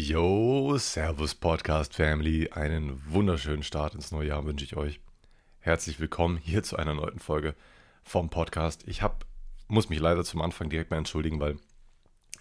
Yo, 0.00 0.78
Servus 0.78 1.34
Podcast 1.34 1.96
Family, 1.96 2.50
einen 2.52 3.02
wunderschönen 3.12 3.64
Start 3.64 3.96
ins 3.96 4.12
neue 4.12 4.28
Jahr 4.28 4.44
wünsche 4.44 4.64
ich 4.64 4.76
euch. 4.76 5.00
Herzlich 5.58 5.98
willkommen 5.98 6.36
hier 6.36 6.62
zu 6.62 6.76
einer 6.76 6.94
neuen 6.94 7.18
Folge 7.18 7.56
vom 8.04 8.30
Podcast. 8.30 8.86
Ich 8.86 9.02
habe, 9.02 9.16
muss 9.66 9.88
mich 9.88 9.98
leider 9.98 10.22
zum 10.22 10.40
Anfang 10.40 10.70
direkt 10.70 10.92
mal 10.92 10.98
entschuldigen, 10.98 11.40
weil 11.40 11.56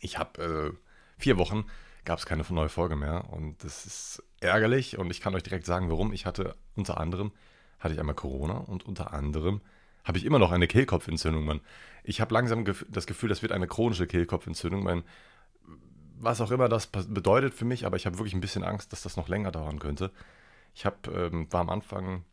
ich 0.02 0.20
habe 0.20 0.76
äh, 0.78 0.78
vier 1.18 1.40
Wochen 1.40 1.66
gab 2.06 2.20
es 2.20 2.28
keine 2.28 2.46
neue 2.48 2.70
Folge 2.70 2.96
mehr 2.96 3.28
und 3.34 3.64
das 3.64 3.88
ist 3.88 4.24
ärgerlich 4.40 5.00
und 5.00 5.10
ich 5.10 5.20
kann 5.20 5.34
euch 5.34 5.42
direkt 5.42 5.66
sagen, 5.66 5.90
warum. 5.90 6.14
Ich 6.14 6.28
hatte 6.28 6.56
unter 6.76 7.00
anderem 7.00 7.32
hatte 7.80 7.96
ich 7.96 8.00
einmal 8.00 8.14
Corona 8.14 8.58
und 8.58 8.86
unter 8.86 9.14
anderem 9.14 9.62
habe 10.04 10.20
ich 10.20 10.26
immer 10.26 10.38
noch 10.38 10.52
eine 10.52 10.68
Kehlkopfentzündung, 10.68 11.44
Mann. 11.44 11.62
Ich 12.04 12.22
habe 12.22 12.36
langsam 12.36 12.66
das 12.88 13.08
Gefühl, 13.08 13.30
das 13.30 13.42
wird 13.42 13.52
eine 13.52 13.66
chronische 13.66 14.06
Kehlkopfentzündung. 14.06 14.84
Mein 14.84 15.04
was 16.20 16.42
auch 16.42 16.52
immer 16.52 16.70
das 16.70 16.88
bedeutet 16.88 17.54
für 17.54 17.66
mich, 17.66 17.86
aber 17.86 17.98
ich 17.98 18.06
habe 18.06 18.18
wirklich 18.18 18.34
ein 18.34 18.42
bisschen 18.42 18.64
Angst, 18.64 18.92
dass 18.92 19.04
das 19.04 19.18
noch 19.18 19.28
länger 19.28 19.52
dauern 19.52 19.80
könnte. 19.80 20.12
Ich 20.74 20.86
hab, 20.86 21.08
ähm, 21.08 21.52
war 21.52 21.62
am 21.62 21.70
Anfang, 21.70 22.24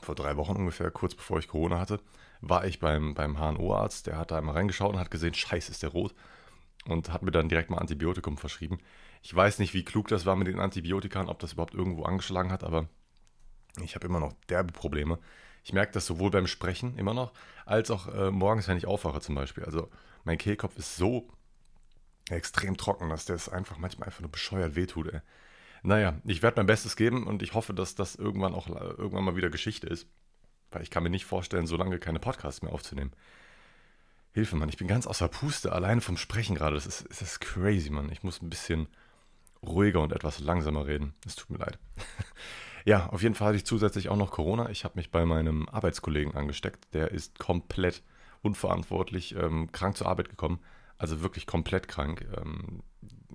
vor 0.00 0.14
drei 0.14 0.36
Wochen 0.36 0.56
ungefähr, 0.56 0.90
kurz 0.90 1.14
bevor 1.14 1.38
ich 1.38 1.48
Corona 1.48 1.78
hatte, 1.80 2.00
war 2.40 2.64
ich 2.64 2.78
beim, 2.78 3.14
beim 3.14 3.36
HNO-Arzt, 3.36 4.06
der 4.06 4.16
hat 4.16 4.30
da 4.30 4.38
einmal 4.38 4.54
reingeschaut 4.54 4.94
und 4.94 5.00
hat 5.00 5.10
gesehen, 5.10 5.34
scheiße, 5.34 5.72
ist 5.72 5.82
der 5.82 5.90
rot 5.90 6.14
und 6.86 7.12
hat 7.12 7.22
mir 7.22 7.30
dann 7.30 7.48
direkt 7.48 7.70
mal 7.70 7.78
Antibiotikum 7.78 8.36
verschrieben. 8.38 8.78
Ich 9.22 9.34
weiß 9.34 9.58
nicht, 9.58 9.74
wie 9.74 9.84
klug 9.84 10.08
das 10.08 10.26
war 10.26 10.36
mit 10.36 10.46
den 10.46 10.60
Antibiotika 10.60 11.26
ob 11.26 11.40
das 11.40 11.54
überhaupt 11.54 11.74
irgendwo 11.74 12.04
angeschlagen 12.04 12.52
hat, 12.52 12.62
aber 12.62 12.88
ich 13.82 13.94
habe 13.94 14.06
immer 14.06 14.20
noch 14.20 14.32
derbe 14.48 14.72
Probleme. 14.72 15.18
Ich 15.64 15.72
merke 15.72 15.92
das 15.92 16.06
sowohl 16.06 16.30
beim 16.30 16.46
Sprechen 16.46 16.96
immer 16.96 17.14
noch, 17.14 17.32
als 17.66 17.90
auch 17.90 18.06
äh, 18.08 18.30
morgens, 18.30 18.68
wenn 18.68 18.78
ich 18.78 18.86
aufwache 18.86 19.20
zum 19.20 19.34
Beispiel. 19.34 19.64
Also 19.64 19.90
mein 20.24 20.38
Kehlkopf 20.38 20.76
ist 20.78 20.96
so 20.96 21.28
extrem 22.36 22.76
trocken, 22.76 23.08
dass 23.08 23.24
das 23.24 23.48
einfach 23.48 23.78
manchmal 23.78 24.08
einfach 24.08 24.20
nur 24.20 24.30
bescheuert 24.30 24.76
wehtut, 24.76 25.12
ey. 25.12 25.20
Naja, 25.82 26.20
ich 26.24 26.42
werde 26.42 26.56
mein 26.58 26.66
Bestes 26.66 26.96
geben 26.96 27.26
und 27.26 27.42
ich 27.42 27.54
hoffe, 27.54 27.72
dass 27.72 27.94
das 27.94 28.16
irgendwann 28.16 28.54
auch 28.54 28.68
irgendwann 28.68 29.24
mal 29.24 29.36
wieder 29.36 29.50
Geschichte 29.50 29.86
ist. 29.86 30.08
Weil 30.70 30.82
ich 30.82 30.90
kann 30.90 31.02
mir 31.02 31.10
nicht 31.10 31.24
vorstellen, 31.24 31.66
so 31.66 31.76
lange 31.76 31.98
keine 31.98 32.18
Podcasts 32.18 32.62
mehr 32.62 32.72
aufzunehmen. 32.72 33.12
Hilfe, 34.32 34.56
Mann, 34.56 34.68
ich 34.68 34.76
bin 34.76 34.88
ganz 34.88 35.06
außer 35.06 35.28
Puste, 35.28 35.72
alleine 35.72 36.00
vom 36.00 36.16
Sprechen 36.16 36.56
gerade. 36.56 36.74
Das 36.74 36.86
ist, 36.86 37.08
das 37.08 37.22
ist 37.22 37.40
crazy, 37.40 37.90
Mann. 37.90 38.10
Ich 38.12 38.22
muss 38.22 38.42
ein 38.42 38.50
bisschen 38.50 38.88
ruhiger 39.62 40.00
und 40.00 40.12
etwas 40.12 40.40
langsamer 40.40 40.86
reden. 40.86 41.14
Es 41.24 41.36
tut 41.36 41.50
mir 41.50 41.58
leid. 41.58 41.78
ja, 42.84 43.06
auf 43.06 43.22
jeden 43.22 43.34
Fall 43.34 43.48
hatte 43.48 43.56
ich 43.56 43.64
zusätzlich 43.64 44.08
auch 44.08 44.16
noch 44.16 44.30
Corona. 44.30 44.68
Ich 44.70 44.84
habe 44.84 44.96
mich 44.96 45.10
bei 45.10 45.24
meinem 45.24 45.68
Arbeitskollegen 45.68 46.34
angesteckt. 46.34 46.92
Der 46.92 47.12
ist 47.12 47.38
komplett 47.38 48.02
unverantwortlich 48.42 49.34
ähm, 49.36 49.72
krank 49.72 49.96
zur 49.96 50.08
Arbeit 50.08 50.28
gekommen 50.28 50.60
also 50.98 51.22
wirklich 51.22 51.46
komplett 51.46 51.88
krank. 51.88 52.26
Ähm, 52.36 52.82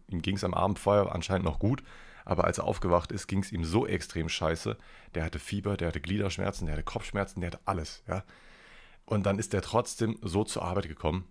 ihm 0.07 0.21
ging 0.21 0.35
es 0.35 0.43
am 0.43 0.53
Abend 0.53 0.79
vorher 0.79 1.13
anscheinend 1.13 1.45
noch 1.45 1.59
gut, 1.59 1.83
aber 2.25 2.45
als 2.45 2.57
er 2.57 2.65
aufgewacht 2.65 3.11
ist, 3.11 3.27
ging 3.27 3.39
es 3.39 3.51
ihm 3.51 3.65
so 3.65 3.87
extrem 3.87 4.29
scheiße. 4.29 4.77
Der 5.15 5.23
hatte 5.23 5.39
Fieber, 5.39 5.77
der 5.77 5.89
hatte 5.89 6.01
Gliederschmerzen, 6.01 6.67
der 6.67 6.75
hatte 6.75 6.83
Kopfschmerzen, 6.83 7.41
der 7.41 7.51
hatte 7.51 7.61
alles, 7.65 8.03
ja. 8.07 8.23
Und 9.05 9.25
dann 9.25 9.39
ist 9.39 9.51
der 9.51 9.61
trotzdem 9.61 10.17
so 10.21 10.43
zur 10.43 10.63
Arbeit 10.63 10.87
gekommen. 10.87 11.25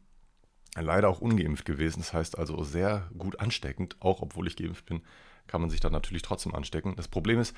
Leider 0.74 1.08
auch 1.08 1.20
ungeimpft 1.20 1.64
gewesen, 1.64 2.00
das 2.00 2.12
heißt 2.12 2.38
also 2.38 2.62
sehr 2.64 3.10
gut 3.16 3.40
ansteckend. 3.40 3.96
Auch 4.00 4.22
obwohl 4.22 4.46
ich 4.46 4.56
geimpft 4.56 4.86
bin, 4.86 5.02
kann 5.46 5.60
man 5.60 5.70
sich 5.70 5.80
dann 5.80 5.92
natürlich 5.92 6.22
trotzdem 6.22 6.54
anstecken. 6.54 6.96
Das 6.96 7.08
Problem 7.08 7.38
ist, 7.38 7.54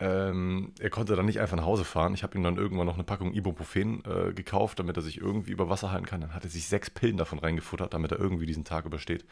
ähm, 0.00 0.72
er 0.80 0.88
konnte 0.88 1.14
dann 1.14 1.26
nicht 1.26 1.40
einfach 1.40 1.58
nach 1.58 1.66
Hause 1.66 1.84
fahren. 1.84 2.14
Ich 2.14 2.22
habe 2.22 2.36
ihm 2.36 2.42
dann 2.42 2.56
irgendwann 2.56 2.86
noch 2.86 2.94
eine 2.94 3.04
Packung 3.04 3.34
Ibuprofen 3.34 4.02
äh, 4.06 4.32
gekauft, 4.32 4.78
damit 4.78 4.96
er 4.96 5.02
sich 5.02 5.18
irgendwie 5.18 5.52
über 5.52 5.68
Wasser 5.68 5.92
halten 5.92 6.06
kann. 6.06 6.22
Dann 6.22 6.34
hat 6.34 6.44
er 6.44 6.50
sich 6.50 6.66
sechs 6.66 6.88
Pillen 6.88 7.18
davon 7.18 7.38
reingefuttert, 7.38 7.92
damit 7.92 8.10
er 8.12 8.18
irgendwie 8.18 8.46
diesen 8.46 8.64
Tag 8.64 8.86
übersteht. 8.86 9.26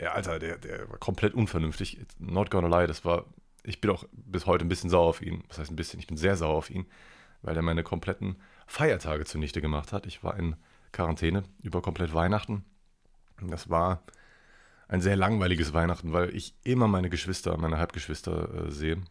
Ja, 0.00 0.12
Alter, 0.12 0.38
der, 0.38 0.58
der 0.58 0.88
war 0.88 0.98
komplett 0.98 1.34
unvernünftig. 1.34 1.98
Not 2.18 2.50
gonna 2.52 2.68
lie, 2.68 2.86
das 2.86 3.04
war. 3.04 3.26
Ich 3.64 3.80
bin 3.80 3.90
auch 3.90 4.04
bis 4.12 4.46
heute 4.46 4.64
ein 4.64 4.68
bisschen 4.68 4.90
sauer 4.90 5.08
auf 5.08 5.20
ihn. 5.22 5.42
Was 5.48 5.58
heißt 5.58 5.72
ein 5.72 5.76
bisschen? 5.76 5.98
Ich 5.98 6.06
bin 6.06 6.16
sehr 6.16 6.36
sauer 6.36 6.54
auf 6.54 6.70
ihn, 6.70 6.86
weil 7.42 7.56
er 7.56 7.62
meine 7.62 7.82
kompletten 7.82 8.36
Feiertage 8.68 9.24
zunichte 9.24 9.60
gemacht 9.60 9.92
hat. 9.92 10.06
Ich 10.06 10.22
war 10.22 10.38
in 10.38 10.54
Quarantäne 10.92 11.42
über 11.62 11.82
komplett 11.82 12.14
Weihnachten. 12.14 12.64
Das 13.42 13.68
war 13.68 14.04
ein 14.86 15.00
sehr 15.00 15.16
langweiliges 15.16 15.72
Weihnachten, 15.72 16.12
weil 16.12 16.34
ich 16.34 16.54
immer 16.62 16.86
meine 16.86 17.10
Geschwister, 17.10 17.56
meine 17.56 17.78
Halbgeschwister 17.78 18.66
äh, 18.66 18.70
sehe. 18.70 19.02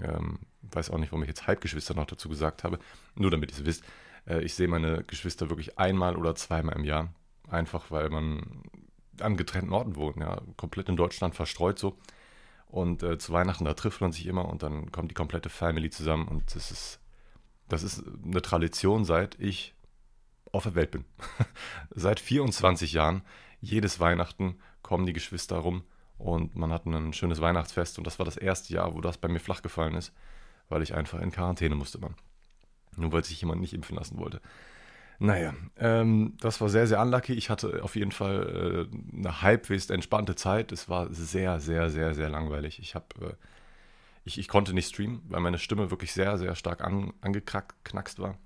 Ähm, 0.00 0.38
weiß 0.62 0.90
auch 0.90 0.98
nicht, 0.98 1.12
warum 1.12 1.22
ich 1.22 1.28
jetzt 1.28 1.46
Halbgeschwister 1.46 1.94
noch 1.94 2.06
dazu 2.06 2.28
gesagt 2.28 2.64
habe. 2.64 2.78
Nur 3.14 3.30
damit 3.30 3.50
ihr 3.50 3.58
es 3.58 3.64
wisst. 3.64 3.84
Äh, 4.26 4.42
ich 4.42 4.54
sehe 4.54 4.68
meine 4.68 5.04
Geschwister 5.04 5.50
wirklich 5.50 5.78
einmal 5.78 6.16
oder 6.16 6.34
zweimal 6.34 6.76
im 6.76 6.84
Jahr. 6.84 7.12
Einfach 7.48 7.90
weil 7.90 8.08
man 8.08 8.62
an 9.20 9.36
getrennten 9.36 9.72
Orten 9.72 9.96
wohnt, 9.96 10.16
ja, 10.18 10.40
komplett 10.56 10.88
in 10.88 10.96
Deutschland 10.96 11.34
verstreut 11.34 11.78
so. 11.78 11.98
Und 12.66 13.02
äh, 13.02 13.18
zu 13.18 13.32
Weihnachten, 13.32 13.66
da 13.66 13.74
trifft 13.74 14.00
man 14.00 14.12
sich 14.12 14.26
immer 14.26 14.48
und 14.48 14.62
dann 14.62 14.90
kommt 14.90 15.10
die 15.10 15.14
komplette 15.14 15.50
Family 15.50 15.90
zusammen 15.90 16.26
und 16.26 16.54
das 16.54 16.70
ist, 16.70 17.00
das 17.68 17.82
ist 17.82 18.02
eine 18.24 18.40
Tradition, 18.40 19.04
seit 19.04 19.38
ich 19.38 19.74
auf 20.52 20.62
der 20.62 20.74
Welt 20.74 20.90
bin. 20.90 21.04
seit 21.90 22.18
24 22.18 22.94
Jahren, 22.94 23.22
jedes 23.60 24.00
Weihnachten 24.00 24.58
kommen 24.80 25.04
die 25.04 25.12
Geschwister 25.12 25.56
rum 25.56 25.84
und 26.22 26.54
man 26.54 26.72
hat 26.72 26.86
ein 26.86 27.12
schönes 27.12 27.40
Weihnachtsfest 27.40 27.98
und 27.98 28.06
das 28.06 28.18
war 28.18 28.24
das 28.24 28.36
erste 28.36 28.72
Jahr, 28.72 28.94
wo 28.94 29.00
das 29.00 29.18
bei 29.18 29.28
mir 29.28 29.40
flach 29.40 29.60
gefallen 29.60 29.94
ist, 29.94 30.12
weil 30.68 30.82
ich 30.82 30.94
einfach 30.94 31.20
in 31.20 31.32
Quarantäne 31.32 31.74
musste, 31.74 31.98
man. 31.98 32.14
Nur 32.96 33.12
weil 33.12 33.24
sich 33.24 33.40
jemand 33.40 33.60
nicht 33.60 33.74
impfen 33.74 33.96
lassen 33.96 34.18
wollte. 34.18 34.40
Naja, 35.18 35.54
ähm, 35.78 36.34
das 36.40 36.60
war 36.60 36.68
sehr, 36.68 36.86
sehr 36.86 37.00
unlucky. 37.00 37.32
Ich 37.32 37.50
hatte 37.50 37.82
auf 37.82 37.96
jeden 37.96 38.12
Fall 38.12 38.88
äh, 38.92 39.16
eine 39.16 39.42
halbwegs 39.42 39.90
entspannte 39.90 40.34
Zeit. 40.34 40.72
Es 40.72 40.88
war 40.88 41.12
sehr, 41.12 41.58
sehr, 41.58 41.90
sehr, 41.90 42.14
sehr 42.14 42.28
langweilig. 42.28 42.78
Ich 42.78 42.94
habe, 42.94 43.06
äh, 43.20 43.34
ich, 44.24 44.38
ich 44.38 44.48
konnte 44.48 44.74
nicht 44.74 44.88
streamen, 44.88 45.22
weil 45.28 45.40
meine 45.40 45.58
Stimme 45.58 45.90
wirklich 45.90 46.12
sehr, 46.12 46.38
sehr 46.38 46.54
stark 46.54 46.82
an, 46.82 47.12
angeknackst 47.20 48.18
war. 48.20 48.36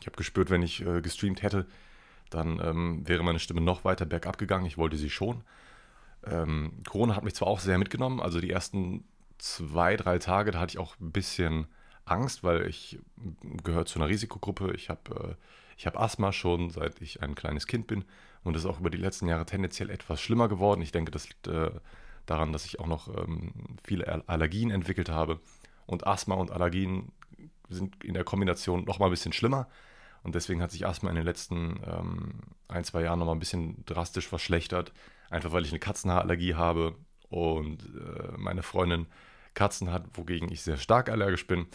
Ich 0.00 0.06
habe 0.06 0.16
gespürt, 0.16 0.50
wenn 0.50 0.62
ich 0.62 0.84
äh, 0.84 1.00
gestreamt 1.00 1.42
hätte, 1.42 1.66
dann 2.28 2.60
ähm, 2.62 3.08
wäre 3.08 3.22
meine 3.22 3.38
Stimme 3.38 3.60
noch 3.60 3.84
weiter 3.84 4.04
bergab 4.04 4.36
gegangen. 4.36 4.66
Ich 4.66 4.78
wollte 4.78 4.96
sie 4.96 5.10
schon. 5.10 5.42
Ähm, 6.26 6.72
Corona 6.88 7.16
hat 7.16 7.24
mich 7.24 7.34
zwar 7.34 7.48
auch 7.48 7.60
sehr 7.60 7.78
mitgenommen, 7.78 8.20
also 8.20 8.40
die 8.40 8.50
ersten 8.50 9.04
zwei, 9.38 9.96
drei 9.96 10.18
Tage, 10.18 10.52
da 10.52 10.60
hatte 10.60 10.72
ich 10.72 10.78
auch 10.78 10.98
ein 11.00 11.12
bisschen 11.12 11.66
Angst, 12.04 12.44
weil 12.44 12.66
ich 12.68 12.98
gehöre 13.64 13.86
zu 13.86 13.98
einer 13.98 14.08
Risikogruppe. 14.08 14.72
Ich 14.74 14.88
habe 14.88 15.36
äh, 15.78 15.84
hab 15.84 15.98
Asthma 15.98 16.32
schon, 16.32 16.70
seit 16.70 17.00
ich 17.00 17.22
ein 17.22 17.34
kleines 17.34 17.66
Kind 17.66 17.86
bin 17.86 18.04
und 18.44 18.54
das 18.54 18.64
ist 18.64 18.70
auch 18.70 18.80
über 18.80 18.90
die 18.90 18.98
letzten 18.98 19.26
Jahre 19.26 19.46
tendenziell 19.46 19.90
etwas 19.90 20.20
schlimmer 20.20 20.48
geworden. 20.48 20.82
Ich 20.82 20.92
denke, 20.92 21.10
das 21.10 21.28
liegt 21.28 21.46
äh, 21.48 21.70
daran, 22.26 22.52
dass 22.52 22.64
ich 22.64 22.78
auch 22.80 22.86
noch 22.86 23.08
ähm, 23.08 23.52
viele 23.82 24.28
Allergien 24.28 24.70
entwickelt 24.70 25.08
habe 25.08 25.40
und 25.86 26.06
Asthma 26.06 26.34
und 26.36 26.50
Allergien 26.50 27.12
sind 27.68 28.04
in 28.04 28.14
der 28.14 28.24
Kombination 28.24 28.84
noch 28.84 28.98
mal 28.98 29.06
ein 29.06 29.10
bisschen 29.10 29.32
schlimmer. 29.32 29.68
Und 30.22 30.34
deswegen 30.36 30.62
hat 30.62 30.70
sich 30.70 30.86
Asthma 30.86 31.10
in 31.10 31.16
den 31.16 31.24
letzten 31.24 31.80
ähm, 31.84 32.34
ein, 32.68 32.84
zwei 32.84 33.02
Jahren 33.02 33.18
noch 33.18 33.26
mal 33.26 33.32
ein 33.32 33.40
bisschen 33.40 33.84
drastisch 33.86 34.28
verschlechtert. 34.28 34.92
Einfach 35.32 35.52
weil 35.52 35.64
ich 35.64 35.72
eine 35.72 35.78
Katzenhaarallergie 35.78 36.56
habe 36.56 36.94
und 37.30 37.82
äh, 37.96 38.36
meine 38.36 38.62
Freundin 38.62 39.06
Katzen 39.54 39.90
hat, 39.90 40.04
wogegen 40.12 40.52
ich 40.52 40.60
sehr 40.60 40.76
stark 40.76 41.08
allergisch 41.08 41.46
bin. 41.46 41.66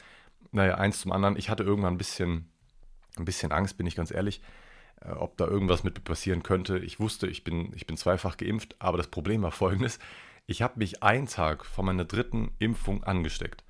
Naja, 0.51 0.75
eins 0.75 1.01
zum 1.01 1.11
anderen. 1.11 1.35
Ich 1.37 1.49
hatte 1.49 1.63
irgendwann 1.63 1.95
ein 1.95 1.97
bisschen, 1.97 2.51
ein 3.17 3.25
bisschen 3.25 3.51
Angst, 3.51 3.75
bin 3.75 3.87
ich 3.87 3.95
ganz 3.95 4.11
ehrlich, 4.11 4.41
äh, 5.01 5.09
ob 5.09 5.37
da 5.37 5.47
irgendwas 5.47 5.83
mit 5.83 6.03
passieren 6.03 6.43
könnte. 6.43 6.77
Ich 6.77 6.99
wusste, 6.99 7.25
ich 7.25 7.43
bin, 7.43 7.73
ich 7.75 7.87
bin 7.87 7.97
zweifach 7.97 8.37
geimpft, 8.37 8.75
aber 8.77 8.97
das 8.97 9.07
Problem 9.07 9.41
war 9.41 9.51
folgendes. 9.51 9.97
Ich 10.45 10.61
habe 10.61 10.77
mich 10.77 11.01
einen 11.01 11.25
Tag 11.25 11.65
vor 11.65 11.83
meiner 11.83 12.05
dritten 12.05 12.51
Impfung 12.59 13.03
angesteckt. 13.05 13.63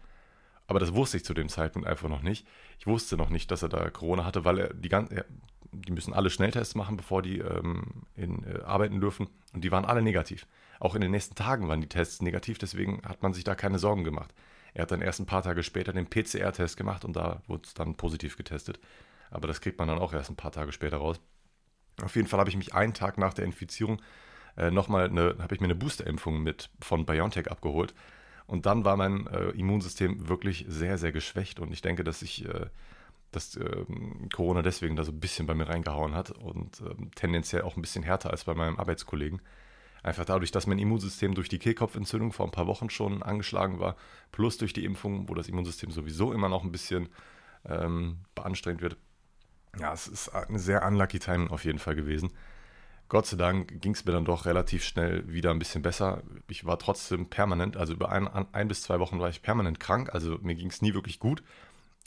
Aber 0.68 0.80
das 0.82 0.94
wusste 0.96 1.16
ich 1.16 1.24
zu 1.24 1.34
dem 1.34 1.48
Zeitpunkt 1.48 1.88
einfach 1.88 2.10
noch 2.10 2.24
nicht. 2.24 2.46
Ich 2.78 2.88
wusste 2.88 3.16
noch 3.16 3.30
nicht, 3.30 3.52
dass 3.52 3.64
er 3.64 3.70
da 3.70 3.90
Corona 3.90 4.26
hatte, 4.26 4.44
weil 4.44 4.60
er 4.60 4.74
die 4.74 4.90
ganze, 4.90 5.24
die 5.72 5.92
müssen 5.92 6.14
alle 6.14 6.30
Schnelltests 6.30 6.76
machen, 6.76 6.98
bevor 6.98 7.22
die 7.22 7.40
ähm, 7.40 8.04
in, 8.16 8.44
äh, 8.44 8.62
arbeiten 8.64 9.00
dürfen. 9.00 9.28
Und 9.54 9.64
die 9.64 9.72
waren 9.72 9.86
alle 9.86 10.02
negativ. 10.02 10.48
Auch 10.80 10.96
in 10.96 11.02
den 11.02 11.12
nächsten 11.12 11.36
Tagen 11.36 11.68
waren 11.68 11.82
die 11.82 11.90
Tests 11.90 12.22
negativ, 12.22 12.58
deswegen 12.58 13.02
hat 13.04 13.24
man 13.24 13.34
sich 13.34 13.44
da 13.44 13.56
keine 13.56 13.80
Sorgen 13.80 14.04
gemacht. 14.04 14.34
Er 14.74 14.84
hat 14.84 14.92
dann 14.92 15.02
erst 15.02 15.20
ein 15.20 15.26
paar 15.26 15.42
Tage 15.42 15.64
später 15.64 15.92
den 15.92 16.08
PCR-Test 16.08 16.78
gemacht 16.78 17.04
und 17.04 17.16
da 17.16 17.42
wurde 17.48 17.64
es 17.66 17.74
dann 17.74 17.96
positiv 17.96 18.38
getestet. 18.38 18.80
Aber 19.32 19.48
das 19.48 19.62
kriegt 19.62 19.80
man 19.80 19.88
dann 19.88 19.98
auch 19.98 20.14
erst 20.14 20.30
ein 20.30 20.36
paar 20.36 20.52
Tage 20.52 20.72
später 20.72 20.98
raus. 20.98 21.20
Auf 22.02 22.16
jeden 22.16 22.28
Fall 22.28 22.40
habe 22.40 22.50
ich 22.50 22.58
mich 22.58 22.76
einen 22.76 22.94
Tag 22.94 23.18
nach 23.18 23.34
der 23.34 23.46
Infizierung 23.46 24.00
äh, 24.58 24.72
nochmal 24.72 25.10
habe 25.40 25.56
ich 25.56 25.62
mir 25.62 25.68
eine 25.68 25.76
Boosterimpfung 25.76 26.42
mit 26.42 26.70
von 26.82 27.06
BioNTech 27.06 27.50
abgeholt. 27.50 27.94
Und 28.48 28.66
dann 28.66 28.86
war 28.86 28.98
mein 28.98 29.28
äh, 29.28 29.50
Immunsystem 29.50 30.28
wirklich 30.28 30.66
sehr, 30.68 30.98
sehr 30.98 31.12
geschwächt. 31.12 31.60
Und 31.60 31.72
ich 31.72 31.82
denke, 31.82 32.04
dass 32.04 32.22
ich 32.22 32.46
äh, 32.46 32.68
dass 33.32 33.56
ähm, 33.58 34.30
Corona 34.34 34.62
deswegen 34.62 34.96
da 34.96 35.04
so 35.04 35.12
ein 35.12 35.20
bisschen 35.20 35.46
bei 35.46 35.54
mir 35.54 35.68
reingehauen 35.68 36.16
hat 36.16 36.32
und 36.32 36.82
ähm, 36.82 37.12
tendenziell 37.16 37.64
auch 37.64 37.76
ein 37.76 37.82
bisschen 37.82 38.04
härter 38.04 38.32
als 38.32 38.46
bei 38.46 38.54
meinem 38.54 38.78
Arbeitskollegen. 38.78 39.42
Einfach 40.04 40.26
dadurch, 40.26 40.52
dass 40.52 40.68
mein 40.68 40.80
Immunsystem 40.80 41.36
durch 41.36 41.50
die 41.50 41.60
Kehlkopfentzündung 41.60 42.32
vor 42.32 42.46
ein 42.46 42.52
paar 42.52 42.68
Wochen 42.68 42.90
schon 42.90 43.24
angeschlagen 43.24 43.80
war, 43.80 43.96
plus 44.32 44.58
durch 44.58 44.72
die 44.72 44.86
Impfung, 44.86 45.28
wo 45.28 45.34
das 45.34 45.50
Immunsystem 45.50 45.92
sowieso 45.92 46.32
immer 46.32 46.50
noch 46.50 46.64
ein 46.64 46.72
bisschen 46.72 47.10
ähm, 47.66 48.20
beanstrengt 48.36 48.82
wird. 48.82 48.98
Ja, 49.80 49.94
es 49.94 50.08
ist 50.08 50.30
eine 50.30 50.60
sehr 50.60 50.86
unlucky 50.86 51.20
Time 51.20 51.52
auf 51.52 51.66
jeden 51.66 51.80
Fall 51.80 51.96
gewesen. 51.96 52.32
Gott 53.10 53.26
sei 53.26 53.38
Dank 53.38 53.82
ging 53.82 53.94
es 53.94 54.04
mir 54.06 54.12
dann 54.12 54.26
doch 54.26 54.46
relativ 54.46 54.84
schnell 54.84 55.32
wieder 55.32 55.52
ein 55.52 55.60
bisschen 55.60 55.82
besser. 55.82 56.24
Ich 56.50 56.66
war 56.66 56.78
trotzdem 56.78 57.30
permanent, 57.30 57.78
also 57.78 57.94
über 57.94 58.12
ein, 58.12 58.28
ein 58.28 58.68
bis 58.68 58.82
zwei 58.82 59.00
Wochen 59.00 59.20
war 59.20 59.30
ich 59.30 59.42
permanent 59.42 59.80
krank. 59.80 60.14
Also 60.14 60.38
mir 60.42 60.56
ging 60.56 60.70
es 60.70 60.82
nie 60.82 60.94
wirklich 60.94 61.20
gut, 61.20 61.42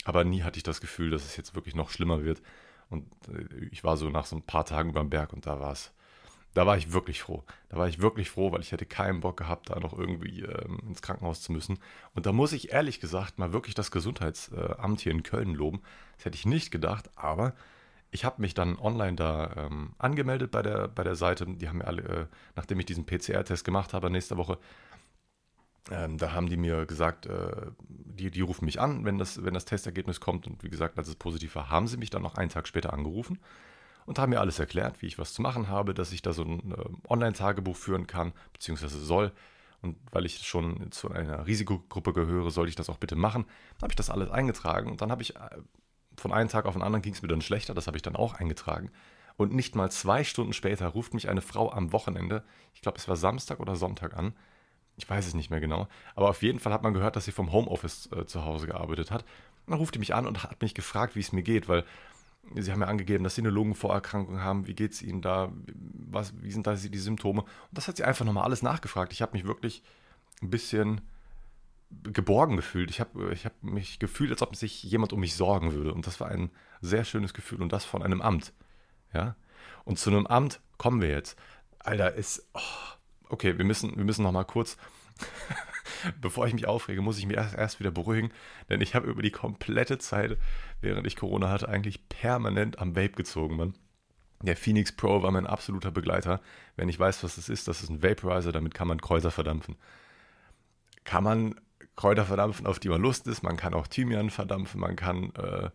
aber 0.05 0.23
nie 0.23 0.43
hatte 0.43 0.57
ich 0.57 0.63
das 0.63 0.81
Gefühl, 0.81 1.11
dass 1.11 1.25
es 1.25 1.37
jetzt 1.37 1.55
wirklich 1.55 1.75
noch 1.75 1.89
schlimmer 1.89 2.23
wird. 2.23 2.41
Und 2.89 3.05
äh, 3.27 3.65
ich 3.71 3.83
war 3.83 3.97
so 3.97 4.09
nach 4.09 4.25
so 4.25 4.35
ein 4.35 4.41
paar 4.41 4.65
Tagen 4.65 4.89
über 4.89 4.99
dem 5.01 5.09
Berg 5.09 5.33
und 5.33 5.45
da 5.45 5.59
war 5.59 5.71
es 5.71 5.91
da 6.53 6.65
war 6.65 6.77
ich 6.77 6.91
wirklich 6.91 7.21
froh. 7.21 7.43
Da 7.69 7.77
war 7.77 7.87
ich 7.87 8.01
wirklich 8.01 8.29
froh, 8.29 8.51
weil 8.51 8.61
ich 8.61 8.71
hätte 8.71 8.85
keinen 8.85 9.21
Bock 9.21 9.37
gehabt, 9.37 9.69
da 9.69 9.79
noch 9.79 9.97
irgendwie 9.97 10.41
ähm, 10.41 10.79
ins 10.87 11.01
Krankenhaus 11.01 11.41
zu 11.41 11.51
müssen. 11.51 11.79
Und 12.13 12.25
da 12.25 12.33
muss 12.33 12.51
ich 12.51 12.73
ehrlich 12.73 12.99
gesagt 12.99 13.39
mal 13.39 13.53
wirklich 13.53 13.75
das 13.75 13.91
Gesundheitsamt 13.91 14.99
hier 14.99 15.13
in 15.13 15.23
Köln 15.23 15.53
loben. 15.53 15.81
Das 16.17 16.25
hätte 16.25 16.35
ich 16.35 16.45
nicht 16.45 16.71
gedacht, 16.71 17.09
aber 17.15 17.53
ich 18.11 18.25
habe 18.25 18.41
mich 18.41 18.53
dann 18.53 18.77
online 18.77 19.15
da 19.15 19.53
ähm, 19.55 19.93
angemeldet 19.97 20.51
bei 20.51 20.61
der, 20.61 20.89
bei 20.89 21.03
der 21.03 21.15
Seite. 21.15 21.45
Die 21.47 21.69
haben 21.69 21.77
mir 21.77 21.87
alle, 21.87 22.01
äh, 22.01 22.25
nachdem 22.55 22.79
ich 22.79 22.85
diesen 22.85 23.05
PCR-Test 23.05 23.63
gemacht 23.63 23.93
habe, 23.93 24.09
nächste 24.09 24.35
Woche, 24.35 24.57
ähm, 25.89 26.17
da 26.17 26.33
haben 26.33 26.47
die 26.47 26.57
mir 26.57 26.85
gesagt, 26.85 27.25
äh, 27.25 27.71
die, 27.87 28.29
die 28.29 28.41
rufen 28.41 28.65
mich 28.65 28.79
an, 28.79 29.03
wenn 29.03 29.17
das, 29.17 29.43
wenn 29.43 29.53
das 29.53 29.65
Testergebnis 29.65 30.19
kommt. 30.19 30.45
Und 30.45 30.63
wie 30.63 30.69
gesagt, 30.69 30.97
als 30.97 31.07
es 31.07 31.15
positiv 31.15 31.55
war, 31.55 31.69
haben 31.69 31.87
sie 31.87 31.97
mich 31.97 32.09
dann 32.09 32.21
noch 32.21 32.35
einen 32.35 32.49
Tag 32.49 32.67
später 32.67 32.93
angerufen 32.93 33.39
und 34.05 34.19
haben 34.19 34.29
mir 34.29 34.39
alles 34.39 34.59
erklärt, 34.59 35.01
wie 35.01 35.07
ich 35.07 35.17
was 35.17 35.33
zu 35.33 35.41
machen 35.41 35.67
habe, 35.69 35.93
dass 35.93 36.11
ich 36.11 36.21
da 36.21 36.33
so 36.33 36.43
ein 36.43 36.71
äh, 36.71 37.09
Online-Tagebuch 37.09 37.75
führen 37.75 38.05
kann, 38.05 38.33
beziehungsweise 38.53 38.99
soll. 38.99 39.31
Und 39.81 39.97
weil 40.11 40.25
ich 40.25 40.45
schon 40.45 40.91
zu 40.91 41.09
einer 41.09 41.47
Risikogruppe 41.47 42.13
gehöre, 42.13 42.51
sollte 42.51 42.69
ich 42.69 42.75
das 42.75 42.89
auch 42.89 42.97
bitte 42.97 43.15
machen. 43.15 43.45
Dann 43.77 43.83
habe 43.83 43.91
ich 43.93 43.95
das 43.95 44.11
alles 44.11 44.29
eingetragen 44.29 44.91
und 44.91 45.01
dann 45.01 45.09
habe 45.09 45.23
ich 45.23 45.35
äh, 45.35 45.39
von 46.17 46.31
einem 46.31 46.49
Tag 46.49 46.65
auf 46.65 46.73
den 46.73 46.83
anderen 46.83 47.01
ging 47.01 47.13
es 47.13 47.21
mir 47.23 47.27
dann 47.27 47.41
schlechter, 47.41 47.73
das 47.73 47.87
habe 47.87 47.97
ich 47.97 48.03
dann 48.03 48.15
auch 48.15 48.35
eingetragen. 48.35 48.91
Und 49.37 49.53
nicht 49.53 49.75
mal 49.75 49.89
zwei 49.89 50.23
Stunden 50.23 50.53
später 50.53 50.87
ruft 50.87 51.15
mich 51.15 51.29
eine 51.29 51.41
Frau 51.41 51.71
am 51.71 51.93
Wochenende, 51.93 52.43
ich 52.75 52.81
glaube 52.81 52.99
es 52.99 53.07
war 53.07 53.15
Samstag 53.15 53.59
oder 53.59 53.75
Sonntag 53.75 54.15
an, 54.15 54.33
ich 55.01 55.09
weiß 55.09 55.25
es 55.25 55.33
nicht 55.33 55.49
mehr 55.49 55.59
genau, 55.59 55.87
aber 56.15 56.29
auf 56.29 56.43
jeden 56.43 56.59
Fall 56.59 56.71
hat 56.71 56.83
man 56.83 56.93
gehört, 56.93 57.15
dass 57.15 57.25
sie 57.25 57.31
vom 57.31 57.51
Homeoffice 57.51 58.09
äh, 58.11 58.25
zu 58.25 58.45
Hause 58.45 58.67
gearbeitet 58.67 59.09
hat. 59.09 59.23
Und 59.65 59.71
dann 59.71 59.79
ruft 59.79 59.95
die 59.95 59.99
mich 59.99 60.13
an 60.13 60.27
und 60.27 60.43
hat 60.43 60.61
mich 60.61 60.75
gefragt, 60.75 61.15
wie 61.15 61.21
es 61.21 61.31
mir 61.31 61.43
geht, 61.43 61.67
weil 61.67 61.83
Sie 62.55 62.71
haben 62.71 62.81
ja 62.81 62.87
angegeben, 62.87 63.23
dass 63.23 63.35
Sie 63.35 63.41
eine 63.41 63.51
Lungenvorerkrankung 63.51 64.41
haben. 64.41 64.67
Wie 64.67 64.73
geht 64.73 64.93
es 64.93 65.01
Ihnen 65.01 65.21
da? 65.21 65.51
Was, 66.09 66.33
wie 66.41 66.51
sind 66.51 66.65
da 66.65 66.73
die 66.73 66.97
Symptome? 66.97 67.41
Und 67.41 67.49
das 67.71 67.87
hat 67.87 67.97
sie 67.97 68.03
einfach 68.03 68.25
nochmal 68.25 68.43
alles 68.43 68.63
nachgefragt. 68.63 69.13
Ich 69.13 69.21
habe 69.21 69.33
mich 69.33 69.45
wirklich 69.45 69.83
ein 70.41 70.49
bisschen 70.49 71.01
geborgen 72.03 72.57
gefühlt. 72.57 72.89
Ich 72.89 72.99
habe 72.99 73.31
ich 73.31 73.45
hab 73.45 73.61
mich 73.63 73.99
gefühlt, 73.99 74.31
als 74.31 74.41
ob 74.41 74.55
sich 74.55 74.83
jemand 74.83 75.13
um 75.13 75.19
mich 75.19 75.35
sorgen 75.35 75.73
würde. 75.73 75.93
Und 75.93 76.07
das 76.07 76.19
war 76.19 76.29
ein 76.29 76.49
sehr 76.81 77.05
schönes 77.05 77.33
Gefühl. 77.33 77.61
Und 77.61 77.71
das 77.71 77.85
von 77.85 78.01
einem 78.01 78.21
Amt. 78.21 78.53
Ja? 79.13 79.35
Und 79.85 79.99
zu 79.99 80.09
einem 80.09 80.25
Amt 80.25 80.61
kommen 80.77 81.01
wir 81.01 81.09
jetzt. 81.09 81.37
Alter, 81.79 82.13
ist. 82.13 82.49
Oh, 82.53 82.95
okay, 83.31 83.57
wir 83.57 83.65
müssen, 83.65 83.95
wir 83.97 84.03
müssen 84.03 84.23
nochmal 84.23 84.45
kurz 84.45 84.77
bevor 86.21 86.47
ich 86.47 86.53
mich 86.53 86.67
aufrege, 86.67 87.01
muss 87.01 87.17
ich 87.17 87.25
mich 87.25 87.37
erst, 87.37 87.55
erst 87.55 87.79
wieder 87.79 87.91
beruhigen, 87.91 88.31
denn 88.69 88.81
ich 88.81 88.95
habe 88.95 89.07
über 89.07 89.21
die 89.21 89.31
komplette 89.31 89.97
Zeit, 89.97 90.37
während 90.81 91.07
ich 91.07 91.15
Corona 91.15 91.49
hatte, 91.49 91.69
eigentlich 91.69 92.07
permanent 92.09 92.79
am 92.79 92.95
Vape 92.95 93.11
gezogen, 93.11 93.55
Mann. 93.55 93.73
Der 94.41 94.57
Phoenix 94.57 94.91
Pro 94.91 95.21
war 95.21 95.29
mein 95.31 95.45
absoluter 95.45 95.91
Begleiter. 95.91 96.41
Wenn 96.75 96.89
ich 96.89 96.99
weiß, 96.99 97.23
was 97.23 97.35
das 97.35 97.47
ist, 97.47 97.67
das 97.67 97.83
ist 97.83 97.89
ein 97.89 98.01
Vaporizer, 98.01 98.51
damit 98.51 98.73
kann 98.73 98.87
man 98.87 98.99
Kräuter 98.99 99.29
verdampfen. 99.29 99.75
Kann 101.03 101.23
man 101.23 101.55
Kräuter 101.95 102.25
verdampfen, 102.25 102.65
auf 102.65 102.79
die 102.79 102.89
man 102.89 103.01
Lust 103.01 103.27
ist. 103.27 103.43
Man 103.43 103.55
kann 103.55 103.75
auch 103.75 103.85
Thymian 103.85 104.31
verdampfen, 104.31 104.81
man 104.81 104.95
kann 104.95 105.31
äh, 105.35 105.69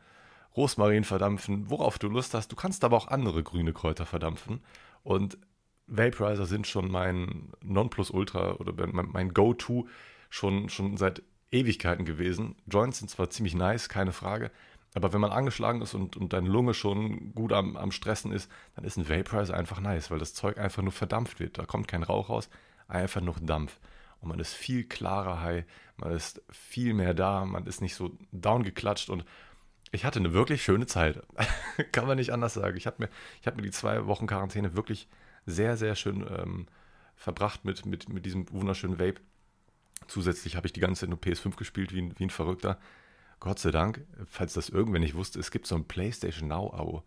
Rosmarin 0.57 1.05
verdampfen, 1.05 1.71
worauf 1.71 2.01
du 2.01 2.09
Lust 2.09 2.35
hast. 2.35 2.51
Du 2.51 2.57
kannst 2.57 2.83
aber 2.83 2.97
auch 2.97 3.07
andere 3.07 3.45
grüne 3.45 3.73
Kräuter 3.73 4.05
verdampfen. 4.05 4.61
Und 5.05 5.39
Vaporizer 5.87 6.47
sind 6.47 6.67
schon 6.67 6.91
mein 6.91 7.53
Nonplusultra 7.63 8.55
oder 8.55 8.87
mein, 8.87 9.09
mein 9.13 9.35
Go-To 9.35 9.89
schon, 10.31 10.69
schon 10.69 10.97
seit 10.97 11.23
Ewigkeiten 11.51 12.05
gewesen. 12.05 12.57
Joints 12.67 12.99
sind 12.99 13.09
zwar 13.09 13.31
ziemlich 13.31 13.55
nice, 13.55 13.89
keine 13.89 14.13
Frage, 14.13 14.51
aber 14.95 15.13
wenn 15.13 15.21
man 15.21 15.31
angeschlagen 15.31 15.83
ist 15.83 15.95
und, 15.95 16.17
und 16.17 16.33
deine 16.33 16.49
Lunge 16.49 16.75
schon 16.75 17.35
gut 17.35 17.53
am, 17.53 17.77
am 17.77 17.93
Stressen 17.93 18.33
ist, 18.33 18.51
dann 18.75 18.85
ist 18.85 18.97
ein 18.97 19.09
Vaporizer 19.09 19.55
einfach 19.55 19.81
nice, 19.81 20.11
weil 20.11 20.19
das 20.19 20.35
Zeug 20.35 20.59
einfach 20.59 20.83
nur 20.83 20.93
verdampft 20.93 21.39
wird. 21.39 21.59
Da 21.59 21.67
kommt 21.67 21.87
kein 21.87 22.03
Rauch 22.03 22.31
raus, 22.31 22.49
einfach 22.89 23.21
nur 23.21 23.35
Dampf. 23.41 23.79
Und 24.21 24.31
man 24.31 24.41
ist 24.41 24.55
viel 24.55 24.85
klarer 24.85 25.43
high, 25.43 25.65
man 25.99 26.13
ist 26.13 26.43
viel 26.51 26.95
mehr 26.95 27.15
da, 27.15 27.45
man 27.45 27.67
ist 27.67 27.83
nicht 27.83 27.95
so 27.95 28.17
downgeklatscht 28.33 29.11
und 29.11 29.25
ich 29.93 30.05
hatte 30.05 30.19
eine 30.19 30.33
wirklich 30.33 30.63
schöne 30.63 30.87
Zeit. 30.87 31.23
Kann 31.93 32.07
man 32.07 32.17
nicht 32.17 32.33
anders 32.33 32.55
sagen. 32.55 32.77
Ich 32.77 32.87
habe 32.87 32.97
mir, 33.05 33.09
hab 33.45 33.57
mir 33.57 33.63
die 33.63 33.71
zwei 33.71 34.07
Wochen 34.07 34.27
Quarantäne 34.27 34.75
wirklich 34.75 35.09
sehr, 35.47 35.77
sehr 35.77 35.95
schön 35.95 36.27
ähm, 36.29 36.67
verbracht 37.15 37.65
mit, 37.65 37.87
mit, 37.87 38.09
mit 38.09 38.27
diesem 38.27 38.51
wunderschönen 38.53 38.99
Vape. 38.99 39.21
Zusätzlich 40.09 40.57
habe 40.57 40.67
ich 40.67 40.73
die 40.73 40.81
ganze 40.81 41.01
Zeit 41.01 41.09
nur 41.09 41.19
PS5 41.19 41.57
gespielt, 41.57 41.95
wie 41.95 42.03
ein, 42.03 42.19
wie 42.19 42.25
ein 42.25 42.31
Verrückter. 42.31 42.79
Gott 43.41 43.59
sei 43.59 43.71
Dank, 43.71 44.05
falls 44.27 44.55
das 44.55 44.69
irgendwer 44.69 45.01
nicht 45.01 45.15
wusste, 45.15 45.39
es 45.41 45.51
gibt 45.51 45.67
so 45.67 45.75
ein 45.75 45.85
PlayStation 45.85 46.49
Now-Abo. 46.49 47.03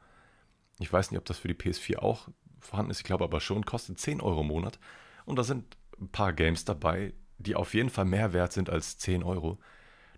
Ich 0.79 0.91
weiß 0.91 1.11
nicht, 1.11 1.19
ob 1.19 1.25
das 1.25 1.37
für 1.37 1.47
die 1.47 1.53
PS4 1.53 1.97
auch 1.99 2.29
vorhanden 2.59 2.91
ist, 2.91 2.99
ich 2.99 3.05
glaube 3.05 3.23
aber 3.23 3.39
schon, 3.39 3.65
kostet 3.65 3.99
10 3.99 4.21
Euro 4.21 4.41
im 4.41 4.47
Monat. 4.47 4.79
Und 5.25 5.37
da 5.37 5.43
sind 5.43 5.77
ein 5.99 6.09
paar 6.09 6.33
Games 6.33 6.65
dabei, 6.65 7.13
die 7.37 7.55
auf 7.55 7.73
jeden 7.73 7.89
Fall 7.89 8.05
mehr 8.05 8.33
wert 8.33 8.53
sind 8.53 8.69
als 8.69 8.97
10 8.97 9.23
Euro. 9.23 9.59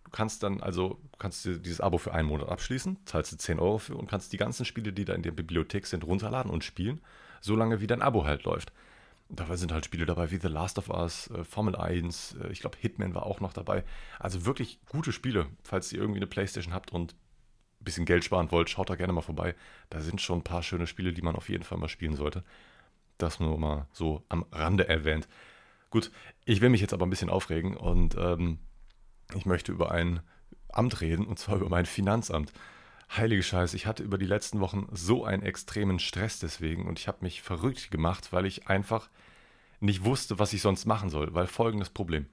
Du 0.03 0.12
kannst 0.12 0.44
dann 0.44 0.62
also, 0.62 1.00
du 1.12 1.18
kannst 1.18 1.45
dieses 1.45 1.81
Abo 1.81 1.97
für 1.97 2.13
einen 2.13 2.27
Monat 2.27 2.50
abschließen, 2.50 2.97
zahlst 3.06 3.31
du 3.31 3.38
10 3.38 3.59
Euro 3.59 3.77
für 3.77 3.95
und 3.95 4.09
kannst 4.09 4.33
die 4.33 4.38
ganzen 4.38 4.65
Spiele, 4.65 4.91
die 4.91 5.06
da 5.06 5.13
in 5.13 5.21
der 5.21 5.31
Bibliothek 5.31 5.85
sind, 5.85 6.03
runterladen 6.03 6.51
und 6.51 6.63
spielen 6.63 7.01
solange 7.41 7.81
wie 7.81 7.88
dein 7.88 8.01
Abo 8.01 8.25
halt 8.25 8.43
läuft. 8.43 8.71
dabei 9.29 9.55
sind 9.55 9.71
halt 9.71 9.85
Spiele 9.85 10.05
dabei 10.05 10.29
wie 10.31 10.38
The 10.38 10.49
Last 10.49 10.77
of 10.77 10.89
Us, 10.89 11.29
äh, 11.31 11.43
Formel 11.45 11.75
1, 11.75 12.35
äh, 12.43 12.51
ich 12.51 12.59
glaube 12.61 12.77
Hitman 12.79 13.15
war 13.15 13.25
auch 13.25 13.39
noch 13.39 13.53
dabei. 13.53 13.83
Also 14.19 14.45
wirklich 14.45 14.79
gute 14.89 15.11
Spiele. 15.13 15.47
Falls 15.63 15.91
ihr 15.93 15.99
irgendwie 15.99 16.19
eine 16.19 16.27
Playstation 16.27 16.73
habt 16.73 16.91
und 16.91 17.13
ein 17.13 17.85
bisschen 17.85 18.05
Geld 18.05 18.23
sparen 18.25 18.51
wollt, 18.51 18.69
schaut 18.69 18.89
da 18.89 18.95
gerne 18.95 19.13
mal 19.13 19.21
vorbei. 19.21 19.55
Da 19.89 20.01
sind 20.01 20.21
schon 20.21 20.39
ein 20.39 20.43
paar 20.43 20.63
schöne 20.63 20.88
Spiele, 20.88 21.13
die 21.13 21.21
man 21.21 21.35
auf 21.35 21.49
jeden 21.49 21.63
Fall 21.63 21.77
mal 21.77 21.88
spielen 21.88 22.15
sollte. 22.15 22.43
Das 23.17 23.39
nur 23.39 23.57
mal 23.57 23.87
so 23.94 24.23
am 24.29 24.45
Rande 24.51 24.87
erwähnt. 24.87 25.27
Gut, 25.91 26.11
ich 26.45 26.61
will 26.61 26.69
mich 26.69 26.81
jetzt 26.81 26.94
aber 26.94 27.05
ein 27.05 27.09
bisschen 27.09 27.29
aufregen 27.29 27.77
und 27.77 28.15
ähm, 28.17 28.59
ich 29.35 29.45
möchte 29.45 29.71
über 29.71 29.91
ein 29.91 30.21
Amt 30.69 31.01
reden, 31.01 31.25
und 31.25 31.37
zwar 31.37 31.57
über 31.57 31.69
mein 31.69 31.85
Finanzamt. 31.85 32.53
Heilige 33.15 33.43
Scheiße, 33.43 33.75
ich 33.75 33.87
hatte 33.87 34.03
über 34.03 34.17
die 34.17 34.25
letzten 34.25 34.61
Wochen 34.61 34.87
so 34.93 35.25
einen 35.25 35.43
extremen 35.43 35.99
Stress 35.99 36.39
deswegen 36.39 36.87
und 36.87 36.97
ich 36.97 37.09
habe 37.09 37.17
mich 37.21 37.41
verrückt 37.41 37.91
gemacht, 37.91 38.31
weil 38.31 38.45
ich 38.45 38.67
einfach 38.69 39.09
nicht 39.81 40.05
wusste, 40.05 40.39
was 40.39 40.53
ich 40.53 40.61
sonst 40.61 40.85
machen 40.85 41.09
soll. 41.09 41.33
Weil 41.33 41.47
folgendes 41.47 41.89
Problem. 41.89 42.27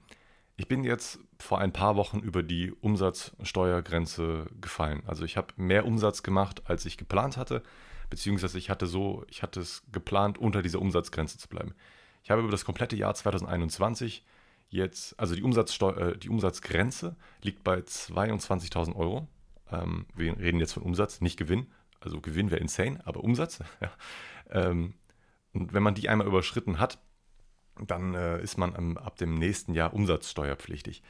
Ich 0.55 0.69
bin 0.69 0.85
jetzt 0.85 1.19
vor 1.37 1.59
ein 1.59 1.73
paar 1.73 1.97
Wochen 1.97 2.19
über 2.19 2.43
die 2.43 2.71
Umsatzsteuergrenze 2.71 4.45
gefallen. 4.61 5.03
Also 5.05 5.25
ich 5.25 5.35
habe 5.35 5.53
mehr 5.57 5.85
Umsatz 5.85 6.23
gemacht, 6.23 6.61
als 6.65 6.85
ich 6.85 6.97
geplant 6.97 7.35
hatte, 7.35 7.61
beziehungsweise 8.09 8.57
ich 8.57 8.69
hatte 8.69 8.87
so, 8.87 9.25
ich 9.29 9.43
hatte 9.43 9.59
es 9.59 9.83
geplant, 9.91 10.37
unter 10.37 10.61
dieser 10.61 10.79
Umsatzgrenze 10.79 11.37
zu 11.37 11.49
bleiben. 11.49 11.73
Ich 12.23 12.31
habe 12.31 12.41
über 12.41 12.51
das 12.51 12.65
komplette 12.65 12.95
Jahr 12.95 13.15
2021 13.15 14.23
jetzt, 14.69 15.19
also 15.19 15.35
die, 15.35 15.43
Umsatzsteu 15.43 15.91
äh, 15.91 16.17
die 16.17 16.29
Umsatzgrenze 16.29 17.17
liegt 17.41 17.63
bei 17.65 17.79
22.000 17.79 18.95
Euro. 18.95 19.27
Ähm, 19.71 20.05
wir 20.15 20.37
reden 20.37 20.59
jetzt 20.59 20.73
von 20.73 20.83
Umsatz, 20.83 21.21
nicht 21.21 21.37
Gewinn. 21.37 21.67
Also 21.99 22.21
Gewinn 22.21 22.51
wäre 22.51 22.61
insane, 22.61 22.99
aber 23.05 23.23
Umsatz. 23.23 23.59
Ja. 23.81 23.91
Ähm, 24.51 24.95
und 25.53 25.73
wenn 25.73 25.83
man 25.83 25.95
die 25.95 26.09
einmal 26.09 26.27
überschritten 26.27 26.79
hat, 26.79 26.99
dann 27.79 28.13
äh, 28.13 28.41
ist 28.41 28.57
man 28.57 28.75
ähm, 28.75 28.97
ab 28.97 29.17
dem 29.17 29.35
nächsten 29.35 29.73
Jahr 29.73 29.93
umsatzsteuerpflichtig. 29.93 31.01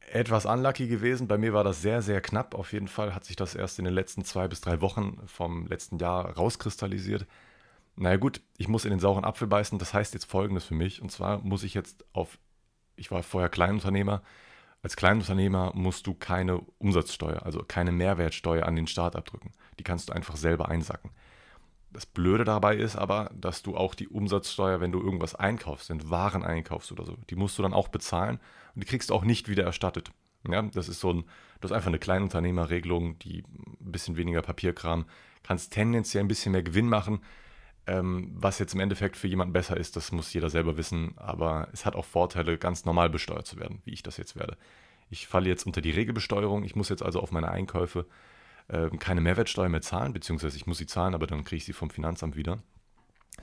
Etwas 0.00 0.46
unlucky 0.46 0.86
gewesen. 0.86 1.28
Bei 1.28 1.38
mir 1.38 1.52
war 1.52 1.64
das 1.64 1.82
sehr, 1.82 2.02
sehr 2.02 2.20
knapp. 2.20 2.54
Auf 2.54 2.72
jeden 2.72 2.88
Fall 2.88 3.14
hat 3.14 3.24
sich 3.24 3.36
das 3.36 3.54
erst 3.54 3.78
in 3.78 3.84
den 3.84 3.94
letzten 3.94 4.24
zwei 4.24 4.48
bis 4.48 4.60
drei 4.60 4.80
Wochen 4.80 5.18
vom 5.26 5.66
letzten 5.66 5.98
Jahr 5.98 6.30
rauskristallisiert. 6.30 7.26
Naja 7.96 8.16
gut, 8.16 8.40
ich 8.58 8.68
muss 8.68 8.84
in 8.84 8.90
den 8.90 9.00
sauren 9.00 9.24
Apfel 9.24 9.48
beißen. 9.48 9.78
Das 9.78 9.94
heißt 9.94 10.14
jetzt 10.14 10.26
Folgendes 10.26 10.64
für 10.64 10.74
mich. 10.74 11.00
Und 11.00 11.10
zwar 11.10 11.38
muss 11.38 11.62
ich 11.62 11.74
jetzt 11.74 12.04
auf, 12.12 12.38
ich 12.96 13.10
war 13.10 13.22
vorher 13.22 13.48
Kleinunternehmer, 13.48 14.22
als 14.84 14.96
Kleinunternehmer 14.96 15.72
musst 15.74 16.06
du 16.06 16.12
keine 16.12 16.58
Umsatzsteuer, 16.76 17.42
also 17.42 17.64
keine 17.66 17.90
Mehrwertsteuer 17.90 18.66
an 18.66 18.76
den 18.76 18.86
Staat 18.86 19.16
abdrücken. 19.16 19.52
Die 19.78 19.82
kannst 19.82 20.10
du 20.10 20.12
einfach 20.12 20.36
selber 20.36 20.68
einsacken. 20.68 21.10
Das 21.90 22.04
Blöde 22.04 22.44
dabei 22.44 22.76
ist 22.76 22.94
aber, 22.94 23.30
dass 23.34 23.62
du 23.62 23.78
auch 23.78 23.94
die 23.94 24.08
Umsatzsteuer, 24.08 24.82
wenn 24.82 24.92
du 24.92 25.00
irgendwas 25.00 25.34
einkaufst, 25.34 25.86
sind 25.86 26.10
Waren 26.10 26.42
einkaufst 26.42 26.92
oder 26.92 27.06
so, 27.06 27.16
die 27.30 27.34
musst 27.34 27.58
du 27.58 27.62
dann 27.62 27.72
auch 27.72 27.88
bezahlen 27.88 28.38
und 28.74 28.84
die 28.84 28.86
kriegst 28.86 29.08
du 29.08 29.14
auch 29.14 29.24
nicht 29.24 29.48
wieder 29.48 29.64
erstattet. 29.64 30.10
Ja, 30.46 30.60
das 30.60 30.90
ist 30.90 31.00
so 31.00 31.14
ein, 31.14 31.22
du 31.22 31.62
hast 31.62 31.72
einfach 31.72 31.88
eine 31.88 31.98
Kleinunternehmerregelung, 31.98 33.18
die 33.20 33.42
ein 33.80 33.90
bisschen 33.90 34.18
weniger 34.18 34.42
Papierkram, 34.42 35.06
kannst 35.42 35.72
tendenziell 35.72 36.22
ein 36.22 36.28
bisschen 36.28 36.52
mehr 36.52 36.62
Gewinn 36.62 36.90
machen. 36.90 37.22
Ähm, 37.86 38.30
was 38.34 38.58
jetzt 38.58 38.74
im 38.74 38.80
Endeffekt 38.80 39.16
für 39.16 39.28
jemanden 39.28 39.52
besser 39.52 39.76
ist, 39.76 39.96
das 39.96 40.10
muss 40.10 40.32
jeder 40.32 40.48
selber 40.48 40.76
wissen, 40.76 41.12
aber 41.16 41.68
es 41.72 41.84
hat 41.84 41.96
auch 41.96 42.06
Vorteile, 42.06 42.56
ganz 42.56 42.84
normal 42.86 43.10
besteuert 43.10 43.46
zu 43.46 43.58
werden, 43.58 43.82
wie 43.84 43.92
ich 43.92 44.02
das 44.02 44.16
jetzt 44.16 44.36
werde. 44.36 44.56
Ich 45.10 45.26
falle 45.26 45.48
jetzt 45.48 45.66
unter 45.66 45.82
die 45.82 45.90
Regelbesteuerung, 45.90 46.64
ich 46.64 46.76
muss 46.76 46.88
jetzt 46.88 47.02
also 47.02 47.20
auf 47.20 47.30
meine 47.30 47.50
Einkäufe 47.50 48.06
äh, 48.68 48.88
keine 48.98 49.20
Mehrwertsteuer 49.20 49.68
mehr 49.68 49.82
zahlen, 49.82 50.14
beziehungsweise 50.14 50.56
ich 50.56 50.66
muss 50.66 50.78
sie 50.78 50.86
zahlen, 50.86 51.14
aber 51.14 51.26
dann 51.26 51.44
kriege 51.44 51.58
ich 51.58 51.64
sie 51.66 51.74
vom 51.74 51.90
Finanzamt 51.90 52.36
wieder. 52.36 52.62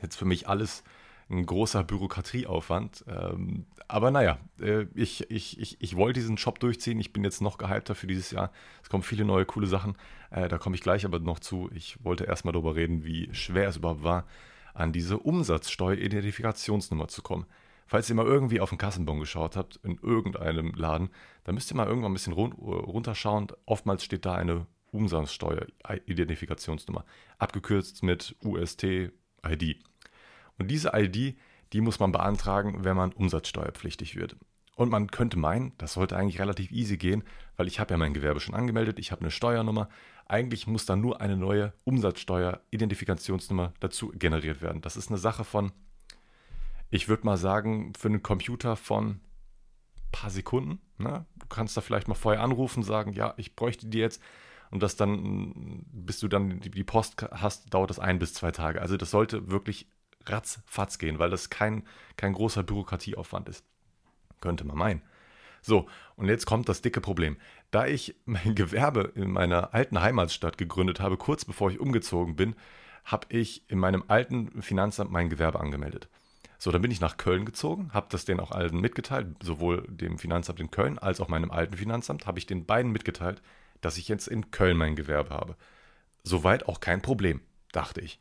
Jetzt 0.02 0.16
für 0.16 0.26
mich 0.26 0.48
alles 0.48 0.84
ein 1.32 1.46
großer 1.46 1.84
Bürokratieaufwand. 1.84 3.06
Ähm, 3.08 3.68
aber 3.88 4.12
naja, 4.12 4.38
äh, 4.60 4.86
ich, 4.94 5.32
ich, 5.32 5.60
ich, 5.60 5.82
ich 5.82 5.96
wollte 5.96 6.20
diesen 6.20 6.38
Shop 6.38 6.60
durchziehen. 6.60 7.00
Ich 7.00 7.14
bin 7.14 7.24
jetzt 7.24 7.42
noch 7.42 7.58
gehypter 7.58 7.96
für 7.96 8.06
dieses 8.08 8.32
Jahr. 8.32 8.52
Es 8.84 8.90
kommen 8.90 9.04
viele 9.04 9.24
neue, 9.26 9.46
coole 9.46 9.68
Sachen. 9.68 9.96
Äh, 10.30 10.50
da 10.50 10.58
komme 10.58 10.76
ich 10.76 10.82
gleich 10.82 11.06
aber 11.06 11.20
noch 11.20 11.40
zu. 11.40 11.70
Ich 11.74 12.04
wollte 12.04 12.26
erstmal 12.26 12.52
darüber 12.54 12.76
reden, 12.76 13.06
wie 13.06 13.34
schwer 13.34 13.70
es 13.70 13.78
überhaupt 13.78 14.04
war, 14.04 14.26
an 14.74 14.92
diese 14.94 15.20
Umsatzsteueridentifikationsnummer 15.20 17.08
zu 17.08 17.22
kommen. 17.22 17.46
Falls 17.88 18.10
ihr 18.10 18.16
mal 18.16 18.26
irgendwie 18.26 18.60
auf 18.62 18.70
den 18.70 18.78
Kassenbon 18.78 19.20
geschaut 19.20 19.58
habt, 19.58 19.78
in 19.84 19.98
irgendeinem 19.98 20.72
Laden, 20.76 21.10
dann 21.44 21.56
müsst 21.56 21.70
ihr 21.72 21.76
mal 21.76 21.88
irgendwann 21.88 22.12
ein 22.12 22.16
bisschen 22.16 22.34
run 22.34 22.54
runterschauen. 22.54 23.48
Oftmals 23.66 24.06
steht 24.06 24.26
da 24.26 24.36
eine 24.36 24.66
Umsatzsteueridentifikationsnummer, 24.92 27.04
abgekürzt 27.38 28.04
mit 28.04 28.36
UST-ID. 28.44 29.91
Und 30.62 30.68
diese 30.68 30.92
ID, 30.94 31.38
die 31.74 31.82
muss 31.82 32.00
man 32.00 32.12
beantragen, 32.12 32.84
wenn 32.84 32.96
man 32.96 33.12
umsatzsteuerpflichtig 33.14 34.16
wird. 34.16 34.36
Und 34.76 34.90
man 34.90 35.12
könnte 35.12 35.38
meinen, 35.38 35.74
das 35.78 35.94
sollte 35.94 36.16
eigentlich 36.16 36.40
relativ 36.40 36.72
easy 36.72 36.98
gehen, 36.98 37.24
weil 37.58 37.68
ich 37.68 37.80
habe 37.80 37.94
ja 37.94 37.98
mein 37.98 38.14
Gewerbe 38.14 38.40
schon 38.40 38.56
angemeldet, 38.56 39.00
ich 39.00 39.12
habe 39.12 39.22
eine 39.22 39.32
Steuernummer. 39.32 39.90
Eigentlich 40.26 40.66
muss 40.66 40.86
da 40.86 40.96
nur 40.96 41.20
eine 41.20 41.36
neue 41.36 41.74
Umsatzsteuer-Identifikationsnummer 41.84 43.74
dazu 43.80 44.10
generiert 44.16 44.62
werden. 44.62 44.82
Das 44.82 44.98
ist 44.98 45.10
eine 45.10 45.18
Sache 45.18 45.44
von, 45.44 45.72
ich 46.90 47.10
würde 47.10 47.26
mal 47.26 47.38
sagen, 47.38 47.94
für 47.98 48.08
einen 48.08 48.24
Computer 48.24 48.76
von 48.76 49.20
paar 50.12 50.30
Sekunden. 50.30 50.80
Ne? 50.98 51.26
Du 51.36 51.48
kannst 51.48 51.76
da 51.76 51.82
vielleicht 51.82 52.08
mal 52.08 52.16
vorher 52.16 52.42
anrufen, 52.42 52.84
sagen, 52.84 53.14
ja, 53.14 53.34
ich 53.38 53.56
bräuchte 53.56 53.88
die 53.88 54.00
jetzt. 54.00 54.22
Und 54.70 54.82
das 54.84 54.96
dann, 54.96 55.84
bis 55.92 56.20
du 56.20 56.28
dann 56.28 56.62
die 56.62 56.84
Post 56.84 57.26
hast, 57.32 57.74
dauert 57.74 57.90
das 57.90 58.00
ein 58.00 58.20
bis 58.20 58.34
zwei 58.34 58.52
Tage. 58.52 58.82
Also 58.82 58.96
das 58.96 59.12
sollte 59.12 59.52
wirklich 59.52 59.88
ratzfatz 60.26 60.98
gehen, 60.98 61.20
weil 61.20 61.30
das 61.30 61.50
kein, 61.50 61.84
kein 62.18 62.34
großer 62.34 62.64
Bürokratieaufwand 62.64 63.50
ist. 63.50 63.64
Könnte 64.40 64.66
man 64.66 64.78
meinen. 64.78 65.02
So, 65.62 65.88
und 66.16 66.28
jetzt 66.28 66.46
kommt 66.46 66.68
das 66.70 66.82
dicke 66.82 67.02
Problem. 67.02 67.38
Da 67.70 67.86
ich 67.86 68.16
mein 68.26 68.56
Gewerbe 68.56 69.12
in 69.16 69.32
meiner 69.32 69.74
alten 69.74 70.02
Heimatstadt 70.02 70.58
gegründet 70.58 71.00
habe, 71.00 71.18
kurz 71.18 71.46
bevor 71.46 71.70
ich 71.72 71.80
umgezogen 71.80 72.36
bin, 72.36 72.56
habe 73.06 73.28
ich 73.30 73.70
in 73.70 73.80
meinem 73.80 74.04
alten 74.08 74.62
Finanzamt 74.62 75.12
mein 75.12 75.30
Gewerbe 75.30 75.60
angemeldet. 75.60 76.08
So, 76.58 76.72
dann 76.72 76.84
bin 76.84 76.92
ich 76.92 77.02
nach 77.02 77.18
Köln 77.18 77.46
gezogen, 77.46 77.90
habe 77.92 78.08
das 78.12 78.26
denen 78.26 78.40
auch 78.40 78.52
allen 78.52 78.80
mitgeteilt, 78.80 79.36
sowohl 79.42 79.84
dem 79.88 80.20
Finanzamt 80.20 80.60
in 80.60 80.70
Köln 80.70 81.00
als 81.00 81.20
auch 81.20 81.28
meinem 81.28 81.50
alten 81.50 81.76
Finanzamt, 81.76 82.28
habe 82.28 82.38
ich 82.38 82.46
den 82.46 82.66
beiden 82.66 82.92
mitgeteilt, 82.92 83.42
dass 83.82 83.98
ich 83.98 84.08
jetzt 84.08 84.28
in 84.28 84.52
Köln 84.52 84.78
mein 84.78 84.96
Gewerbe 84.96 85.32
habe. 85.32 85.56
Soweit 86.24 86.68
auch 86.68 86.80
kein 86.80 87.02
Problem, 87.02 87.42
dachte 87.72 88.02
ich. 88.02 88.20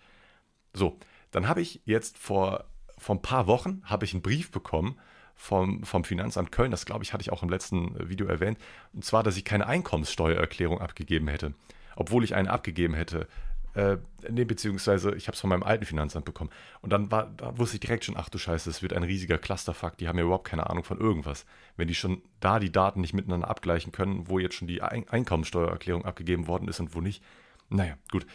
So, 0.73 0.99
dann 1.31 1.49
habe 1.49 1.61
ich 1.61 1.81
jetzt 1.85 2.19
vor, 2.19 2.65
vor 2.99 3.17
ein 3.17 3.23
paar 3.23 3.47
Wochen 3.47 3.83
habe 3.85 4.05
ich 4.05 4.13
einen 4.13 4.23
Brief 4.23 4.51
bekommen 4.51 4.99
vom, 5.35 5.83
vom 5.85 6.05
Finanzamt 6.05 6.53
Köln, 6.53 6.71
das 6.71 6.85
glaube 6.85 7.03
ich, 7.03 7.13
hatte 7.13 7.23
ich 7.23 7.33
auch 7.33 7.43
im 7.43 7.49
letzten 7.49 8.09
Video 8.09 8.27
erwähnt, 8.27 8.59
und 8.93 9.05
zwar, 9.05 9.23
dass 9.23 9.37
ich 9.37 9.45
keine 9.45 9.67
Einkommenssteuererklärung 9.67 10.81
abgegeben 10.81 11.29
hätte, 11.29 11.55
obwohl 11.97 12.25
ich 12.25 12.35
eine 12.35 12.51
abgegeben 12.51 12.95
hätte. 12.95 13.27
Äh, 13.75 13.99
nee, 14.29 14.45
beziehungsweise 14.45 15.15
ich 15.15 15.29
habe 15.29 15.37
es 15.37 15.41
von 15.41 15.49
meinem 15.49 15.63
alten 15.63 15.85
Finanzamt 15.85 16.25
bekommen. 16.25 16.51
Und 16.83 16.93
dann 16.93 17.11
war, 17.13 17.31
da 17.37 17.57
wusste 17.57 17.77
ich 17.77 17.81
direkt 17.81 18.05
schon, 18.05 18.17
ach 18.17 18.29
du 18.29 18.37
Scheiße, 18.37 18.69
es 18.69 18.83
wird 18.83 18.93
ein 18.93 19.05
riesiger 19.05 19.39
Clusterfuck, 19.39 19.97
die 19.97 20.09
haben 20.09 20.19
ja 20.19 20.25
überhaupt 20.25 20.49
keine 20.49 20.69
Ahnung 20.69 20.83
von 20.83 20.99
irgendwas. 20.99 21.47
Wenn 21.77 21.87
die 21.87 21.95
schon 21.95 22.21
da 22.41 22.59
die 22.59 22.73
Daten 22.73 23.01
nicht 23.01 23.15
miteinander 23.15 23.49
abgleichen 23.49 23.93
können, 23.93 24.29
wo 24.29 24.41
jetzt 24.41 24.57
schon 24.57 24.67
die 24.67 24.83
ein 24.83 25.09
Einkommenssteuererklärung 25.09 26.05
abgegeben 26.05 26.49
worden 26.49 26.69
ist 26.69 26.81
und 26.81 26.95
wo 26.95 27.01
nicht. 27.01 27.23
Naja, 27.69 27.97
gut. 28.11 28.27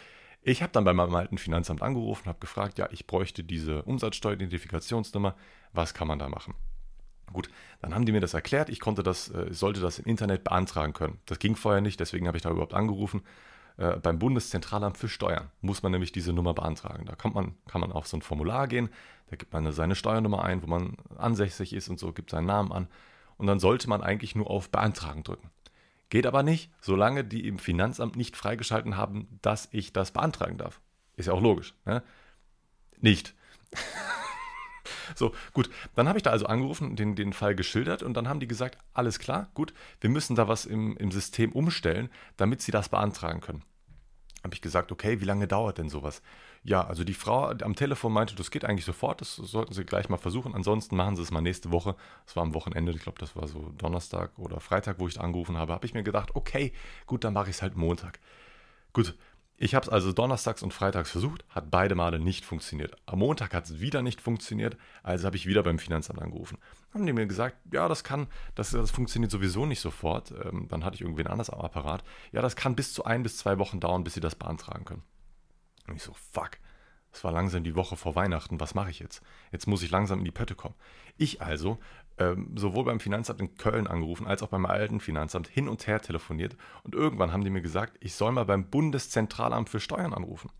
Ich 0.48 0.62
habe 0.62 0.70
dann 0.72 0.84
bei 0.84 0.92
meinem 0.92 1.16
alten 1.16 1.38
Finanzamt 1.38 1.82
angerufen, 1.82 2.28
habe 2.28 2.38
gefragt, 2.38 2.78
ja, 2.78 2.88
ich 2.92 3.08
bräuchte 3.08 3.42
diese 3.42 3.82
Umsatzsteueridentifikationsnummer, 3.82 5.34
was 5.72 5.92
kann 5.92 6.06
man 6.06 6.20
da 6.20 6.28
machen? 6.28 6.54
Gut, 7.32 7.50
dann 7.82 7.92
haben 7.92 8.06
die 8.06 8.12
mir 8.12 8.20
das 8.20 8.32
erklärt, 8.32 8.68
ich 8.68 8.78
konnte 8.78 9.02
das, 9.02 9.28
äh, 9.28 9.52
sollte 9.52 9.80
das 9.80 9.98
im 9.98 10.04
Internet 10.04 10.44
beantragen 10.44 10.92
können. 10.92 11.18
Das 11.26 11.40
ging 11.40 11.56
vorher 11.56 11.80
nicht, 11.80 11.98
deswegen 11.98 12.28
habe 12.28 12.36
ich 12.36 12.44
da 12.44 12.50
überhaupt 12.50 12.74
angerufen. 12.74 13.22
Äh, 13.76 13.96
beim 13.96 14.20
Bundeszentralamt 14.20 14.96
für 14.96 15.08
Steuern 15.08 15.50
muss 15.62 15.82
man 15.82 15.90
nämlich 15.90 16.12
diese 16.12 16.32
Nummer 16.32 16.54
beantragen. 16.54 17.06
Da 17.06 17.16
kann 17.16 17.32
man, 17.32 17.56
kann 17.66 17.80
man 17.80 17.90
auf 17.90 18.06
so 18.06 18.16
ein 18.16 18.22
Formular 18.22 18.68
gehen, 18.68 18.88
da 19.30 19.34
gibt 19.34 19.52
man 19.52 19.72
seine 19.72 19.96
Steuernummer 19.96 20.44
ein, 20.44 20.62
wo 20.62 20.68
man 20.68 20.96
ansässig 21.18 21.72
ist 21.72 21.88
und 21.88 21.98
so, 21.98 22.12
gibt 22.12 22.30
seinen 22.30 22.46
Namen 22.46 22.70
an. 22.70 22.86
Und 23.36 23.48
dann 23.48 23.58
sollte 23.58 23.88
man 23.88 24.00
eigentlich 24.00 24.36
nur 24.36 24.48
auf 24.48 24.70
Beantragen 24.70 25.24
drücken. 25.24 25.50
Geht 26.08 26.26
aber 26.26 26.42
nicht, 26.42 26.70
solange 26.80 27.24
die 27.24 27.46
im 27.48 27.58
Finanzamt 27.58 28.16
nicht 28.16 28.36
freigeschalten 28.36 28.96
haben, 28.96 29.38
dass 29.42 29.68
ich 29.72 29.92
das 29.92 30.12
beantragen 30.12 30.56
darf. 30.56 30.80
Ist 31.16 31.26
ja 31.26 31.32
auch 31.32 31.42
logisch. 31.42 31.74
Ne? 31.84 32.02
Nicht. 33.00 33.34
so, 35.16 35.34
gut. 35.52 35.68
Dann 35.94 36.08
habe 36.08 36.18
ich 36.18 36.22
da 36.22 36.30
also 36.30 36.46
angerufen, 36.46 36.94
den, 36.94 37.16
den 37.16 37.32
Fall 37.32 37.54
geschildert 37.54 38.02
und 38.02 38.14
dann 38.14 38.28
haben 38.28 38.40
die 38.40 38.46
gesagt, 38.46 38.78
alles 38.92 39.18
klar, 39.18 39.50
gut, 39.54 39.74
wir 40.00 40.10
müssen 40.10 40.36
da 40.36 40.46
was 40.46 40.64
im, 40.64 40.96
im 40.96 41.10
System 41.10 41.52
umstellen, 41.52 42.10
damit 42.36 42.62
sie 42.62 42.72
das 42.72 42.88
beantragen 42.88 43.40
können. 43.40 43.64
Habe 44.46 44.54
ich 44.54 44.60
gesagt, 44.60 44.92
okay, 44.92 45.20
wie 45.20 45.24
lange 45.24 45.48
dauert 45.48 45.78
denn 45.78 45.88
sowas? 45.88 46.22
Ja, 46.62 46.86
also 46.86 47.02
die 47.02 47.14
Frau 47.14 47.48
am 47.48 47.74
Telefon 47.74 48.12
meinte, 48.12 48.36
das 48.36 48.52
geht 48.52 48.64
eigentlich 48.64 48.84
sofort, 48.84 49.20
das 49.20 49.34
sollten 49.34 49.74
Sie 49.74 49.84
gleich 49.84 50.08
mal 50.08 50.18
versuchen. 50.18 50.54
Ansonsten 50.54 50.94
machen 50.94 51.16
Sie 51.16 51.22
es 51.22 51.32
mal 51.32 51.40
nächste 51.40 51.72
Woche. 51.72 51.96
Das 52.26 52.36
war 52.36 52.44
am 52.44 52.54
Wochenende, 52.54 52.92
ich 52.92 53.00
glaube, 53.00 53.18
das 53.18 53.34
war 53.34 53.48
so 53.48 53.72
Donnerstag 53.76 54.30
oder 54.38 54.60
Freitag, 54.60 55.00
wo 55.00 55.08
ich 55.08 55.18
angerufen 55.18 55.56
habe. 55.56 55.72
Habe 55.72 55.84
ich 55.84 55.94
mir 55.94 56.04
gedacht, 56.04 56.36
okay, 56.36 56.72
gut, 57.06 57.24
dann 57.24 57.32
mache 57.32 57.50
ich 57.50 57.56
es 57.56 57.62
halt 57.62 57.76
Montag. 57.76 58.20
Gut, 58.92 59.16
ich 59.58 59.74
habe 59.74 59.86
es 59.86 59.88
also 59.88 60.12
donnerstags 60.12 60.62
und 60.62 60.74
freitags 60.74 61.10
versucht, 61.10 61.44
hat 61.48 61.70
beide 61.70 61.94
Male 61.94 62.18
nicht 62.18 62.44
funktioniert. 62.44 62.94
Am 63.06 63.20
Montag 63.20 63.54
hat 63.54 63.64
es 63.64 63.80
wieder 63.80 64.02
nicht 64.02 64.20
funktioniert, 64.20 64.76
also 65.02 65.26
habe 65.26 65.36
ich 65.36 65.46
wieder 65.46 65.62
beim 65.62 65.78
Finanzamt 65.78 66.20
angerufen. 66.20 66.58
Haben 66.92 67.06
die 67.06 67.14
mir 67.14 67.26
gesagt, 67.26 67.56
ja, 67.72 67.88
das 67.88 68.04
kann, 68.04 68.26
das, 68.54 68.70
das 68.70 68.90
funktioniert 68.90 69.30
sowieso 69.30 69.64
nicht 69.64 69.80
sofort. 69.80 70.32
Ähm, 70.44 70.66
dann 70.68 70.84
hatte 70.84 70.96
ich 70.96 71.00
irgendwie 71.00 71.22
ein 71.22 71.30
anderes 71.30 71.48
Apparat. 71.48 72.04
Ja, 72.32 72.42
das 72.42 72.54
kann 72.54 72.76
bis 72.76 72.92
zu 72.92 73.04
ein 73.04 73.22
bis 73.22 73.38
zwei 73.38 73.58
Wochen 73.58 73.80
dauern, 73.80 74.04
bis 74.04 74.14
sie 74.14 74.20
das 74.20 74.34
beantragen 74.34 74.84
können. 74.84 75.02
Und 75.88 75.96
ich 75.96 76.02
so, 76.02 76.12
fuck. 76.12 76.58
Es 77.12 77.24
war 77.24 77.32
langsam 77.32 77.64
die 77.64 77.74
Woche 77.74 77.96
vor 77.96 78.14
Weihnachten, 78.14 78.60
was 78.60 78.74
mache 78.74 78.90
ich 78.90 78.98
jetzt? 78.98 79.22
Jetzt 79.50 79.66
muss 79.66 79.82
ich 79.82 79.90
langsam 79.90 80.18
in 80.18 80.26
die 80.26 80.32
Pötte 80.32 80.54
kommen. 80.54 80.74
Ich 81.16 81.40
also, 81.40 81.78
ähm, 82.18 82.52
sowohl 82.56 82.84
beim 82.84 83.00
Finanzamt 83.00 83.40
in 83.40 83.56
Köln 83.56 83.86
angerufen, 83.86 84.26
als 84.26 84.42
auch 84.42 84.48
beim 84.48 84.66
alten 84.66 85.00
Finanzamt 85.00 85.48
hin 85.48 85.68
und 85.68 85.86
her 85.86 86.00
telefoniert 86.00 86.56
und 86.82 86.94
irgendwann 86.94 87.32
haben 87.32 87.44
die 87.44 87.50
mir 87.50 87.62
gesagt, 87.62 87.96
ich 88.00 88.14
soll 88.14 88.32
mal 88.32 88.44
beim 88.44 88.70
Bundeszentralamt 88.70 89.68
für 89.68 89.80
Steuern 89.80 90.14
anrufen. 90.14 90.50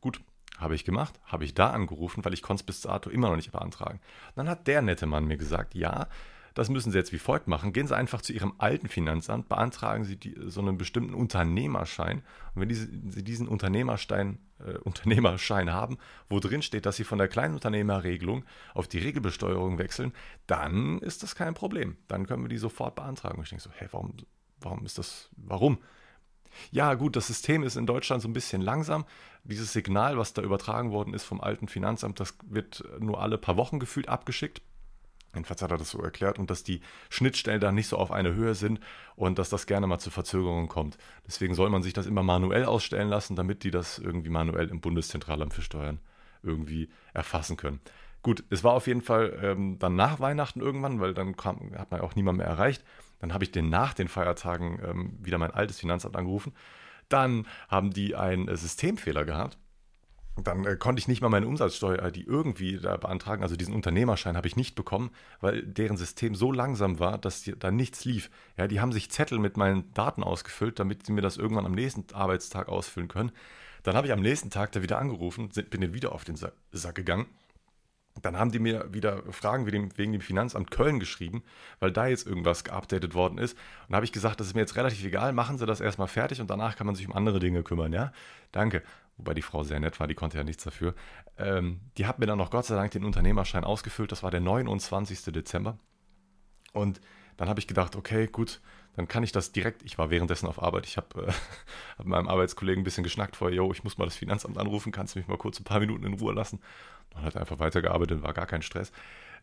Gut, 0.00 0.20
habe 0.58 0.74
ich 0.74 0.84
gemacht, 0.84 1.18
habe 1.24 1.44
ich 1.44 1.54
da 1.54 1.70
angerufen, 1.70 2.24
weil 2.24 2.34
ich 2.34 2.42
konnte 2.42 2.62
es 2.62 2.66
bis 2.66 2.80
dato 2.82 3.10
immer 3.10 3.28
noch 3.28 3.36
nicht 3.36 3.52
beantragen. 3.52 4.00
dann 4.36 4.48
hat 4.48 4.66
der 4.66 4.82
nette 4.82 5.06
Mann 5.06 5.26
mir 5.26 5.36
gesagt, 5.36 5.74
ja, 5.74 6.06
das 6.54 6.68
müssen 6.68 6.92
Sie 6.92 6.98
jetzt 6.98 7.12
wie 7.12 7.18
folgt 7.18 7.48
machen. 7.48 7.72
Gehen 7.72 7.86
Sie 7.86 7.96
einfach 7.96 8.20
zu 8.20 8.32
Ihrem 8.32 8.54
alten 8.58 8.88
Finanzamt, 8.88 9.48
beantragen 9.48 10.04
Sie 10.04 10.16
die, 10.16 10.36
so 10.46 10.60
einen 10.60 10.78
bestimmten 10.78 11.14
Unternehmerschein. 11.14 12.18
Und 12.54 12.62
wenn 12.62 12.68
diese, 12.68 12.88
Sie 13.08 13.24
diesen 13.24 13.48
Unternehmerschein, 13.48 14.38
äh, 14.58 14.78
Unternehmerschein 14.84 15.72
haben, 15.72 15.98
wo 16.28 16.40
drin 16.40 16.62
steht, 16.62 16.86
dass 16.86 16.96
Sie 16.96 17.04
von 17.04 17.18
der 17.18 17.28
Kleinunternehmerregelung 17.28 18.44
auf 18.74 18.88
die 18.88 18.98
Regelbesteuerung 18.98 19.78
wechseln, 19.78 20.12
dann 20.46 20.98
ist 20.98 21.22
das 21.22 21.34
kein 21.34 21.54
Problem. 21.54 21.96
Dann 22.08 22.26
können 22.26 22.42
wir 22.42 22.48
die 22.48 22.58
sofort 22.58 22.94
beantragen. 22.94 23.38
Und 23.38 23.44
ich 23.44 23.50
denke 23.50 23.64
so, 23.64 23.70
hä, 23.70 23.88
warum, 23.90 24.14
warum 24.60 24.84
ist 24.84 24.98
das, 24.98 25.30
warum? 25.36 25.78
Ja, 26.70 26.94
gut, 26.94 27.16
das 27.16 27.28
System 27.28 27.62
ist 27.62 27.76
in 27.76 27.86
Deutschland 27.86 28.22
so 28.22 28.28
ein 28.28 28.34
bisschen 28.34 28.60
langsam. 28.60 29.06
Dieses 29.44 29.72
Signal, 29.72 30.18
was 30.18 30.34
da 30.34 30.42
übertragen 30.42 30.90
worden 30.90 31.14
ist 31.14 31.24
vom 31.24 31.40
alten 31.40 31.66
Finanzamt, 31.66 32.20
das 32.20 32.36
wird 32.44 32.84
nur 33.00 33.22
alle 33.22 33.38
paar 33.38 33.56
Wochen 33.56 33.80
gefühlt 33.80 34.08
abgeschickt. 34.08 34.60
Jedenfalls 35.34 35.62
hat 35.62 35.70
er 35.70 35.78
das 35.78 35.90
so 35.90 36.02
erklärt 36.02 36.38
und 36.38 36.50
dass 36.50 36.62
die 36.62 36.80
Schnittstellen 37.08 37.60
da 37.60 37.72
nicht 37.72 37.88
so 37.88 37.96
auf 37.96 38.10
eine 38.10 38.34
Höhe 38.34 38.54
sind 38.54 38.80
und 39.16 39.38
dass 39.38 39.48
das 39.48 39.66
gerne 39.66 39.86
mal 39.86 39.98
zu 39.98 40.10
Verzögerungen 40.10 40.68
kommt. 40.68 40.98
Deswegen 41.26 41.54
soll 41.54 41.70
man 41.70 41.82
sich 41.82 41.94
das 41.94 42.06
immer 42.06 42.22
manuell 42.22 42.64
ausstellen 42.64 43.08
lassen, 43.08 43.34
damit 43.34 43.64
die 43.64 43.70
das 43.70 43.98
irgendwie 43.98 44.28
manuell 44.28 44.68
im 44.68 44.80
Bundeszentralamt 44.80 45.54
für 45.54 45.62
Steuern 45.62 46.00
irgendwie 46.42 46.90
erfassen 47.14 47.56
können. 47.56 47.80
Gut, 48.22 48.44
es 48.50 48.62
war 48.62 48.72
auf 48.72 48.86
jeden 48.86 49.02
Fall 49.02 49.38
ähm, 49.42 49.78
dann 49.78 49.96
nach 49.96 50.20
Weihnachten 50.20 50.60
irgendwann, 50.60 51.00
weil 51.00 51.14
dann 51.14 51.36
kam, 51.36 51.72
hat 51.76 51.90
man 51.90 52.02
auch 52.02 52.14
niemand 52.14 52.38
mehr 52.38 52.46
erreicht. 52.46 52.84
Dann 53.20 53.32
habe 53.32 53.44
ich 53.44 53.52
den 53.52 53.68
nach 53.68 53.94
den 53.94 54.08
Feiertagen 54.08 54.80
ähm, 54.84 55.18
wieder 55.22 55.38
mein 55.38 55.50
altes 55.50 55.80
Finanzamt 55.80 56.16
angerufen. 56.16 56.52
Dann 57.08 57.46
haben 57.68 57.90
die 57.90 58.14
einen 58.14 58.48
äh, 58.48 58.56
Systemfehler 58.56 59.24
gehabt 59.24 59.58
dann 60.36 60.64
äh, 60.64 60.76
konnte 60.76 61.00
ich 61.00 61.08
nicht 61.08 61.20
mal 61.20 61.28
meine 61.28 61.46
Umsatzsteuer-ID 61.46 62.26
irgendwie 62.26 62.78
da 62.78 62.96
beantragen. 62.96 63.42
Also 63.42 63.56
diesen 63.56 63.74
Unternehmerschein 63.74 64.36
habe 64.36 64.46
ich 64.46 64.56
nicht 64.56 64.74
bekommen, 64.74 65.10
weil 65.40 65.62
deren 65.62 65.96
System 65.96 66.34
so 66.34 66.52
langsam 66.52 66.98
war, 66.98 67.18
dass 67.18 67.42
die, 67.42 67.58
da 67.58 67.70
nichts 67.70 68.04
lief. 68.04 68.30
Ja, 68.56 68.66
die 68.66 68.80
haben 68.80 68.92
sich 68.92 69.10
Zettel 69.10 69.38
mit 69.38 69.56
meinen 69.56 69.92
Daten 69.92 70.22
ausgefüllt, 70.22 70.78
damit 70.78 71.06
sie 71.06 71.12
mir 71.12 71.20
das 71.20 71.36
irgendwann 71.36 71.66
am 71.66 71.72
nächsten 71.72 72.06
Arbeitstag 72.14 72.68
ausfüllen 72.68 73.08
können. 73.08 73.32
Dann 73.82 73.96
habe 73.96 74.06
ich 74.06 74.12
am 74.12 74.20
nächsten 74.20 74.50
Tag 74.50 74.72
da 74.72 74.82
wieder 74.82 74.98
angerufen, 74.98 75.50
bin 75.70 75.80
dann 75.80 75.92
wieder 75.92 76.12
auf 76.12 76.24
den 76.24 76.36
Sack 76.36 76.94
gegangen 76.94 77.26
dann 78.20 78.38
haben 78.38 78.52
die 78.52 78.58
mir 78.58 78.92
wieder 78.92 79.22
Fragen 79.30 79.66
wegen 79.66 80.12
dem, 80.12 80.20
Finanzamt 80.20 80.70
Köln 80.70 81.00
geschrieben, 81.00 81.42
weil 81.80 81.92
da 81.92 82.06
jetzt 82.06 82.26
irgendwas 82.26 82.64
geupdatet 82.64 83.14
worden 83.14 83.38
ist. 83.38 83.56
Und 83.88 83.94
habe 83.94 84.04
ich 84.04 84.12
gesagt, 84.12 84.38
das 84.40 84.48
ist 84.48 84.54
mir 84.54 84.60
jetzt 84.60 84.76
relativ 84.76 85.02
egal, 85.04 85.32
machen 85.32 85.56
Sie 85.56 85.66
das 85.66 85.80
erstmal 85.80 86.08
fertig 86.08 86.40
und 86.40 86.50
danach 86.50 86.76
kann 86.76 86.86
man 86.86 86.94
sich 86.94 87.08
um 87.08 87.14
andere 87.14 87.40
Dinge 87.40 87.62
kümmern, 87.62 87.92
ja? 87.92 88.12
Danke. 88.52 88.82
Wobei 89.16 89.34
die 89.34 89.42
Frau 89.42 89.62
sehr 89.62 89.80
nett 89.80 89.98
war, 90.00 90.06
die 90.06 90.14
konnte 90.14 90.38
ja 90.38 90.44
nichts 90.44 90.64
dafür. 90.64 90.94
Ähm, 91.38 91.80
die 91.96 92.06
hat 92.06 92.18
mir 92.18 92.26
dann 92.26 92.38
noch 92.38 92.50
Gott 92.50 92.66
sei 92.66 92.74
Dank 92.74 92.90
den 92.92 93.04
Unternehmerschein 93.04 93.64
ausgefüllt. 93.64 94.12
Das 94.12 94.22
war 94.22 94.30
der 94.30 94.40
29. 94.40 95.24
Dezember. 95.32 95.78
Und 96.72 97.00
dann 97.36 97.48
habe 97.48 97.60
ich 97.60 97.66
gedacht, 97.66 97.96
okay, 97.96 98.26
gut, 98.26 98.60
dann 98.94 99.08
kann 99.08 99.22
ich 99.22 99.32
das 99.32 99.52
direkt. 99.52 99.82
Ich 99.82 99.98
war 99.98 100.10
währenddessen 100.10 100.46
auf 100.46 100.62
Arbeit. 100.62 100.86
Ich 100.86 100.96
habe 100.96 101.26
äh, 101.26 101.32
hab 101.98 102.06
meinem 102.06 102.28
Arbeitskollegen 102.28 102.82
ein 102.82 102.84
bisschen 102.84 103.04
geschnackt 103.04 103.36
vorher, 103.36 103.56
yo, 103.56 103.72
ich 103.72 103.84
muss 103.84 103.98
mal 103.98 104.04
das 104.04 104.16
Finanzamt 104.16 104.58
anrufen, 104.58 104.92
kannst 104.92 105.14
du 105.14 105.18
mich 105.18 105.28
mal 105.28 105.38
kurz 105.38 105.58
ein 105.60 105.64
paar 105.64 105.80
Minuten 105.80 106.04
in 106.04 106.14
Ruhe 106.14 106.32
lassen? 106.32 106.60
Dann 107.10 107.22
hat 107.22 107.36
einfach 107.36 107.58
weitergearbeitet, 107.58 108.22
war 108.22 108.32
gar 108.32 108.46
kein 108.46 108.62
Stress. 108.62 108.92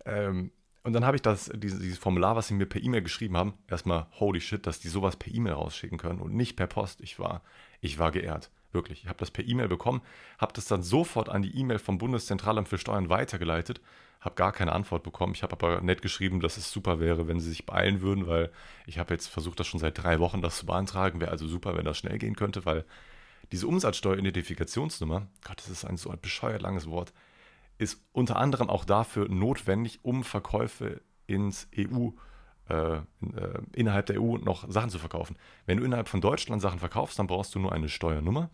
Ähm, 0.06 0.52
und 0.84 0.94
dann 0.94 1.06
habe 1.06 1.18
ich 1.18 1.22
das, 1.22 1.52
dieses, 1.56 1.80
dieses, 1.80 1.98
Formular, 1.98 2.36
was 2.36 2.48
sie 2.48 2.54
mir 2.54 2.66
per 2.66 2.82
E-Mail 2.82 3.02
geschrieben 3.02 3.36
haben, 3.36 3.54
erstmal 3.68 4.08
holy 4.20 4.40
shit, 4.40 4.66
dass 4.66 4.80
die 4.80 4.88
sowas 4.88 5.18
per 5.18 5.34
E-Mail 5.34 5.54
rausschicken 5.54 5.98
können 5.98 6.20
und 6.20 6.34
nicht 6.34 6.56
per 6.56 6.68
Post. 6.68 7.02
Ich 7.02 7.20
war, 7.20 7.42
ich 7.82 8.00
war 8.00 8.12
geehrt. 8.12 8.50
Wirklich. 8.72 9.04
Ich 9.04 9.10
habe 9.10 9.18
das 9.18 9.32
per 9.32 9.48
E-Mail 9.48 9.68
bekommen, 9.68 10.02
habe 10.38 10.54
das 10.54 10.66
dann 10.66 10.84
sofort 10.84 11.30
an 11.30 11.42
die 11.42 11.58
E-Mail 11.58 11.80
vom 11.80 11.98
Bundeszentralamt 11.98 12.68
für 12.68 12.78
Steuern 12.78 13.10
weitergeleitet, 13.10 13.82
habe 14.22 14.36
gar 14.36 14.52
keine 14.52 14.74
Antwort 14.74 15.02
bekommen. 15.02 15.34
Ich 15.34 15.42
habe 15.44 15.54
aber 15.54 15.82
nett 15.82 16.02
geschrieben, 16.02 16.40
dass 16.40 16.58
es 16.58 16.72
super 16.72 17.00
wäre, 17.00 17.28
wenn 17.28 17.40
sie 17.40 17.50
sich 17.50 17.66
beeilen 17.66 18.02
würden, 18.02 18.28
weil 18.28 18.52
ich 18.86 19.00
habe 19.00 19.14
jetzt 19.14 19.28
versucht, 19.28 19.60
das 19.60 19.68
schon 19.68 19.80
seit 19.80 19.98
drei 19.98 20.20
Wochen 20.20 20.42
das 20.42 20.58
zu 20.58 20.66
beantragen. 20.66 21.20
Wäre 21.20 21.32
also 21.32 21.48
super, 21.48 21.76
wenn 21.76 21.86
das 21.86 21.98
schnell 21.98 22.20
gehen 22.20 22.36
könnte, 22.36 22.66
weil 22.66 22.86
diese 23.52 23.66
Umsatzsteueridentifikationsnummer, 23.68 25.28
Gott, 25.44 25.58
das 25.58 25.70
ist 25.70 25.86
ein 25.86 25.98
so 25.98 26.12
ein 26.12 26.20
bescheuert 26.22 26.62
langes 26.62 26.88
Wort, 26.88 27.14
ist 27.80 28.04
unter 28.12 28.36
anderem 28.36 28.70
auch 28.70 28.86
dafür 28.86 29.30
notwendig, 29.30 30.00
um 30.04 30.24
Verkäufe 30.24 31.02
ins 31.26 31.68
EU, 31.76 32.10
äh, 32.70 32.98
äh, 32.98 33.02
innerhalb 33.74 34.06
der 34.06 34.22
EU 34.22 34.38
noch 34.38 34.70
Sachen 34.70 34.90
zu 34.90 35.00
verkaufen. 35.00 35.36
Wenn 35.66 35.78
du 35.78 35.84
innerhalb 35.84 36.08
von 36.08 36.22
Deutschland 36.22 36.62
Sachen 36.62 36.80
verkaufst, 36.80 37.18
dann 37.18 37.28
brauchst 37.28 37.56
du 37.56 37.60
nur 37.60 37.74
eine 37.74 37.90
Steuernummer. 37.90 38.50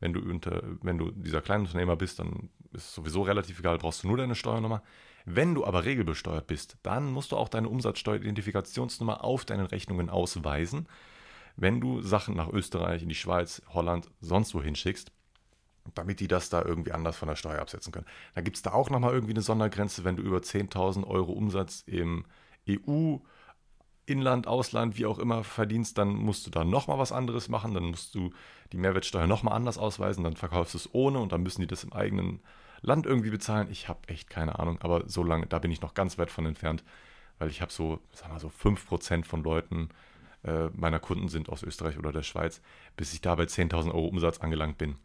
Wenn 0.00 0.12
du, 0.12 0.20
unter, 0.20 0.62
wenn 0.82 0.98
du 0.98 1.12
dieser 1.12 1.40
Kleinunternehmer 1.40 1.94
bist, 1.94 2.18
dann 2.18 2.50
ist 2.72 2.86
es 2.86 2.94
sowieso 2.94 3.22
relativ 3.22 3.60
egal, 3.60 3.78
brauchst 3.78 4.02
du 4.02 4.08
nur 4.08 4.16
deine 4.16 4.34
Steuernummer. 4.34 4.82
Wenn 5.24 5.54
du 5.54 5.64
aber 5.64 5.84
regelbesteuert 5.84 6.48
bist, 6.48 6.76
dann 6.82 7.12
musst 7.12 7.30
du 7.30 7.36
auch 7.36 7.48
deine 7.48 7.68
Umsatzsteueridentifikationsnummer 7.68 9.22
auf 9.22 9.44
deinen 9.44 9.66
Rechnungen 9.66 10.10
ausweisen. 10.10 10.88
Wenn 11.56 11.80
du 11.80 12.00
Sachen 12.00 12.34
nach 12.34 12.48
Österreich, 12.48 13.02
in 13.02 13.08
die 13.08 13.14
Schweiz, 13.14 13.62
Holland, 13.68 14.10
sonst 14.20 14.54
wohin 14.54 14.74
schickst, 14.74 15.12
damit 15.94 16.18
die 16.18 16.28
das 16.28 16.48
da 16.48 16.62
irgendwie 16.62 16.92
anders 16.92 17.16
von 17.16 17.28
der 17.28 17.36
Steuer 17.36 17.60
absetzen 17.60 17.92
können. 17.92 18.06
Da 18.34 18.40
gibt 18.40 18.56
es 18.56 18.62
da 18.62 18.72
auch 18.72 18.90
nochmal 18.90 19.12
irgendwie 19.12 19.34
eine 19.34 19.42
Sondergrenze, 19.42 20.04
wenn 20.04 20.16
du 20.16 20.22
über 20.22 20.38
10.000 20.38 21.06
Euro 21.06 21.32
Umsatz 21.32 21.82
im 21.86 22.24
EU, 22.68 23.18
Inland, 24.12 24.46
Ausland, 24.46 24.96
wie 24.98 25.06
auch 25.06 25.18
immer 25.18 25.44
verdienst, 25.44 25.98
dann 25.98 26.14
musst 26.14 26.46
du 26.46 26.50
da 26.50 26.64
nochmal 26.64 26.98
was 26.98 27.12
anderes 27.12 27.48
machen, 27.48 27.74
dann 27.74 27.84
musst 27.84 28.14
du 28.14 28.30
die 28.72 28.76
Mehrwertsteuer 28.76 29.26
nochmal 29.26 29.54
anders 29.54 29.78
ausweisen, 29.78 30.24
dann 30.24 30.36
verkaufst 30.36 30.74
du 30.74 30.78
es 30.78 30.94
ohne 30.94 31.18
und 31.18 31.32
dann 31.32 31.42
müssen 31.42 31.60
die 31.60 31.66
das 31.66 31.84
im 31.84 31.92
eigenen 31.92 32.40
Land 32.80 33.06
irgendwie 33.06 33.30
bezahlen. 33.30 33.68
Ich 33.70 33.88
habe 33.88 34.08
echt 34.08 34.30
keine 34.30 34.58
Ahnung, 34.58 34.78
aber 34.82 35.08
so 35.08 35.24
lange, 35.24 35.46
da 35.46 35.58
bin 35.58 35.70
ich 35.70 35.82
noch 35.82 35.94
ganz 35.94 36.18
weit 36.18 36.30
von 36.30 36.46
entfernt, 36.46 36.84
weil 37.38 37.48
ich 37.48 37.60
habe 37.60 37.72
so, 37.72 38.00
sagen 38.12 38.32
wir 38.32 38.40
so 38.40 38.48
5% 38.48 39.24
von 39.24 39.42
Leuten 39.42 39.88
äh, 40.44 40.68
meiner 40.74 41.00
Kunden 41.00 41.28
sind 41.28 41.48
aus 41.48 41.62
Österreich 41.62 41.98
oder 41.98 42.12
der 42.12 42.22
Schweiz, 42.22 42.60
bis 42.96 43.12
ich 43.12 43.20
da 43.20 43.34
bei 43.34 43.44
10.000 43.44 43.88
Euro 43.88 44.06
Umsatz 44.06 44.38
angelangt 44.38 44.78
bin 44.78 44.96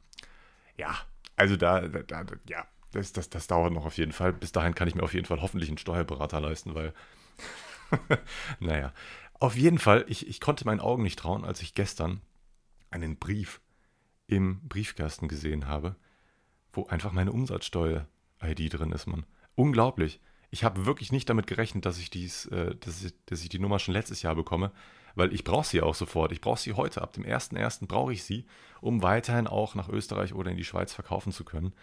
ja, 0.78 0.96
also 1.36 1.58
da, 1.58 1.82
da, 1.82 2.24
da 2.24 2.36
ja, 2.48 2.66
das, 2.92 3.12
das, 3.14 3.30
das 3.30 3.48
dauert 3.48 3.74
noch 3.74 3.86
auf 3.86 3.98
jeden 3.98 4.12
Fall. 4.12 4.32
Bis 4.34 4.52
dahin 4.52 4.76
kann 4.76 4.88
ich 4.88 4.96
mir 4.96 5.04
auf 5.04 5.14
jeden 5.14 5.26
Fall 5.26 5.42
hoffentlich 5.42 5.70
einen 5.70 5.78
Steuerberater 5.78 6.40
leisten, 6.40 6.76
weil, 6.76 6.94
naja, 8.60 8.94
auf 9.40 9.56
jeden 9.56 9.80
Fall, 9.80 10.06
ich, 10.08 10.28
ich 10.28 10.40
konnte 10.40 10.66
meinen 10.66 10.80
Augen 10.80 11.04
nicht 11.04 11.20
trauen, 11.20 11.46
als 11.46 11.62
ich 11.62 11.74
gestern 11.74 12.22
einen 12.90 13.18
Brief 13.18 13.62
im 14.28 14.68
Briefkasten 14.68 15.28
gesehen 15.28 15.68
habe, 15.68 15.96
wo 16.74 16.86
einfach 16.88 17.12
meine 17.12 17.32
Umsatzsteuer-ID 17.32 18.74
drin 18.74 18.92
ist, 18.92 19.08
Mann. 19.08 19.26
Unglaublich. 19.56 20.20
Ich 20.50 20.64
habe 20.64 20.86
wirklich 20.86 21.12
nicht 21.12 21.30
damit 21.30 21.48
gerechnet, 21.48 21.86
dass 21.86 22.00
ich 22.00 22.10
dies, 22.10 22.46
äh, 22.48 22.76
dass, 22.76 23.04
ich, 23.04 23.14
dass 23.26 23.44
ich 23.44 23.50
die 23.50 23.60
Nummer 23.60 23.80
schon 23.80 23.94
letztes 23.94 24.22
Jahr 24.22 24.36
bekomme 24.36 24.72
weil 25.18 25.34
ich 25.34 25.44
brauche 25.44 25.66
sie 25.66 25.82
auch 25.82 25.96
sofort. 25.96 26.32
Ich 26.32 26.42
brauche 26.42 26.60
sie 26.60 26.74
heute. 26.74 27.02
Ab 27.02 27.14
dem 27.14 27.26
1.1. 27.26 27.88
brauche 27.88 28.14
ich 28.14 28.24
sie, 28.24 28.46
um 28.82 29.02
weiterhin 29.02 29.48
auch 29.48 29.74
nach 29.74 29.90
Österreich 29.90 30.34
oder 30.34 30.52
in 30.52 30.58
die 30.58 30.64
Schweiz 30.64 30.94
verkaufen 30.94 31.32
zu 31.32 31.44
können. 31.44 31.74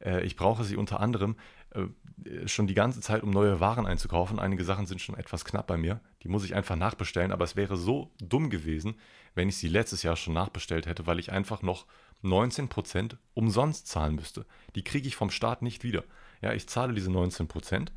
Äh, 0.00 0.24
ich 0.24 0.36
brauche 0.36 0.64
sie 0.64 0.76
unter 0.76 1.00
anderem 1.00 1.36
äh, 1.70 2.46
schon 2.46 2.66
die 2.66 2.74
ganze 2.74 3.00
Zeit, 3.00 3.22
um 3.22 3.30
neue 3.30 3.60
Waren 3.60 3.86
einzukaufen. 3.86 4.38
Einige 4.38 4.64
Sachen 4.64 4.86
sind 4.86 5.00
schon 5.00 5.16
etwas 5.16 5.44
knapp 5.44 5.66
bei 5.66 5.76
mir. 5.76 6.00
Die 6.22 6.28
muss 6.28 6.44
ich 6.44 6.54
einfach 6.54 6.76
nachbestellen. 6.76 7.32
Aber 7.32 7.44
es 7.44 7.56
wäre 7.56 7.76
so 7.76 8.10
dumm 8.20 8.50
gewesen, 8.50 8.96
wenn 9.34 9.48
ich 9.48 9.56
sie 9.56 9.68
letztes 9.68 10.02
Jahr 10.02 10.16
schon 10.16 10.34
nachbestellt 10.34 10.86
hätte, 10.86 11.06
weil 11.06 11.18
ich 11.18 11.32
einfach 11.32 11.62
noch 11.62 11.86
19% 12.24 13.16
umsonst 13.34 13.86
zahlen 13.86 14.16
müsste. 14.16 14.46
Die 14.74 14.82
kriege 14.82 15.06
ich 15.06 15.16
vom 15.16 15.30
Staat 15.30 15.62
nicht 15.62 15.84
wieder. 15.84 16.04
Ja, 16.42 16.52
ich 16.52 16.68
zahle 16.68 16.94
diese 16.94 17.10
19% 17.10 17.88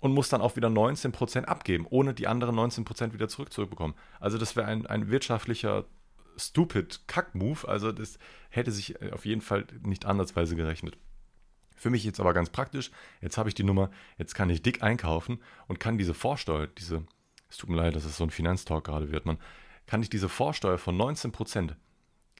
und 0.00 0.12
muss 0.12 0.28
dann 0.28 0.40
auch 0.40 0.56
wieder 0.56 0.68
19% 0.68 1.44
abgeben, 1.44 1.86
ohne 1.88 2.14
die 2.14 2.26
anderen 2.26 2.56
19% 2.56 3.12
wieder 3.12 3.28
zurückzubekommen. 3.28 3.96
Also 4.18 4.36
das 4.36 4.56
wäre 4.56 4.66
ein, 4.66 4.86
ein 4.86 5.10
wirtschaftlicher 5.10 5.84
stupid 6.36 7.00
Kack-Move. 7.06 7.66
Also 7.68 7.92
das 7.92 8.18
hätte 8.50 8.72
sich 8.72 9.00
äh, 9.00 9.10
auf 9.12 9.24
jeden 9.24 9.40
Fall 9.40 9.66
nicht 9.82 10.06
ansatzweise 10.06 10.56
gerechnet. 10.56 10.98
Für 11.76 11.90
mich 11.90 12.04
jetzt 12.04 12.20
aber 12.20 12.34
ganz 12.34 12.50
praktisch. 12.50 12.90
Jetzt 13.20 13.38
habe 13.38 13.48
ich 13.48 13.54
die 13.54 13.64
Nummer, 13.64 13.90
jetzt 14.18 14.34
kann 14.34 14.50
ich 14.50 14.62
dick 14.62 14.82
einkaufen 14.82 15.40
und 15.66 15.80
kann 15.80 15.98
diese 15.98 16.14
Vorsteuer, 16.14 16.66
diese, 16.66 17.04
es 17.48 17.56
tut 17.56 17.70
mir 17.70 17.76
leid, 17.76 17.96
dass 17.96 18.04
es 18.04 18.16
so 18.16 18.24
ein 18.24 18.30
Finanztalk 18.30 18.84
gerade 18.84 19.10
wird, 19.10 19.26
man, 19.26 19.38
kann 19.86 20.02
ich 20.02 20.10
diese 20.10 20.28
Vorsteuer 20.28 20.78
von 20.78 20.96
19% 20.96 21.74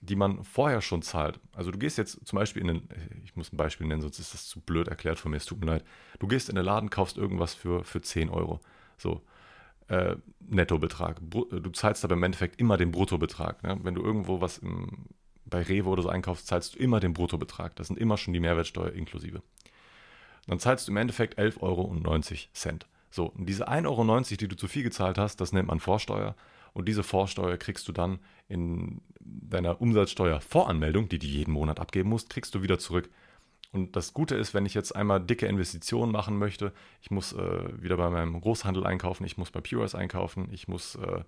die 0.03 0.17
man 0.17 0.43
vorher 0.43 0.83
schon 0.83 1.01
zahlt. 1.01 1.39
Also 1.55 1.71
du 1.71 1.79
gehst 1.79 1.97
jetzt 1.97 2.27
zum 2.27 2.37
Beispiel 2.37 2.63
in 2.63 2.69
den, 2.69 2.89
ich 3.25 3.37
muss 3.37 3.53
ein 3.53 3.57
Beispiel 3.57 3.87
nennen, 3.87 4.03
sonst 4.03 4.19
ist 4.19 4.35
das 4.35 4.49
zu 4.49 4.61
blöd 4.61 4.89
erklärt 4.89 5.19
von 5.19 5.31
mir, 5.31 5.37
es 5.37 5.47
tut 5.47 5.61
mir 5.61 5.67
leid. 5.67 5.85
Du 6.19 6.27
gehst 6.27 6.49
in 6.49 6.57
den 6.57 6.65
Laden, 6.65 6.91
kaufst 6.91 7.17
irgendwas 7.17 7.55
für, 7.55 7.85
für 7.85 8.03
10 8.03 8.29
Euro. 8.29 8.61
So, 8.99 9.23
äh, 9.93 10.17
Nettobetrag. 10.41 11.21
Du 11.21 11.71
zahlst 11.71 12.05
aber 12.05 12.15
im 12.15 12.23
Endeffekt 12.23 12.59
immer 12.59 12.79
den 12.79 12.91
Bruttobetrag. 12.91 13.63
Ne? 13.63 13.79
Wenn 13.83 13.95
du 13.95 14.03
irgendwo 14.03 14.41
was 14.41 14.59
im, 14.59 15.07
bei 15.45 15.63
Rewe 15.63 15.89
oder 15.89 16.03
so 16.03 16.09
einkaufst, 16.09 16.47
zahlst 16.47 16.75
du 16.75 16.79
immer 16.79 16.99
den 16.99 17.13
Bruttobetrag. 17.13 17.77
Das 17.77 17.89
sind 17.89 17.99
immer 17.99 18.17
schon 18.17 18.33
die 18.33 18.41
Mehrwertsteuer 18.41 18.93
inklusive. 18.93 19.43
Dann 20.47 20.59
zahlst 20.59 20.89
du 20.89 20.93
im 20.93 20.97
Endeffekt 20.97 21.39
11,90 21.39 21.61
Euro. 21.61 21.95
So, 23.11 23.27
und 23.27 23.47
diese 23.47 23.69
1,90 23.69 23.87
Euro, 23.87 24.23
die 24.23 24.49
du 24.49 24.57
zu 24.57 24.67
viel 24.67 24.83
gezahlt 24.83 25.19
hast, 25.19 25.41
das 25.41 25.53
nennt 25.53 25.69
man 25.69 25.79
Vorsteuer. 25.79 26.35
Und 26.73 26.89
diese 26.89 27.03
Vorsteuer 27.03 27.59
kriegst 27.59 27.87
du 27.87 27.93
dann 27.93 28.19
in 28.49 29.03
deiner 29.21 29.81
Umsatzsteuervoranmeldung, 29.83 31.11
die 31.11 31.19
du 31.19 31.27
jeden 31.27 31.53
Monat 31.53 31.79
abgeben 31.79 32.09
musst, 32.09 32.31
kriegst 32.31 32.55
du 32.55 32.63
wieder 32.63 32.79
zurück. 32.79 33.11
Und 33.73 33.97
das 33.97 34.13
Gute 34.13 34.35
ist, 34.35 34.53
wenn 34.55 34.67
ich 34.67 34.75
jetzt 34.75 34.95
einmal 34.95 35.21
dicke 35.21 35.47
Investitionen 35.47 36.13
machen 36.13 36.39
möchte, 36.39 36.73
ich 37.01 37.11
muss 37.11 37.33
äh, 37.33 37.83
wieder 37.83 37.97
bei 37.97 38.11
meinem 38.11 38.41
Großhandel 38.41 38.87
einkaufen, 38.87 39.25
ich 39.25 39.39
muss 39.39 39.51
bei 39.51 39.61
Pures 39.61 39.95
einkaufen, 39.95 40.49
ich 40.53 40.69
muss 40.69 40.95
äh, 40.97 41.23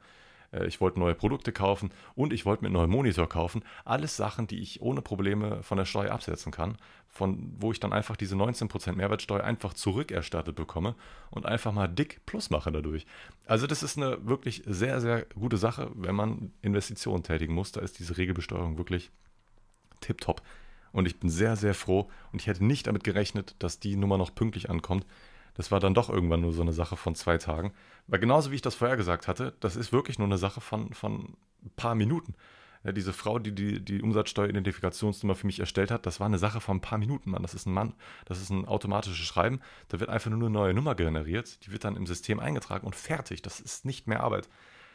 äh, 0.55 0.67
ich 0.67 0.81
wollte 0.81 0.99
neue 0.99 1.15
Produkte 1.15 1.53
kaufen 1.53 1.91
und 2.15 2.33
ich 2.33 2.47
wollte 2.47 2.63
mir 2.63 2.69
einen 2.69 2.75
neuen 2.75 2.91
Monitor 2.91 3.29
kaufen. 3.29 3.65
Alles 3.85 4.17
Sachen, 4.17 4.47
die 4.47 4.61
ich 4.61 4.81
ohne 4.81 5.03
Probleme 5.03 5.63
von 5.63 5.79
der 5.79 5.85
Steuer 5.85 6.13
absetzen 6.13 6.53
kann, 6.53 6.77
von 7.09 7.55
wo 7.59 7.73
ich 7.73 7.81
dann 7.81 7.93
einfach 7.93 8.17
diese 8.17 8.37
19% 8.37 8.93
Mehrwertsteuer 8.93 9.45
einfach 9.45 9.75
zurückerstattet 9.75 10.55
bekomme 10.55 10.95
und 11.31 11.47
einfach 11.47 11.73
mal 11.73 11.89
dick 11.89 12.25
Plus 12.27 12.51
mache 12.51 12.73
dadurch. 12.73 13.07
Also 13.47 13.67
das 13.67 13.83
ist 13.83 13.97
eine 13.97 14.27
wirklich 14.27 14.63
sehr, 14.67 15.01
sehr 15.01 15.27
gute 15.35 15.57
Sache, 15.57 15.91
wenn 15.95 16.15
man 16.15 16.53
Investitionen 16.63 17.23
tätigen 17.23 17.55
muss. 17.55 17.73
Da 17.73 17.81
ist 17.81 17.99
diese 17.99 18.17
Regelbesteuerung 18.17 18.79
wirklich 18.79 19.11
tipptopp. 20.01 20.43
Und 20.95 21.07
ich 21.07 21.19
bin 21.19 21.29
sehr, 21.29 21.57
sehr 21.57 21.75
froh 21.75 22.09
und 22.33 22.41
ich 22.41 22.47
hätte 22.47 22.65
nicht 22.65 22.87
damit 22.87 23.03
gerechnet, 23.03 23.57
dass 23.59 23.81
die 23.81 23.97
Nummer 23.97 24.17
noch 24.17 24.33
pünktlich 24.33 24.71
ankommt. 24.71 25.05
Das 25.55 25.73
war 25.73 25.81
dann 25.81 25.93
doch 25.93 26.09
irgendwann 26.09 26.41
nur 26.41 26.53
so 26.53 26.63
eine 26.63 26.73
Sache 26.73 26.97
von 26.97 27.17
zwei 27.17 27.37
Tagen. 27.37 27.73
Weil 28.07 28.21
genauso 28.21 28.53
wie 28.53 28.55
ich 28.55 28.63
das 28.63 28.77
vorher 28.77 28.97
gesagt 28.97 29.27
hatte, 29.27 29.55
das 29.59 29.75
ist 29.75 29.93
wirklich 29.93 30.21
nur 30.21 30.29
eine 30.29 30.39
Sache 30.39 30.61
von, 30.61 30.95
von 30.95 31.37
ein 31.65 31.71
paar 31.75 31.97
Minuten. 31.97 32.35
Ja, 32.85 32.93
diese 32.93 33.13
Frau, 33.13 33.41
die, 33.41 33.53
die 33.53 33.85
die 33.85 34.03
Umsatzsteueridentifikationsnummer 34.03 35.35
für 35.35 35.49
mich 35.49 35.59
erstellt 35.59 35.91
hat, 35.91 36.07
das 36.07 36.21
war 36.21 36.27
eine 36.27 36.39
Sache 36.39 36.61
von 36.61 36.77
ein 36.77 36.81
paar 36.81 36.99
Minuten, 36.99 37.31
Mann. 37.31 37.43
Das 37.43 37.55
ist 37.55 37.67
ein 37.67 37.73
Mann, 37.73 37.95
das 38.27 38.41
ist 38.41 38.51
ein 38.51 38.65
automatisches 38.65 39.27
Schreiben. 39.27 39.61
Da 39.89 39.99
wird 39.99 40.11
einfach 40.11 40.31
nur 40.31 40.39
eine 40.39 40.51
neue 40.51 40.75
Nummer 40.75 40.95
generiert, 40.95 41.67
die 41.67 41.73
wird 41.73 41.83
dann 41.83 41.97
im 41.97 42.07
System 42.07 42.39
eingetragen 42.39 42.87
und 42.87 42.95
fertig. 42.95 43.43
Das 43.43 43.59
ist 43.59 43.85
nicht 43.85 44.07
mehr 44.07 44.23
Arbeit. 44.23 44.49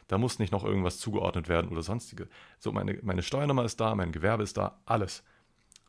Da 0.08 0.18
muss 0.18 0.40
nicht 0.40 0.54
noch 0.54 0.64
irgendwas 0.64 0.98
zugeordnet 0.98 1.50
werden 1.50 1.70
oder 1.70 1.82
sonstige. 1.82 2.30
So, 2.58 2.72
meine, 2.72 3.00
meine 3.02 3.22
Steuernummer 3.22 3.66
ist 3.66 3.82
da, 3.82 3.96
mein 3.96 4.14
Gewerbe 4.14 4.44
ist 4.44 4.56
da, 4.56 4.80
alles. 4.86 5.24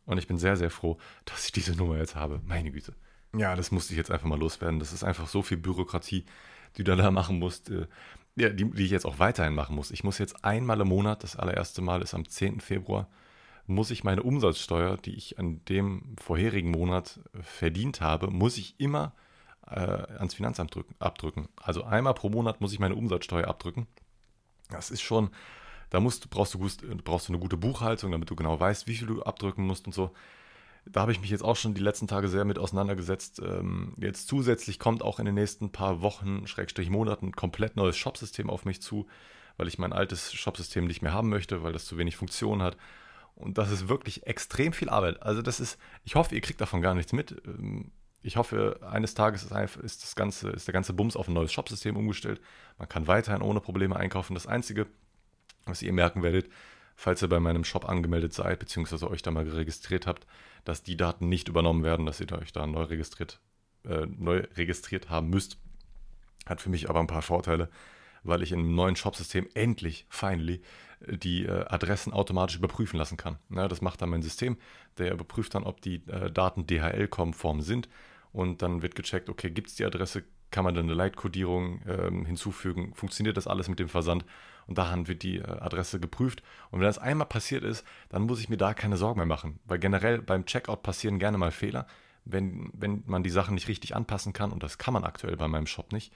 Und 0.05 0.17
ich 0.17 0.27
bin 0.27 0.37
sehr, 0.37 0.57
sehr 0.57 0.69
froh, 0.69 0.97
dass 1.25 1.45
ich 1.45 1.51
diese 1.51 1.75
Nummer 1.75 1.97
jetzt 1.97 2.15
habe. 2.15 2.41
Meine 2.45 2.71
Güte. 2.71 2.93
Ja, 3.35 3.55
das 3.55 3.71
musste 3.71 3.93
ich 3.93 3.97
jetzt 3.97 4.11
einfach 4.11 4.27
mal 4.27 4.39
loswerden. 4.39 4.79
Das 4.79 4.93
ist 4.93 5.03
einfach 5.03 5.27
so 5.27 5.41
viel 5.41 5.57
Bürokratie, 5.57 6.25
die 6.77 6.83
du 6.83 6.95
da 6.95 7.11
machen 7.11 7.39
musst, 7.39 7.69
äh, 7.69 7.87
ja, 8.35 8.49
die, 8.49 8.65
die 8.65 8.85
ich 8.85 8.91
jetzt 8.91 9.05
auch 9.05 9.19
weiterhin 9.19 9.53
machen 9.53 9.75
muss. 9.75 9.91
Ich 9.91 10.03
muss 10.03 10.17
jetzt 10.17 10.43
einmal 10.43 10.81
im 10.81 10.87
Monat, 10.87 11.23
das 11.23 11.35
allererste 11.35 11.81
Mal 11.81 12.01
ist 12.01 12.13
am 12.13 12.27
10. 12.27 12.61
Februar, 12.61 13.09
muss 13.67 13.91
ich 13.91 14.03
meine 14.03 14.23
Umsatzsteuer, 14.23 14.97
die 14.97 15.15
ich 15.15 15.37
an 15.39 15.63
dem 15.65 16.15
vorherigen 16.19 16.71
Monat 16.71 17.19
verdient 17.41 18.01
habe, 18.01 18.29
muss 18.29 18.57
ich 18.57 18.79
immer 18.79 19.13
äh, 19.67 19.79
ans 19.79 20.33
Finanzamt 20.33 20.73
drücken, 20.75 20.95
abdrücken. 20.99 21.47
Also 21.57 21.83
einmal 21.83 22.13
pro 22.13 22.29
Monat 22.29 22.61
muss 22.61 22.73
ich 22.73 22.79
meine 22.79 22.95
Umsatzsteuer 22.95 23.47
abdrücken. 23.47 23.87
Das 24.69 24.91
ist 24.91 25.01
schon 25.01 25.29
Da 25.91 25.99
musst, 25.99 26.29
brauchst, 26.29 26.53
du, 26.53 26.59
brauchst 27.03 27.27
du 27.27 27.33
eine 27.33 27.39
gute 27.39 27.57
Buchhaltung, 27.57 28.11
damit 28.11 28.29
du 28.29 28.35
genau 28.35 28.59
weißt, 28.59 28.87
wie 28.87 28.95
viel 28.95 29.07
du 29.07 29.21
abdrücken 29.23 29.67
musst 29.67 29.85
und 29.85 29.93
so. 29.93 30.11
Da 30.85 31.01
habe 31.01 31.11
ich 31.11 31.19
mich 31.19 31.29
jetzt 31.29 31.43
auch 31.43 31.57
schon 31.57 31.73
die 31.73 31.81
letzten 31.81 32.07
Tage 32.07 32.29
sehr 32.29 32.45
mit 32.45 32.57
auseinandergesetzt. 32.57 33.39
Ähm, 33.39 33.93
jetzt 33.97 34.27
zusätzlich 34.27 34.79
kommt 34.79 35.03
auch 35.03 35.19
in 35.19 35.25
den 35.25 35.35
nächsten 35.35 35.71
paar 35.71 36.01
Wochen, 36.01 36.47
Schrägstrich 36.47 36.89
Monaten, 36.89 37.27
ein 37.27 37.31
komplett 37.33 37.75
neues 37.75 37.97
Shopsystem 37.97 38.49
auf 38.49 38.63
mich 38.63 38.81
zu, 38.81 39.05
weil 39.57 39.67
ich 39.67 39.77
mein 39.77 39.91
altes 39.91 40.33
Shopsystem 40.33 40.85
nicht 40.85 41.01
mehr 41.01 41.13
haben 41.13 41.29
möchte, 41.29 41.61
weil 41.61 41.73
das 41.73 41.85
zu 41.85 41.97
wenig 41.97 42.15
Funktion 42.15 42.61
hat. 42.61 42.77
Und 43.35 43.57
das 43.57 43.69
ist 43.69 43.89
wirklich 43.89 44.25
extrem 44.25 44.71
viel 44.71 44.89
Arbeit. 44.89 45.21
Also 45.21 45.41
das 45.41 45.59
ist, 45.59 45.77
ich 46.05 46.15
hoffe, 46.15 46.33
ihr 46.33 46.41
kriegt 46.41 46.61
davon 46.61 46.81
gar 46.81 46.95
nichts 46.95 47.11
mit. 47.11 47.35
Ähm, 47.45 47.91
ich 48.23 48.37
hoffe, 48.37 48.79
eines 48.81 49.13
Tages 49.13 49.43
ist, 49.43 50.03
das 50.03 50.15
ganze, 50.15 50.51
ist 50.51 50.67
der 50.67 50.73
ganze 50.73 50.93
Bums 50.93 51.17
auf 51.17 51.27
ein 51.27 51.33
neues 51.33 51.51
Shopsystem 51.51 51.97
umgestellt. 51.97 52.39
Man 52.77 52.87
kann 52.87 53.07
weiterhin 53.07 53.41
ohne 53.41 53.59
Probleme 53.59 53.97
einkaufen. 53.97 54.35
Das 54.35 54.47
Einzige, 54.47 54.87
was 55.71 55.81
ihr 55.81 55.93
merken 55.93 56.23
werdet, 56.23 56.49
falls 56.95 57.21
ihr 57.21 57.29
bei 57.29 57.39
meinem 57.39 57.63
Shop 57.63 57.89
angemeldet 57.89 58.33
seid, 58.33 58.59
beziehungsweise 58.59 59.09
euch 59.09 59.21
da 59.21 59.31
mal 59.31 59.47
registriert 59.47 60.05
habt, 60.05 60.27
dass 60.65 60.83
die 60.83 60.97
Daten 60.97 61.29
nicht 61.29 61.47
übernommen 61.47 61.83
werden, 61.83 62.05
dass 62.05 62.19
ihr 62.19 62.31
euch 62.33 62.53
da 62.53 62.67
neu 62.67 62.83
registriert, 62.83 63.39
äh, 63.85 64.05
neu 64.05 64.43
registriert 64.55 65.09
haben 65.09 65.29
müsst. 65.29 65.57
Hat 66.45 66.61
für 66.61 66.69
mich 66.69 66.89
aber 66.89 66.99
ein 66.99 67.07
paar 67.07 67.21
Vorteile, 67.21 67.69
weil 68.23 68.43
ich 68.43 68.53
einem 68.53 68.75
neuen 68.75 68.95
Shopsystem 68.95 69.47
endlich, 69.53 70.05
finally, 70.09 70.61
die 71.07 71.45
äh, 71.45 71.65
Adressen 71.67 72.13
automatisch 72.13 72.57
überprüfen 72.57 72.97
lassen 72.97 73.17
kann. 73.17 73.39
Ja, 73.49 73.67
das 73.67 73.81
macht 73.81 74.01
dann 74.01 74.09
mein 74.09 74.21
System, 74.21 74.57
der 74.97 75.11
überprüft 75.13 75.55
dann, 75.55 75.63
ob 75.63 75.81
die 75.81 76.07
äh, 76.07 76.31
Daten 76.31 76.67
DHL-konform 76.67 77.61
sind 77.61 77.89
und 78.31 78.61
dann 78.61 78.81
wird 78.81 78.95
gecheckt, 78.95 79.29
okay, 79.29 79.49
gibt 79.49 79.69
es 79.69 79.75
die 79.75 79.85
Adresse, 79.85 80.23
kann 80.51 80.63
man 80.63 80.75
dann 80.75 80.85
eine 80.85 80.93
Leitkodierung 80.93 81.81
ähm, 81.87 82.25
hinzufügen, 82.25 82.93
funktioniert 82.93 83.37
das 83.37 83.47
alles 83.47 83.69
mit 83.69 83.79
dem 83.79 83.89
Versand 83.89 84.25
und 84.67 84.77
daran 84.77 85.07
wird 85.07 85.23
die 85.23 85.37
äh, 85.37 85.43
Adresse 85.43 85.99
geprüft. 85.99 86.43
Und 86.69 86.79
wenn 86.79 86.85
das 86.85 86.97
einmal 86.97 87.27
passiert 87.27 87.63
ist, 87.63 87.85
dann 88.09 88.23
muss 88.23 88.39
ich 88.39 88.49
mir 88.49 88.57
da 88.57 88.73
keine 88.73 88.97
Sorgen 88.97 89.19
mehr 89.19 89.25
machen, 89.25 89.59
weil 89.65 89.79
generell 89.79 90.21
beim 90.21 90.45
Checkout 90.45 90.83
passieren 90.83 91.19
gerne 91.19 91.37
mal 91.37 91.51
Fehler, 91.51 91.87
wenn, 92.25 92.69
wenn 92.73 93.03
man 93.05 93.23
die 93.23 93.29
Sachen 93.29 93.55
nicht 93.55 93.67
richtig 93.67 93.95
anpassen 93.95 94.33
kann 94.33 94.51
und 94.51 94.63
das 94.63 94.77
kann 94.77 94.93
man 94.93 95.03
aktuell 95.03 95.37
bei 95.37 95.47
meinem 95.47 95.67
Shop 95.67 95.91
nicht. 95.91 96.13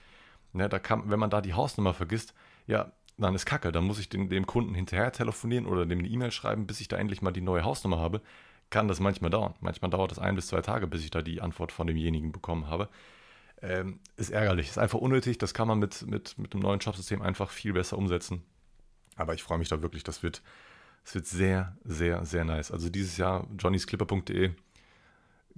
Ja, 0.54 0.68
da 0.68 0.78
kann, 0.78 1.10
wenn 1.10 1.18
man 1.18 1.30
da 1.30 1.40
die 1.40 1.54
Hausnummer 1.54 1.94
vergisst, 1.94 2.32
ja, 2.66 2.92
dann 3.18 3.34
ist 3.34 3.46
Kacke. 3.46 3.72
Dann 3.72 3.84
muss 3.84 3.98
ich 3.98 4.08
den, 4.08 4.28
dem 4.28 4.46
Kunden 4.46 4.74
hinterher 4.74 5.10
telefonieren 5.10 5.66
oder 5.66 5.86
dem 5.86 5.98
eine 5.98 6.08
E-Mail 6.08 6.30
schreiben, 6.30 6.66
bis 6.66 6.80
ich 6.80 6.88
da 6.88 6.96
endlich 6.96 7.22
mal 7.22 7.32
die 7.32 7.40
neue 7.40 7.64
Hausnummer 7.64 7.98
habe 7.98 8.20
kann 8.70 8.88
das 8.88 9.00
manchmal 9.00 9.30
dauern. 9.30 9.54
Manchmal 9.60 9.90
dauert 9.90 10.12
es 10.12 10.18
ein 10.18 10.34
bis 10.34 10.48
zwei 10.48 10.60
Tage, 10.60 10.86
bis 10.86 11.04
ich 11.04 11.10
da 11.10 11.22
die 11.22 11.40
Antwort 11.40 11.72
von 11.72 11.86
demjenigen 11.86 12.32
bekommen 12.32 12.68
habe. 12.68 12.88
Ähm, 13.62 14.00
ist 14.16 14.30
ärgerlich, 14.30 14.68
ist 14.68 14.78
einfach 14.78 14.98
unnötig. 14.98 15.38
Das 15.38 15.54
kann 15.54 15.68
man 15.68 15.78
mit, 15.78 16.06
mit, 16.06 16.38
mit 16.38 16.52
einem 16.52 16.62
neuen 16.62 16.80
Shopsystem 16.80 17.22
einfach 17.22 17.50
viel 17.50 17.72
besser 17.72 17.96
umsetzen. 17.96 18.42
Aber 19.16 19.34
ich 19.34 19.42
freue 19.42 19.58
mich 19.58 19.68
da 19.68 19.82
wirklich. 19.82 20.04
Das 20.04 20.22
wird, 20.22 20.42
das 21.04 21.14
wird 21.14 21.26
sehr, 21.26 21.76
sehr, 21.84 22.24
sehr 22.24 22.44
nice. 22.44 22.70
Also 22.70 22.90
dieses 22.90 23.16
Jahr 23.16 23.46
johnnysclipper.de 23.58 24.52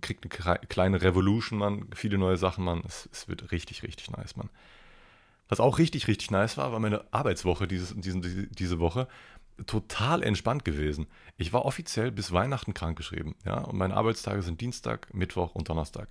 kriegt 0.01 0.25
eine 0.25 0.59
kleine 0.69 1.03
Revolution, 1.03 1.59
man. 1.59 1.89
Viele 1.95 2.19
neue 2.19 2.37
Sachen, 2.37 2.65
man. 2.65 2.83
Es, 2.87 3.09
es 3.13 3.29
wird 3.29 3.51
richtig, 3.51 3.83
richtig 3.83 4.11
nice, 4.11 4.37
man. 4.37 4.49
Was 5.49 5.61
auch 5.61 5.79
richtig, 5.79 6.09
richtig 6.09 6.31
nice 6.31 6.57
war, 6.57 6.73
war 6.73 6.79
meine 6.79 7.05
Arbeitswoche 7.13 7.67
dieses, 7.67 7.95
diese, 7.97 8.21
diese 8.21 8.79
Woche 8.79 9.09
total 9.67 10.23
entspannt 10.23 10.65
gewesen. 10.65 11.07
Ich 11.37 11.53
war 11.53 11.65
offiziell 11.65 12.13
bis 12.13 12.33
Weihnachten 12.33 12.75
krankgeschrieben. 12.75 13.35
Ja, 13.45 13.59
und 13.59 13.77
meine 13.77 13.97
Arbeitstage 13.97 14.43
sind 14.43 14.61
Dienstag, 14.61 15.13
Mittwoch 15.13 15.55
und 15.55 15.69
Donnerstag. 15.69 16.09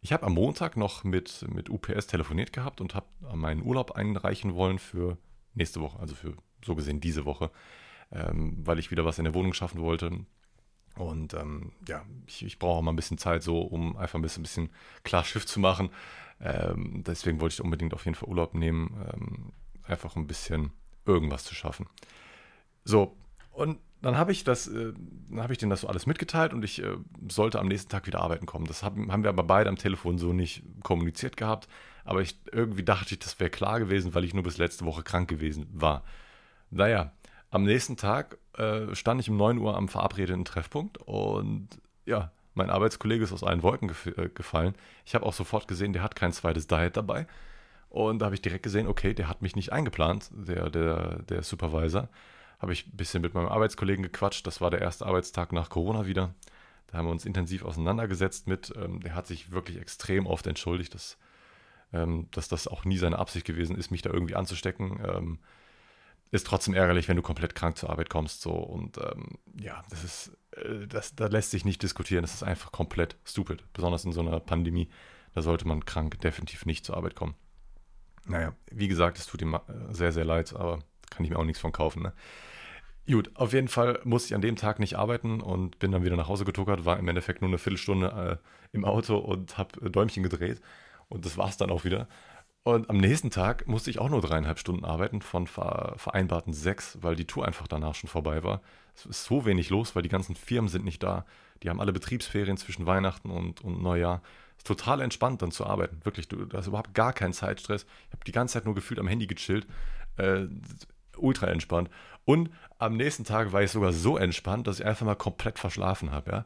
Ich 0.00 0.12
habe 0.12 0.24
am 0.26 0.34
Montag 0.34 0.76
noch 0.76 1.04
mit, 1.04 1.44
mit 1.52 1.68
UPS 1.68 2.06
telefoniert 2.06 2.52
gehabt 2.52 2.80
und 2.80 2.94
habe 2.94 3.06
meinen 3.34 3.62
Urlaub 3.62 3.92
einreichen 3.92 4.54
wollen 4.54 4.78
für 4.78 5.18
nächste 5.54 5.80
Woche, 5.80 5.98
also 5.98 6.14
für 6.14 6.34
so 6.64 6.74
gesehen 6.74 7.00
diese 7.00 7.24
Woche, 7.24 7.50
ähm, 8.12 8.58
weil 8.64 8.78
ich 8.78 8.90
wieder 8.90 9.04
was 9.04 9.18
in 9.18 9.24
der 9.24 9.34
Wohnung 9.34 9.52
schaffen 9.52 9.80
wollte. 9.80 10.12
Und 10.96 11.34
ähm, 11.34 11.72
ja, 11.86 12.04
ich, 12.26 12.44
ich 12.44 12.58
brauche 12.58 12.82
mal 12.82 12.92
ein 12.92 12.96
bisschen 12.96 13.18
Zeit 13.18 13.42
so, 13.42 13.60
um 13.60 13.96
einfach 13.96 14.18
ein 14.18 14.22
bisschen, 14.22 14.40
ein 14.40 14.44
bisschen 14.44 14.70
klar 15.02 15.24
Schiff 15.24 15.44
zu 15.46 15.60
machen. 15.60 15.90
Ähm, 16.40 17.02
deswegen 17.04 17.40
wollte 17.40 17.54
ich 17.54 17.60
unbedingt 17.62 17.94
auf 17.94 18.04
jeden 18.04 18.14
Fall 18.14 18.28
Urlaub 18.28 18.54
nehmen, 18.54 19.06
ähm, 19.12 19.52
einfach 19.82 20.16
ein 20.16 20.26
bisschen 20.26 20.72
irgendwas 21.04 21.44
zu 21.44 21.54
schaffen. 21.54 21.86
So, 22.84 23.16
und 23.52 23.78
dann 24.02 24.16
habe 24.16 24.32
ich 24.32 24.44
das, 24.44 24.68
äh, 24.68 24.92
dann 25.30 25.42
habe 25.42 25.52
ich 25.52 25.58
denen 25.58 25.70
das 25.70 25.80
so 25.80 25.88
alles 25.88 26.06
mitgeteilt 26.06 26.52
und 26.52 26.64
ich 26.64 26.82
äh, 26.82 26.96
sollte 27.28 27.58
am 27.58 27.68
nächsten 27.68 27.90
Tag 27.90 28.06
wieder 28.06 28.20
arbeiten 28.20 28.46
kommen. 28.46 28.66
Das 28.66 28.82
haben, 28.82 29.10
haben 29.10 29.22
wir 29.22 29.30
aber 29.30 29.42
beide 29.42 29.68
am 29.68 29.76
Telefon 29.76 30.18
so 30.18 30.32
nicht 30.32 30.62
kommuniziert 30.82 31.36
gehabt. 31.36 31.68
Aber 32.04 32.20
ich, 32.20 32.38
irgendwie 32.52 32.84
dachte 32.84 33.14
ich, 33.14 33.18
das 33.18 33.40
wäre 33.40 33.50
klar 33.50 33.80
gewesen, 33.80 34.14
weil 34.14 34.24
ich 34.24 34.34
nur 34.34 34.44
bis 34.44 34.58
letzte 34.58 34.84
Woche 34.84 35.02
krank 35.02 35.28
gewesen 35.28 35.66
war. 35.72 36.04
Naja, 36.70 37.12
am 37.50 37.64
nächsten 37.64 37.96
Tag 37.96 38.38
äh, 38.56 38.94
stand 38.94 39.20
ich 39.20 39.30
um 39.30 39.36
9 39.36 39.58
Uhr 39.58 39.76
am 39.76 39.88
verabredeten 39.88 40.44
Treffpunkt 40.44 40.98
und 40.98 41.68
ja, 42.04 42.30
mein 42.54 42.70
Arbeitskollege 42.70 43.24
ist 43.24 43.32
aus 43.32 43.42
allen 43.42 43.62
Wolken 43.62 43.88
gef 43.88 44.06
äh, 44.06 44.28
gefallen. 44.32 44.74
Ich 45.04 45.14
habe 45.14 45.26
auch 45.26 45.32
sofort 45.32 45.68
gesehen, 45.68 45.92
der 45.92 46.02
hat 46.02 46.16
kein 46.16 46.32
zweites 46.32 46.66
Diet 46.66 46.96
dabei. 46.96 47.26
Und 47.88 48.20
da 48.20 48.26
habe 48.26 48.34
ich 48.34 48.42
direkt 48.42 48.62
gesehen, 48.62 48.86
okay, 48.86 49.14
der 49.14 49.28
hat 49.28 49.42
mich 49.42 49.56
nicht 49.56 49.72
eingeplant, 49.72 50.30
der, 50.32 50.70
der, 50.70 51.22
der 51.22 51.42
Supervisor 51.42 52.08
habe 52.58 52.72
ich 52.72 52.86
ein 52.86 52.96
bisschen 52.96 53.22
mit 53.22 53.34
meinem 53.34 53.48
Arbeitskollegen 53.48 54.02
gequatscht. 54.02 54.46
Das 54.46 54.60
war 54.60 54.70
der 54.70 54.80
erste 54.80 55.06
Arbeitstag 55.06 55.52
nach 55.52 55.68
Corona 55.68 56.06
wieder. 56.06 56.34
Da 56.86 56.98
haben 56.98 57.06
wir 57.06 57.12
uns 57.12 57.26
intensiv 57.26 57.64
auseinandergesetzt 57.64 58.46
mit. 58.46 58.72
Ähm, 58.76 59.00
der 59.00 59.14
hat 59.14 59.26
sich 59.26 59.50
wirklich 59.50 59.78
extrem 59.78 60.26
oft 60.26 60.46
entschuldigt, 60.46 60.94
dass, 60.94 61.18
ähm, 61.92 62.28
dass 62.30 62.48
das 62.48 62.68
auch 62.68 62.84
nie 62.84 62.98
seine 62.98 63.18
Absicht 63.18 63.46
gewesen 63.46 63.76
ist, 63.76 63.90
mich 63.90 64.02
da 64.02 64.10
irgendwie 64.10 64.36
anzustecken. 64.36 65.00
Ähm, 65.04 65.38
ist 66.30 66.46
trotzdem 66.46 66.74
ärgerlich, 66.74 67.08
wenn 67.08 67.16
du 67.16 67.22
komplett 67.22 67.54
krank 67.54 67.78
zur 67.78 67.90
Arbeit 67.90 68.10
kommst. 68.10 68.40
So. 68.40 68.52
Und 68.52 68.98
ähm, 68.98 69.38
ja, 69.60 69.82
das 69.90 70.04
ist, 70.04 70.38
äh, 70.52 70.86
das, 70.86 71.14
da 71.14 71.26
lässt 71.26 71.50
sich 71.50 71.64
nicht 71.64 71.82
diskutieren. 71.82 72.22
Das 72.22 72.34
ist 72.34 72.42
einfach 72.42 72.72
komplett 72.72 73.16
stupid. 73.24 73.64
Besonders 73.72 74.04
in 74.04 74.12
so 74.12 74.20
einer 74.20 74.40
Pandemie. 74.40 74.88
Da 75.34 75.42
sollte 75.42 75.68
man 75.68 75.84
krank 75.84 76.18
definitiv 76.20 76.64
nicht 76.64 76.84
zur 76.84 76.96
Arbeit 76.96 77.14
kommen. 77.14 77.34
Naja, 78.24 78.54
wie 78.72 78.88
gesagt, 78.88 79.18
es 79.18 79.26
tut 79.26 79.42
ihm 79.42 79.54
äh, 79.54 79.60
sehr, 79.90 80.12
sehr 80.12 80.24
leid, 80.24 80.54
aber 80.54 80.80
kann 81.10 81.24
ich 81.24 81.30
mir 81.30 81.38
auch 81.38 81.44
nichts 81.44 81.60
von 81.60 81.72
kaufen. 81.72 82.02
Ne? 82.02 82.12
Gut, 83.08 83.30
auf 83.34 83.52
jeden 83.52 83.68
Fall 83.68 84.00
musste 84.04 84.28
ich 84.28 84.34
an 84.34 84.40
dem 84.40 84.56
Tag 84.56 84.80
nicht 84.80 84.96
arbeiten 84.96 85.40
und 85.40 85.78
bin 85.78 85.92
dann 85.92 86.04
wieder 86.04 86.16
nach 86.16 86.28
Hause 86.28 86.44
getuckert, 86.44 86.84
war 86.84 86.98
im 86.98 87.06
Endeffekt 87.06 87.40
nur 87.40 87.48
eine 87.48 87.58
Viertelstunde 87.58 88.40
äh, 88.42 88.76
im 88.76 88.84
Auto 88.84 89.16
und 89.16 89.58
habe 89.58 89.86
äh, 89.86 89.90
Däumchen 89.90 90.24
gedreht 90.24 90.60
und 91.08 91.24
das 91.24 91.38
war 91.38 91.48
es 91.48 91.56
dann 91.56 91.70
auch 91.70 91.84
wieder. 91.84 92.08
Und 92.64 92.90
am 92.90 92.96
nächsten 92.96 93.30
Tag 93.30 93.68
musste 93.68 93.90
ich 93.90 94.00
auch 94.00 94.08
nur 94.08 94.20
dreieinhalb 94.20 94.58
Stunden 94.58 94.84
arbeiten 94.84 95.22
von 95.22 95.46
vereinbarten 95.46 96.52
sechs, 96.52 96.98
weil 97.00 97.14
die 97.14 97.24
Tour 97.24 97.46
einfach 97.46 97.68
danach 97.68 97.94
schon 97.94 98.10
vorbei 98.10 98.42
war. 98.42 98.60
Es 98.92 99.06
ist 99.06 99.24
so 99.24 99.46
wenig 99.46 99.70
los, 99.70 99.94
weil 99.94 100.02
die 100.02 100.08
ganzen 100.08 100.34
Firmen 100.34 100.68
sind 100.68 100.84
nicht 100.84 101.00
da. 101.00 101.24
Die 101.62 101.70
haben 101.70 101.80
alle 101.80 101.92
Betriebsferien 101.92 102.56
zwischen 102.56 102.84
Weihnachten 102.84 103.30
und, 103.30 103.60
und 103.60 103.80
Neujahr. 103.82 104.20
Es 104.56 104.62
ist 104.62 104.66
total 104.66 105.00
entspannt 105.00 105.42
dann 105.42 105.52
zu 105.52 105.64
arbeiten. 105.64 106.00
Wirklich, 106.02 106.26
du 106.26 106.48
hast 106.52 106.66
überhaupt 106.66 106.92
gar 106.92 107.12
keinen 107.12 107.32
Zeitstress. 107.32 107.86
Ich 108.08 108.12
habe 108.12 108.24
die 108.24 108.32
ganze 108.32 108.54
Zeit 108.54 108.64
nur 108.64 108.74
gefühlt 108.74 108.98
am 108.98 109.06
Handy 109.06 109.28
gechillt. 109.28 109.68
Äh, 110.16 110.46
ultra 111.18 111.48
entspannt. 111.48 111.90
Und 112.24 112.50
am 112.78 112.96
nächsten 112.96 113.24
Tag 113.24 113.52
war 113.52 113.62
ich 113.62 113.70
sogar 113.70 113.92
so 113.92 114.16
entspannt, 114.16 114.66
dass 114.66 114.80
ich 114.80 114.86
einfach 114.86 115.06
mal 115.06 115.14
komplett 115.14 115.58
verschlafen 115.58 116.10
habe. 116.10 116.30
Ja? 116.30 116.44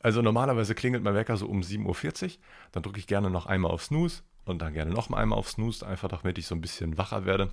Also 0.00 0.22
normalerweise 0.22 0.74
klingelt 0.74 1.02
mein 1.02 1.14
Wecker 1.14 1.36
so 1.36 1.46
um 1.46 1.62
7.40 1.62 2.24
Uhr. 2.24 2.30
Dann 2.72 2.82
drücke 2.82 2.98
ich 2.98 3.06
gerne 3.06 3.30
noch 3.30 3.46
einmal 3.46 3.70
auf 3.70 3.84
Snooze 3.84 4.22
und 4.44 4.60
dann 4.60 4.72
gerne 4.72 4.92
noch 4.92 5.10
einmal 5.10 5.38
auf 5.38 5.48
Snooze, 5.48 5.86
einfach 5.86 6.08
damit 6.08 6.38
ich 6.38 6.46
so 6.46 6.54
ein 6.54 6.60
bisschen 6.60 6.98
wacher 6.98 7.24
werde. 7.24 7.50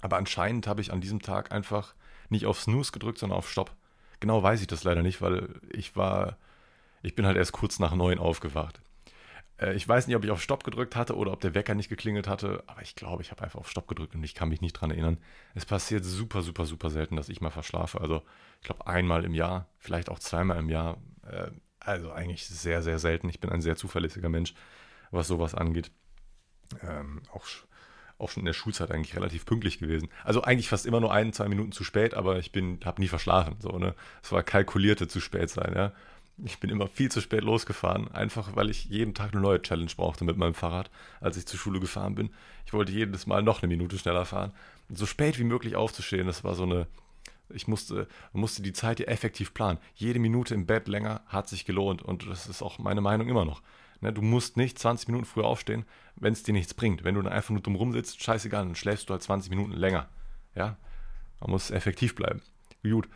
Aber 0.00 0.16
anscheinend 0.16 0.66
habe 0.66 0.80
ich 0.80 0.92
an 0.92 1.00
diesem 1.00 1.22
Tag 1.22 1.52
einfach 1.52 1.94
nicht 2.28 2.46
auf 2.46 2.60
Snooze 2.60 2.92
gedrückt, 2.92 3.18
sondern 3.18 3.38
auf 3.38 3.50
Stopp. 3.50 3.74
Genau 4.20 4.42
weiß 4.42 4.60
ich 4.60 4.66
das 4.66 4.84
leider 4.84 5.02
nicht, 5.02 5.22
weil 5.22 5.48
ich 5.70 5.96
war, 5.96 6.36
ich 7.02 7.14
bin 7.14 7.26
halt 7.26 7.36
erst 7.36 7.52
kurz 7.52 7.78
nach 7.78 7.94
neun 7.94 8.18
aufgewacht. 8.18 8.80
Äh, 9.58 9.74
ich 9.74 9.86
weiß 9.86 10.06
nicht, 10.06 10.16
ob 10.16 10.24
ich 10.24 10.30
auf 10.30 10.42
Stopp 10.42 10.64
gedrückt 10.64 10.96
hatte 10.96 11.16
oder 11.16 11.32
ob 11.32 11.40
der 11.40 11.54
Wecker 11.54 11.74
nicht 11.74 11.88
geklingelt 11.88 12.28
hatte, 12.28 12.62
aber 12.66 12.82
ich 12.82 12.94
glaube, 12.94 13.22
ich 13.22 13.30
habe 13.30 13.42
einfach 13.42 13.58
auf 13.58 13.70
Stopp 13.70 13.88
gedrückt 13.88 14.14
und 14.14 14.24
ich 14.24 14.34
kann 14.34 14.48
mich 14.48 14.60
nicht 14.60 14.74
dran 14.74 14.90
erinnern. 14.90 15.18
Es 15.54 15.66
passiert 15.66 16.04
super, 16.04 16.42
super, 16.42 16.64
super 16.64 16.90
selten, 16.90 17.16
dass 17.16 17.28
ich 17.28 17.40
mal 17.40 17.50
verschlafe. 17.50 18.00
Also 18.00 18.22
ich 18.60 18.66
glaube 18.66 18.86
einmal 18.86 19.24
im 19.24 19.34
Jahr, 19.34 19.66
vielleicht 19.78 20.08
auch 20.08 20.18
zweimal 20.18 20.58
im 20.58 20.68
Jahr. 20.68 20.98
Äh, 21.26 21.50
also 21.80 22.12
eigentlich 22.12 22.46
sehr, 22.46 22.82
sehr 22.82 22.98
selten. 22.98 23.28
Ich 23.28 23.40
bin 23.40 23.50
ein 23.50 23.62
sehr 23.62 23.76
zuverlässiger 23.76 24.28
Mensch, 24.28 24.54
was 25.10 25.28
sowas 25.28 25.54
angeht. 25.54 25.90
Ähm, 26.82 27.22
auch, 27.32 27.46
auch 28.18 28.30
schon 28.30 28.42
in 28.42 28.46
der 28.46 28.52
Schulzeit 28.52 28.90
eigentlich 28.90 29.16
relativ 29.16 29.46
pünktlich 29.46 29.78
gewesen. 29.78 30.08
Also 30.24 30.42
eigentlich 30.42 30.68
fast 30.68 30.86
immer 30.86 31.00
nur 31.00 31.12
ein, 31.12 31.32
zwei 31.32 31.48
Minuten 31.48 31.72
zu 31.72 31.84
spät, 31.84 32.14
aber 32.14 32.38
ich 32.38 32.52
habe 32.84 33.00
nie 33.00 33.08
verschlafen. 33.08 33.56
So, 33.60 33.78
ne? 33.78 33.94
Es 34.22 34.32
war 34.32 34.42
kalkulierte 34.42 35.08
zu 35.08 35.20
spät 35.20 35.48
sein, 35.50 35.72
ja. 35.74 35.92
Ich 36.44 36.60
bin 36.60 36.70
immer 36.70 36.86
viel 36.86 37.10
zu 37.10 37.20
spät 37.20 37.42
losgefahren, 37.42 38.12
einfach 38.12 38.54
weil 38.54 38.70
ich 38.70 38.84
jeden 38.84 39.14
Tag 39.14 39.32
eine 39.32 39.40
neue 39.40 39.60
Challenge 39.60 39.90
brauchte 39.96 40.24
mit 40.24 40.36
meinem 40.36 40.54
Fahrrad, 40.54 40.90
als 41.20 41.36
ich 41.36 41.46
zur 41.46 41.58
Schule 41.58 41.80
gefahren 41.80 42.14
bin. 42.14 42.30
Ich 42.64 42.72
wollte 42.72 42.92
jedes 42.92 43.26
Mal 43.26 43.42
noch 43.42 43.62
eine 43.62 43.68
Minute 43.68 43.98
schneller 43.98 44.24
fahren. 44.24 44.52
Und 44.88 44.96
so 44.96 45.06
spät 45.06 45.38
wie 45.38 45.44
möglich 45.44 45.74
aufzustehen, 45.74 46.26
das 46.26 46.44
war 46.44 46.54
so 46.54 46.62
eine. 46.62 46.86
Ich 47.50 47.66
musste, 47.66 48.06
musste 48.32 48.62
die 48.62 48.74
Zeit 48.74 48.98
hier 48.98 49.08
effektiv 49.08 49.54
planen. 49.54 49.78
Jede 49.94 50.18
Minute 50.18 50.54
im 50.54 50.66
Bett 50.66 50.86
länger 50.86 51.22
hat 51.28 51.48
sich 51.48 51.64
gelohnt 51.64 52.02
und 52.02 52.28
das 52.28 52.46
ist 52.46 52.60
auch 52.62 52.78
meine 52.78 53.00
Meinung 53.00 53.28
immer 53.28 53.46
noch. 53.46 53.62
Ne, 54.00 54.12
du 54.12 54.22
musst 54.22 54.56
nicht 54.56 54.78
20 54.78 55.08
Minuten 55.08 55.24
früher 55.24 55.46
aufstehen, 55.46 55.86
wenn 56.16 56.34
es 56.34 56.42
dir 56.42 56.52
nichts 56.52 56.74
bringt. 56.74 57.04
Wenn 57.04 57.14
du 57.14 57.22
dann 57.22 57.32
einfach 57.32 57.50
nur 57.50 57.62
dumm 57.62 57.74
rumsitzt, 57.74 58.22
scheißegal, 58.22 58.64
dann 58.64 58.74
schläfst 58.74 59.08
du 59.08 59.12
halt 59.12 59.22
20 59.22 59.50
Minuten 59.50 59.72
länger. 59.72 60.08
Ja, 60.54 60.76
Man 61.40 61.50
muss 61.50 61.70
effektiv 61.70 62.14
bleiben. 62.14 62.42
Gut. 62.82 63.08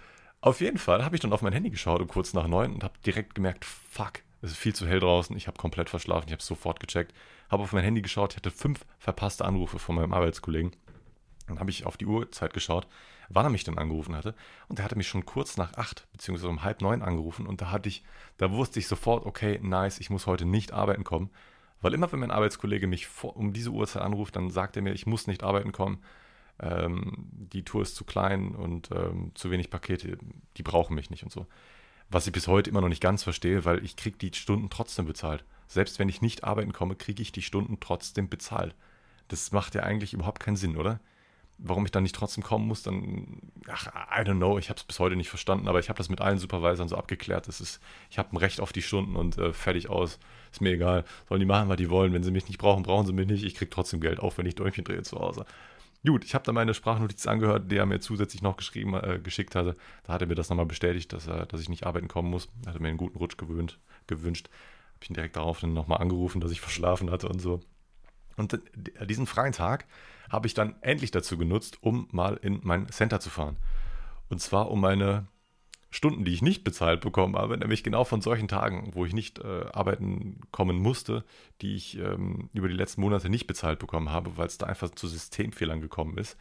Auf 0.43 0.61
jeden 0.61 0.79
Fall 0.79 1.05
habe 1.05 1.15
ich 1.15 1.23
dann 1.23 1.33
auf 1.33 1.43
mein 1.43 1.53
Handy 1.53 1.71
geschaut 1.71 2.01
um 2.01 2.09
kurz 2.09 2.35
nach 2.35 2.49
neun 2.49 2.75
und 2.75 2.83
habe 2.83 2.95
direkt 3.07 3.37
gemerkt, 3.37 3.65
fuck, 3.65 4.25
es 4.43 4.51
ist 4.51 4.57
viel 4.59 4.75
zu 4.75 4.89
hell 4.89 4.99
draußen. 4.99 5.37
Ich 5.37 5.47
habe 5.47 5.57
komplett 5.57 5.89
verschlafen. 5.89 6.27
Ich 6.27 6.33
habe 6.33 6.43
sofort 6.43 6.81
gecheckt. 6.81 7.15
Habe 7.49 7.63
auf 7.63 7.73
mein 7.73 7.85
Handy 7.85 8.03
geschaut. 8.03 8.33
Ich 8.33 8.39
hatte 8.39 8.51
fünf 8.51 8.85
verpasste 8.99 9.45
Anrufe 9.45 9.79
von 9.79 9.95
meinem 9.95 10.13
Arbeitskollegen. 10.13 10.73
Dann 11.47 11.61
habe 11.61 11.71
ich 11.71 11.87
auf 11.87 11.97
die 11.97 12.07
Uhrzeit 12.07 12.53
geschaut, 12.55 12.89
wann 13.29 13.47
er 13.47 13.51
mich 13.51 13.63
denn 13.63 13.79
angerufen 13.79 14.17
hatte. 14.17 14.35
Und 14.67 14.81
er 14.81 14.85
hatte 14.85 14.97
mich 14.97 15.07
schon 15.07 15.25
kurz 15.25 15.59
nach 15.59 15.75
acht, 15.75 16.09
beziehungsweise 16.11 16.49
um 16.49 16.65
halb 16.65 16.83
neun 16.83 17.03
angerufen. 17.03 17.47
Und 17.47 17.61
da 17.61 17.71
hatte 17.71 17.89
ich, 17.89 18.03
da 18.39 18.51
wusste 18.51 18.81
ich 18.81 18.89
sofort, 18.89 19.25
okay, 19.27 19.61
nice, 19.63 20.01
ich 20.01 20.11
muss 20.11 20.27
heute 20.27 20.45
nicht 20.45 20.73
arbeiten 20.73 21.05
kommen. 21.05 21.31
Weil 21.81 21.95
immer, 21.95 22.11
wenn 22.11 22.19
mein 22.19 22.33
Arbeitskollege 22.33 22.89
mich 22.89 23.07
vor, 23.07 23.37
um 23.37 23.53
diese 23.53 23.71
Uhrzeit 23.71 24.03
anruft, 24.03 24.35
dann 24.35 24.51
sagt 24.51 24.75
er 24.75 24.83
mir, 24.83 24.93
ich 24.93 25.07
muss 25.07 25.29
nicht 25.29 25.45
arbeiten 25.45 25.71
kommen. 25.71 26.03
Ähm, 26.61 27.13
die 27.33 27.65
Tour 27.65 27.83
ist 27.83 27.97
zu 27.97 28.05
klein 28.05 28.55
und 28.55 28.91
ähm, 28.93 29.33
zu 29.35 29.51
wenig 29.51 29.71
Pakete, 29.71 30.19
die 30.57 30.63
brauchen 30.63 30.95
mich 30.95 31.11
nicht 31.11 31.23
und 31.23 31.33
so. 31.33 31.47
Was 32.09 32.27
ich 32.27 32.33
bis 32.33 32.47
heute 32.47 32.69
immer 32.69 32.83
noch 32.83 32.89
nicht 32.89 33.03
ganz 33.03 33.23
verstehe, 33.23 33.65
weil 33.65 33.85
ich 33.85 33.97
kriege 33.97 34.19
die 34.19 34.33
Stunden 34.35 34.69
trotzdem 34.71 35.07
bezahlt. 35.07 35.45
Selbst 35.67 35.99
wenn 35.99 36.11
ich 36.11 36.21
nicht 36.21 36.45
arbeiten 36.45 36.73
komme, 36.73 36.95
kriege 36.95 37.23
ich 37.23 37.33
die 37.33 37.41
Stunden 37.41 37.81
trotzdem 37.81 38.29
bezahlt. 38.29 38.75
Das 39.29 39.53
macht 39.53 39.75
ja 39.75 39.83
eigentlich 39.83 40.13
überhaupt 40.13 40.41
keinen 40.41 40.57
Sinn, 40.57 40.77
oder? 40.77 41.01
Warum 41.57 41.85
ich 41.85 41.91
dann 41.91 42.03
nicht 42.03 42.15
trotzdem 42.15 42.43
kommen 42.43 42.67
muss, 42.67 42.83
dann, 42.83 43.41
ach, 43.69 43.87
I 43.87 44.21
don't 44.21 44.37
know, 44.37 44.59
ich 44.59 44.69
habe 44.69 44.79
es 44.79 44.85
bis 44.85 44.99
heute 44.99 45.17
nicht 45.17 45.31
verstanden, 45.31 45.69
aber 45.69 45.79
ich 45.79 45.89
habe 45.89 45.97
das 45.97 46.09
mit 46.09 46.21
allen 46.21 46.39
Supervisern 46.39 46.89
so 46.89 46.97
abgeklärt. 46.97 47.49
Das 47.49 47.61
ist, 47.61 47.81
ich 48.11 48.19
habe 48.19 48.33
ein 48.33 48.37
Recht 48.37 48.61
auf 48.61 48.73
die 48.73 48.83
Stunden 48.83 49.17
und 49.17 49.39
äh, 49.39 49.53
fertig 49.55 49.89
aus. 49.89 50.19
Ist 50.51 50.61
mir 50.61 50.73
egal. 50.73 51.05
Sollen 51.29 51.41
die 51.41 51.47
machen, 51.47 51.71
was 51.71 51.77
die 51.77 51.89
wollen. 51.89 52.13
Wenn 52.13 52.25
sie 52.25 52.31
mich 52.31 52.49
nicht 52.49 52.59
brauchen, 52.59 52.83
brauchen 52.83 53.07
sie 53.07 53.13
mich 53.15 53.27
nicht. 53.27 53.45
Ich 53.45 53.55
kriege 53.55 53.71
trotzdem 53.71 54.01
Geld, 54.01 54.21
auch 54.21 54.37
wenn 54.37 54.45
ich 54.45 54.55
Däumchen 54.55 54.85
drehe 54.85 55.03
zu 55.03 55.19
Hause. 55.19 55.47
Gut, 56.05 56.25
ich 56.25 56.35
habe 56.35 56.45
dann 56.45 56.57
meine 56.57 56.75
Sprachnotiz 56.75 57.27
angehört, 57.27 57.71
die 57.71 57.77
er 57.77 57.87
mir 57.87 58.01
zusätzlich 58.01 58.43
noch 58.43 58.57
geschrieben, 58.57 58.95
äh, 58.95 59.21
geschickt 59.23 59.55
hatte. 59.55 59.77
Da 60.03 60.15
hat 60.15 60.21
er 60.21 60.27
mir 60.27 60.35
das 60.35 60.49
nochmal 60.49 60.67
bestätigt, 60.67 61.13
dass, 61.13 61.29
er, 61.29 61.47
dass 61.47 61.61
ich 61.61 61.69
nicht 61.69 61.87
arbeiten 61.87 62.09
kommen 62.09 62.29
muss. 62.29 62.49
Er 62.65 62.71
hatte 62.71 62.83
mir 62.83 62.89
einen 62.89 62.99
guten 62.99 63.19
Rutsch 63.19 63.37
gewöhnt, 63.37 63.79
gewünscht. 64.09 64.49
Habe 64.95 65.05
ich 65.05 65.11
ihn 65.11 65.15
direkt 65.15 65.37
darauf 65.37 65.61
dann 65.61 65.75
nochmal 65.75 66.01
angerufen, 66.01 66.41
dass 66.41 66.51
ich 66.51 66.61
verschlafen 66.61 67.11
hatte 67.11 67.29
und 67.29 67.41
so. 67.41 67.61
Und 68.37 68.61
diesen 69.07 69.27
freien 69.27 69.53
Tag 69.53 69.87
habe 70.29 70.47
ich 70.47 70.55
dann 70.55 70.75
endlich 70.81 71.11
dazu 71.11 71.37
genutzt, 71.39 71.79
um 71.83 72.09
mal 72.11 72.37
in 72.43 72.61
mein 72.63 72.89
Center 72.89 73.21
zu 73.21 73.31
fahren. 73.31 73.57
Und 74.29 74.41
zwar 74.41 74.71
um 74.71 74.81
meine 74.81 75.27
Stunden, 75.93 76.25
die 76.25 76.33
ich 76.33 76.41
nicht 76.41 76.65
bezahlt 76.65 77.03
bekommen 77.03 77.37
habe, 77.37 77.59
nämlich 77.59 77.85
genau 77.85 78.05
von 78.05 78.23
solchen 78.23 78.49
Tagen, 78.49 78.91
wo 78.95 79.05
ich 79.05 79.13
nicht 79.13 79.39
äh, 79.41 79.67
arbeiten 79.73 80.41
kommen 80.51 80.79
musste, 80.79 81.23
die 81.61 81.77
ich 81.77 81.99
ähm, 81.99 82.49
über 82.55 82.67
die 82.69 82.75
letzten 82.75 83.03
Monate 83.03 83.29
nicht 83.29 83.47
bezahlt 83.47 83.79
bekommen 83.79 84.11
habe, 84.11 84.39
weil 84.39 84.47
es 84.47 84.57
da 84.57 84.67
einfach 84.67 84.91
zu 84.91 85.07
Systemfehlern 85.07 85.83
gekommen 85.83 86.17
ist. 86.17 86.39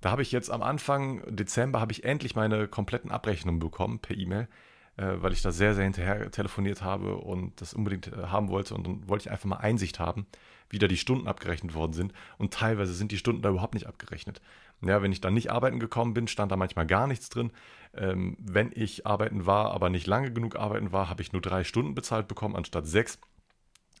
Da 0.00 0.10
habe 0.10 0.22
ich 0.22 0.32
jetzt 0.32 0.50
am 0.50 0.62
Anfang 0.62 1.22
Dezember 1.28 1.80
habe 1.80 1.92
ich 1.92 2.04
endlich 2.04 2.34
meine 2.34 2.66
kompletten 2.66 3.10
Abrechnungen 3.10 3.60
bekommen 3.60 3.98
per 3.98 4.16
E-Mail, 4.16 4.48
äh, 4.96 5.16
weil 5.16 5.34
ich 5.34 5.42
da 5.42 5.52
sehr, 5.52 5.74
sehr 5.74 5.84
hinterher 5.84 6.30
telefoniert 6.30 6.80
habe 6.80 7.16
und 7.16 7.60
das 7.60 7.74
unbedingt 7.74 8.06
äh, 8.06 8.26
haben 8.28 8.48
wollte. 8.48 8.74
Und 8.74 8.86
dann 8.86 9.06
wollte 9.06 9.26
ich 9.26 9.30
einfach 9.30 9.44
mal 9.44 9.56
Einsicht 9.56 10.00
haben, 10.00 10.26
wie 10.70 10.78
da 10.78 10.88
die 10.88 10.96
Stunden 10.96 11.28
abgerechnet 11.28 11.74
worden 11.74 11.92
sind. 11.92 12.14
Und 12.38 12.54
teilweise 12.54 12.94
sind 12.94 13.12
die 13.12 13.18
Stunden 13.18 13.42
da 13.42 13.50
überhaupt 13.50 13.74
nicht 13.74 13.86
abgerechnet. 13.86 14.40
Ja, 14.84 15.00
wenn 15.00 15.12
ich 15.12 15.20
dann 15.20 15.34
nicht 15.34 15.50
arbeiten 15.50 15.78
gekommen 15.78 16.12
bin, 16.12 16.26
stand 16.26 16.50
da 16.50 16.56
manchmal 16.56 16.86
gar 16.86 17.06
nichts 17.06 17.28
drin. 17.28 17.52
Ähm, 17.94 18.36
wenn 18.40 18.72
ich 18.74 19.06
arbeiten 19.06 19.46
war, 19.46 19.70
aber 19.70 19.90
nicht 19.90 20.06
lange 20.06 20.32
genug 20.32 20.56
arbeiten 20.56 20.92
war, 20.92 21.08
habe 21.08 21.22
ich 21.22 21.32
nur 21.32 21.42
drei 21.42 21.62
Stunden 21.62 21.94
bezahlt 21.94 22.26
bekommen 22.26 22.56
anstatt 22.56 22.86
sechs, 22.86 23.18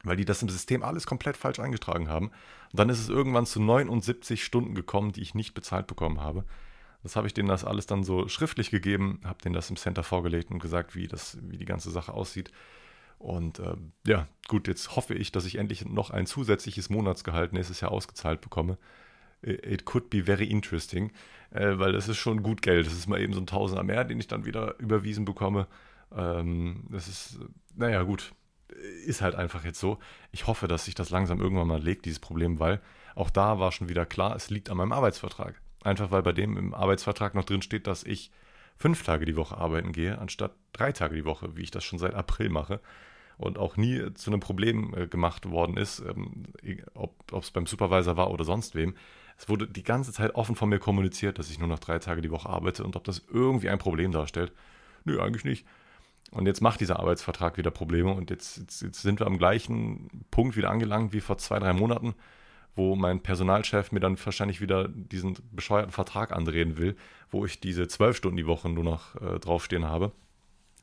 weil 0.02 0.16
die 0.16 0.24
das 0.24 0.42
im 0.42 0.48
System 0.48 0.82
alles 0.82 1.06
komplett 1.06 1.36
falsch 1.36 1.60
eingetragen 1.60 2.08
haben. 2.08 2.26
Und 2.26 2.78
dann 2.78 2.88
ist 2.88 2.98
es 2.98 3.08
irgendwann 3.08 3.46
zu 3.46 3.60
79 3.60 4.44
Stunden 4.44 4.74
gekommen, 4.74 5.12
die 5.12 5.22
ich 5.22 5.34
nicht 5.34 5.54
bezahlt 5.54 5.86
bekommen 5.86 6.20
habe. 6.20 6.44
Das 7.04 7.16
habe 7.16 7.26
ich 7.26 7.34
denen 7.34 7.48
das 7.48 7.64
alles 7.64 7.86
dann 7.86 8.02
so 8.02 8.28
schriftlich 8.28 8.70
gegeben, 8.70 9.20
habe 9.24 9.42
denen 9.42 9.54
das 9.54 9.70
im 9.70 9.76
Center 9.76 10.02
vorgelegt 10.02 10.50
und 10.50 10.58
gesagt, 10.58 10.96
wie, 10.96 11.06
das, 11.06 11.38
wie 11.42 11.58
die 11.58 11.64
ganze 11.64 11.90
Sache 11.90 12.12
aussieht. 12.12 12.50
Und 13.18 13.60
äh, 13.60 13.76
ja, 14.04 14.26
gut, 14.48 14.66
jetzt 14.66 14.96
hoffe 14.96 15.14
ich, 15.14 15.30
dass 15.30 15.44
ich 15.44 15.56
endlich 15.56 15.84
noch 15.84 16.10
ein 16.10 16.26
zusätzliches 16.26 16.90
Monatsgehalt 16.90 17.52
nächstes 17.52 17.80
Jahr 17.80 17.92
ausgezahlt 17.92 18.40
bekomme 18.40 18.78
it 19.42 19.84
could 19.84 20.10
be 20.10 20.24
very 20.24 20.44
interesting, 20.44 21.12
äh, 21.50 21.78
weil 21.78 21.92
das 21.92 22.08
ist 22.08 22.18
schon 22.18 22.42
gut 22.42 22.62
Geld. 22.62 22.86
Das 22.86 22.94
ist 22.94 23.06
mal 23.08 23.20
eben 23.20 23.32
so 23.32 23.40
ein 23.40 23.46
Tausender 23.46 23.82
mehr, 23.82 24.04
den 24.04 24.20
ich 24.20 24.28
dann 24.28 24.44
wieder 24.44 24.78
überwiesen 24.78 25.24
bekomme. 25.24 25.66
Ähm, 26.14 26.84
das 26.90 27.08
ist, 27.08 27.38
naja, 27.74 28.02
gut, 28.02 28.32
ist 29.04 29.22
halt 29.22 29.34
einfach 29.34 29.64
jetzt 29.64 29.80
so. 29.80 29.98
Ich 30.30 30.46
hoffe, 30.46 30.68
dass 30.68 30.84
sich 30.84 30.94
das 30.94 31.10
langsam 31.10 31.40
irgendwann 31.40 31.68
mal 31.68 31.82
legt, 31.82 32.04
dieses 32.04 32.20
Problem, 32.20 32.60
weil 32.60 32.80
auch 33.14 33.30
da 33.30 33.58
war 33.58 33.72
schon 33.72 33.88
wieder 33.88 34.06
klar, 34.06 34.36
es 34.36 34.50
liegt 34.50 34.70
an 34.70 34.76
meinem 34.76 34.92
Arbeitsvertrag. 34.92 35.60
Einfach 35.84 36.10
weil 36.10 36.22
bei 36.22 36.32
dem 36.32 36.56
im 36.56 36.74
Arbeitsvertrag 36.74 37.34
noch 37.34 37.44
drin 37.44 37.62
steht, 37.62 37.86
dass 37.86 38.04
ich 38.04 38.30
fünf 38.76 39.02
Tage 39.02 39.24
die 39.24 39.36
Woche 39.36 39.58
arbeiten 39.58 39.92
gehe, 39.92 40.18
anstatt 40.18 40.52
drei 40.72 40.92
Tage 40.92 41.14
die 41.14 41.24
Woche, 41.24 41.56
wie 41.56 41.62
ich 41.62 41.70
das 41.70 41.84
schon 41.84 41.98
seit 41.98 42.14
April 42.14 42.48
mache 42.48 42.80
und 43.36 43.58
auch 43.58 43.76
nie 43.76 44.12
zu 44.14 44.30
einem 44.30 44.40
Problem 44.40 44.94
äh, 44.96 45.06
gemacht 45.06 45.50
worden 45.50 45.76
ist, 45.76 46.00
ähm, 46.00 46.44
ob 46.94 47.32
es 47.32 47.50
beim 47.50 47.66
Supervisor 47.66 48.16
war 48.16 48.30
oder 48.30 48.44
sonst 48.44 48.74
wem. 48.74 48.94
Es 49.42 49.48
wurde 49.48 49.66
die 49.66 49.82
ganze 49.82 50.12
Zeit 50.12 50.36
offen 50.36 50.54
von 50.54 50.68
mir 50.68 50.78
kommuniziert, 50.78 51.36
dass 51.36 51.50
ich 51.50 51.58
nur 51.58 51.66
noch 51.66 51.80
drei 51.80 51.98
Tage 51.98 52.22
die 52.22 52.30
Woche 52.30 52.48
arbeite 52.48 52.84
und 52.84 52.94
ob 52.94 53.02
das 53.02 53.22
irgendwie 53.28 53.70
ein 53.70 53.78
Problem 53.80 54.12
darstellt. 54.12 54.52
Nö, 55.04 55.20
eigentlich 55.20 55.44
nicht. 55.44 55.66
Und 56.30 56.46
jetzt 56.46 56.60
macht 56.60 56.78
dieser 56.78 57.00
Arbeitsvertrag 57.00 57.56
wieder 57.56 57.72
Probleme 57.72 58.12
und 58.12 58.30
jetzt, 58.30 58.58
jetzt, 58.58 58.82
jetzt 58.82 59.02
sind 59.02 59.18
wir 59.18 59.26
am 59.26 59.38
gleichen 59.38 60.08
Punkt 60.30 60.56
wieder 60.56 60.70
angelangt 60.70 61.12
wie 61.12 61.20
vor 61.20 61.38
zwei, 61.38 61.58
drei 61.58 61.72
Monaten, 61.72 62.14
wo 62.76 62.94
mein 62.94 63.20
Personalchef 63.20 63.90
mir 63.90 63.98
dann 63.98 64.16
wahrscheinlich 64.24 64.60
wieder 64.60 64.86
diesen 64.86 65.36
bescheuerten 65.50 65.90
Vertrag 65.90 66.30
andrehen 66.30 66.76
will, 66.78 66.96
wo 67.32 67.44
ich 67.44 67.58
diese 67.58 67.88
zwölf 67.88 68.16
Stunden 68.16 68.36
die 68.36 68.46
Woche 68.46 68.68
nur 68.68 68.84
noch 68.84 69.16
äh, 69.16 69.40
draufstehen 69.40 69.86
habe, 69.86 70.12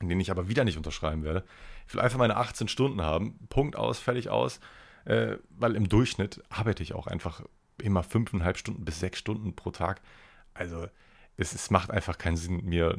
den 0.02 0.20
ich 0.20 0.32
aber 0.32 0.50
wieder 0.50 0.66
nicht 0.66 0.76
unterschreiben 0.76 1.24
werde. 1.24 1.46
Ich 1.88 1.94
will 1.94 2.02
einfach 2.02 2.20
meine 2.20 2.36
18 2.36 2.68
Stunden 2.68 3.02
haben, 3.02 3.40
Punkt 3.48 3.78
aus, 3.78 4.00
fertig 4.00 4.30
aus, 4.30 4.60
äh, 5.06 5.38
weil 5.52 5.78
im 5.78 5.88
Durchschnitt 5.88 6.44
arbeite 6.50 6.84
ich 6.84 6.94
auch 6.94 7.08
einfach 7.08 7.42
immer 7.82 8.04
fünfeinhalb 8.04 8.58
Stunden 8.58 8.86
bis 8.86 9.00
sechs 9.00 9.20
Stunden 9.20 9.56
pro 9.56 9.72
Tag. 9.72 10.02
Also 10.54 10.88
es, 11.38 11.54
es 11.54 11.70
macht 11.72 11.92
einfach 11.92 12.18
keinen 12.18 12.38
Sinn, 12.38 12.66
mir, 12.66 12.98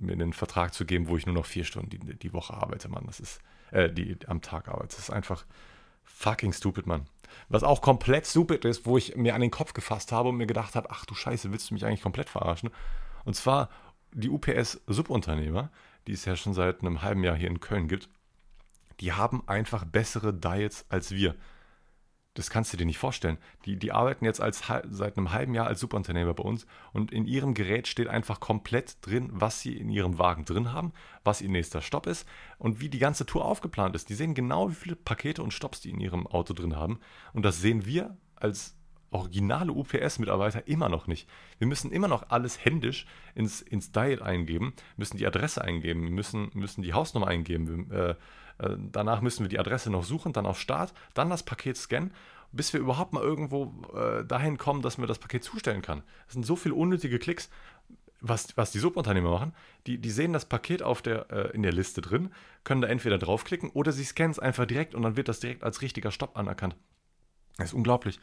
mir 0.00 0.12
einen 0.12 0.32
Vertrag 0.32 0.74
zu 0.74 0.84
geben, 0.84 1.08
wo 1.08 1.16
ich 1.16 1.26
nur 1.26 1.34
noch 1.34 1.46
vier 1.46 1.64
Stunden 1.64 1.90
die, 1.90 1.98
die 1.98 2.32
Woche 2.32 2.54
arbeite, 2.54 2.88
Mann. 2.88 3.04
Das 3.06 3.20
ist, 3.20 3.40
äh, 3.70 3.90
die 3.90 4.16
am 4.26 4.40
Tag 4.40 4.68
arbeite. 4.68 4.88
Das 4.88 4.98
ist 4.98 5.10
einfach 5.10 5.44
fucking 6.04 6.52
stupid, 6.52 6.86
Mann. 6.86 7.06
Was 7.48 7.62
auch 7.62 7.82
komplett 7.82 8.26
stupid 8.26 8.64
ist, 8.64 8.86
wo 8.86 8.96
ich 8.96 9.16
mir 9.16 9.34
an 9.34 9.40
den 9.40 9.50
Kopf 9.50 9.74
gefasst 9.74 10.12
habe 10.12 10.30
und 10.30 10.36
mir 10.36 10.46
gedacht 10.46 10.74
habe, 10.74 10.90
ach 10.90 11.04
du 11.04 11.14
Scheiße, 11.14 11.52
willst 11.52 11.70
du 11.70 11.74
mich 11.74 11.84
eigentlich 11.84 12.02
komplett 12.02 12.30
verarschen? 12.30 12.70
Und 13.24 13.34
zwar 13.34 13.68
die 14.12 14.30
UPS-Subunternehmer, 14.30 15.70
die 16.06 16.12
es 16.12 16.24
ja 16.24 16.36
schon 16.36 16.54
seit 16.54 16.80
einem 16.80 17.02
halben 17.02 17.24
Jahr 17.24 17.36
hier 17.36 17.48
in 17.48 17.60
Köln 17.60 17.88
gibt, 17.88 18.08
die 19.00 19.12
haben 19.12 19.46
einfach 19.46 19.84
bessere 19.84 20.32
Diets 20.32 20.86
als 20.88 21.10
wir 21.10 21.34
das 22.38 22.50
kannst 22.50 22.72
du 22.72 22.76
dir 22.76 22.84
nicht 22.84 22.98
vorstellen. 22.98 23.38
Die, 23.64 23.76
die 23.76 23.92
arbeiten 23.92 24.24
jetzt 24.24 24.40
als, 24.40 24.62
seit 24.90 25.16
einem 25.16 25.32
halben 25.32 25.54
Jahr 25.54 25.66
als 25.66 25.80
Superunternehmer 25.80 26.34
bei 26.34 26.42
uns 26.42 26.66
und 26.92 27.12
in 27.12 27.26
ihrem 27.26 27.54
Gerät 27.54 27.88
steht 27.88 28.08
einfach 28.08 28.40
komplett 28.40 28.98
drin, 29.00 29.30
was 29.32 29.60
sie 29.60 29.76
in 29.76 29.88
ihrem 29.88 30.18
Wagen 30.18 30.44
drin 30.44 30.72
haben, 30.72 30.92
was 31.24 31.40
ihr 31.40 31.48
nächster 31.48 31.80
Stopp 31.80 32.06
ist 32.06 32.28
und 32.58 32.80
wie 32.80 32.88
die 32.88 32.98
ganze 32.98 33.26
Tour 33.26 33.44
aufgeplant 33.44 33.94
ist. 33.94 34.08
Die 34.08 34.14
sehen 34.14 34.34
genau, 34.34 34.70
wie 34.70 34.74
viele 34.74 34.96
Pakete 34.96 35.42
und 35.42 35.52
Stopps 35.52 35.80
die 35.80 35.90
in 35.90 36.00
ihrem 36.00 36.26
Auto 36.26 36.52
drin 36.52 36.76
haben. 36.76 37.00
Und 37.32 37.44
das 37.44 37.60
sehen 37.60 37.86
wir 37.86 38.16
als 38.34 38.76
originale 39.10 39.72
UPS-Mitarbeiter 39.72 40.66
immer 40.68 40.88
noch 40.88 41.06
nicht. 41.06 41.28
Wir 41.58 41.66
müssen 41.66 41.92
immer 41.92 42.08
noch 42.08 42.28
alles 42.28 42.64
händisch 42.64 43.06
ins, 43.34 43.62
ins 43.62 43.92
Diet 43.92 44.20
eingeben, 44.20 44.74
müssen 44.96 45.16
die 45.16 45.26
Adresse 45.26 45.62
eingeben, 45.62 46.10
müssen, 46.10 46.50
müssen 46.54 46.82
die 46.82 46.92
Hausnummer 46.92 47.28
eingeben. 47.28 47.90
Äh, 47.90 48.14
danach 48.58 49.20
müssen 49.20 49.44
wir 49.44 49.48
die 49.48 49.58
Adresse 49.58 49.90
noch 49.90 50.04
suchen, 50.04 50.32
dann 50.32 50.46
auf 50.46 50.60
Start, 50.60 50.94
dann 51.14 51.30
das 51.30 51.42
Paket 51.42 51.76
scannen, 51.76 52.12
bis 52.52 52.72
wir 52.72 52.80
überhaupt 52.80 53.12
mal 53.12 53.22
irgendwo 53.22 53.72
äh, 53.94 54.24
dahin 54.24 54.58
kommen, 54.58 54.82
dass 54.82 54.98
mir 54.98 55.06
das 55.06 55.18
Paket 55.18 55.44
zustellen 55.44 55.82
kann. 55.82 56.02
Das 56.26 56.34
sind 56.34 56.46
so 56.46 56.56
viele 56.56 56.74
unnötige 56.74 57.18
Klicks. 57.18 57.50
Was, 58.22 58.56
was 58.56 58.70
die 58.70 58.78
Subunternehmer 58.78 59.30
machen, 59.30 59.52
die, 59.86 59.98
die 59.98 60.10
sehen 60.10 60.32
das 60.32 60.46
Paket 60.46 60.82
auf 60.82 61.02
der, 61.02 61.30
äh, 61.30 61.50
in 61.54 61.62
der 61.62 61.72
Liste 61.72 62.00
drin, 62.00 62.32
können 62.64 62.80
da 62.80 62.88
entweder 62.88 63.18
draufklicken 63.18 63.68
oder 63.70 63.92
sie 63.92 64.04
scannen 64.04 64.30
es 64.30 64.38
einfach 64.38 64.64
direkt 64.64 64.94
und 64.94 65.02
dann 65.02 65.18
wird 65.18 65.28
das 65.28 65.38
direkt 65.38 65.62
als 65.62 65.82
richtiger 65.82 66.10
Stopp 66.10 66.36
anerkannt. 66.36 66.76
Das 67.58 67.68
ist 67.68 67.74
unglaublich. 67.74 68.18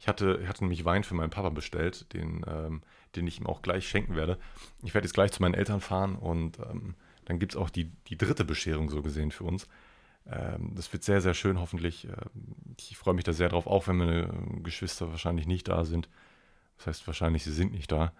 Ich 0.00 0.08
hatte, 0.08 0.38
ich 0.42 0.48
hatte 0.48 0.64
nämlich 0.64 0.84
Wein 0.84 1.04
für 1.04 1.14
meinen 1.14 1.30
Papa 1.30 1.50
bestellt, 1.50 2.12
den, 2.14 2.44
ähm, 2.48 2.82
den 3.16 3.26
ich 3.26 3.38
ihm 3.38 3.46
auch 3.46 3.60
gleich 3.60 3.86
schenken 3.86 4.16
werde. 4.16 4.38
Ich 4.82 4.94
werde 4.94 5.06
jetzt 5.06 5.14
gleich 5.14 5.30
zu 5.30 5.42
meinen 5.42 5.54
Eltern 5.54 5.80
fahren 5.80 6.16
und 6.16 6.58
ähm, 6.58 6.94
dann 7.24 7.38
gibt 7.38 7.52
es 7.52 7.56
auch 7.56 7.70
die, 7.70 7.90
die 8.08 8.16
dritte 8.16 8.44
Bescherung 8.44 8.90
so 8.90 9.02
gesehen 9.02 9.30
für 9.30 9.44
uns. 9.44 9.66
Ähm, 10.26 10.72
das 10.74 10.92
wird 10.92 11.04
sehr, 11.04 11.20
sehr 11.20 11.34
schön, 11.34 11.60
hoffentlich. 11.60 12.06
Ähm, 12.06 12.74
ich 12.78 12.96
freue 12.96 13.14
mich 13.14 13.24
da 13.24 13.32
sehr 13.32 13.48
drauf, 13.48 13.66
auch 13.66 13.88
wenn 13.88 13.96
meine 13.96 14.30
Geschwister 14.62 15.10
wahrscheinlich 15.10 15.46
nicht 15.46 15.68
da 15.68 15.84
sind. 15.84 16.08
Das 16.78 16.86
heißt 16.86 17.06
wahrscheinlich, 17.06 17.44
sie 17.44 17.52
sind 17.52 17.72
nicht 17.72 17.90
da. 17.92 18.12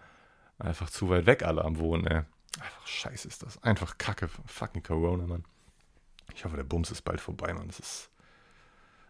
Einfach 0.59 0.90
zu 0.90 1.09
weit 1.09 1.27
weg 1.27 1.43
alle 1.43 1.64
am 1.64 1.79
Wohnen, 1.79 2.07
ey. 2.07 2.23
Einfach 2.61 2.87
scheiße 2.87 3.27
ist 3.27 3.43
das. 3.43 3.62
Einfach 3.62 3.99
kacke. 3.99 4.29
Fucking 4.47 4.83
Corona, 4.83 5.27
Mann. 5.27 5.45
Ich 6.35 6.45
hoffe, 6.45 6.57
der 6.57 6.64
Bums 6.64 6.90
ist 6.90 7.03
bald 7.03 7.21
vorbei, 7.21 7.53
Mann. 7.53 7.67
Das 7.67 7.81
ist 7.81 8.11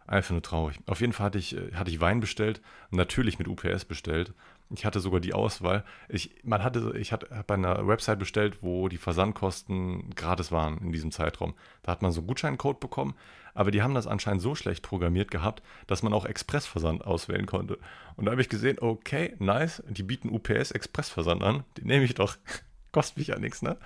einfach 0.07 0.31
nur 0.31 0.43
traurig. 0.43 0.79
Auf 0.87 1.01
jeden 1.01 1.13
Fall 1.13 1.27
hatte 1.27 1.39
ich, 1.39 1.55
äh, 1.55 1.73
hatte 1.75 1.91
ich 1.91 2.01
Wein 2.01 2.21
bestellt. 2.21 2.63
Natürlich 2.91 3.39
mit 3.39 3.49
UPS 3.49 3.85
bestellt. 3.85 4.33
Ich 4.71 4.85
hatte 4.85 5.01
sogar 5.01 5.21
die 5.21 5.35
Auswahl. 5.35 5.85
Ich, 6.09 6.43
man 6.43 6.65
hatte, 6.65 6.95
ich 6.99 7.13
hatte 7.13 7.29
bei 7.47 7.55
einer 7.55 7.87
Website 7.87 8.19
bestellt, 8.19 8.59
wo 8.63 8.89
die 8.89 8.97
Versandkosten 8.97 10.15
gratis 10.15 10.53
waren 10.53 10.79
in 10.79 10.93
diesem 10.93 11.11
Zeitraum. 11.11 11.55
Da 11.83 11.93
hat 11.93 12.03
man 12.03 12.13
so 12.13 12.21
einen 12.21 12.27
Gutscheincode 12.27 12.81
bekommen, 12.81 13.15
aber 13.53 13.71
die 13.71 13.83
haben 13.83 13.95
das 13.95 14.07
anscheinend 14.07 14.43
so 14.43 14.55
schlecht 14.55 14.83
programmiert 14.83 15.31
gehabt, 15.31 15.63
dass 15.87 16.03
man 16.03 16.13
auch 16.13 16.25
Expressversand 16.25 17.05
auswählen 17.05 17.47
konnte. 17.47 17.79
Und 18.17 18.25
da 18.25 18.33
habe 18.33 18.41
ich 18.41 18.49
gesehen, 18.49 18.79
okay, 18.81 19.37
nice, 19.39 19.83
die 19.89 20.03
bieten 20.03 20.31
UPS 20.31 20.71
Expressversand 20.71 21.43
an. 21.43 21.65
Den 21.77 21.87
nehme 21.87 22.05
ich 22.05 22.15
doch. 22.15 22.37
Kostet 22.93 23.19
mich 23.19 23.29
ja 23.29 23.39
nichts, 23.39 23.61
ne? 23.61 23.77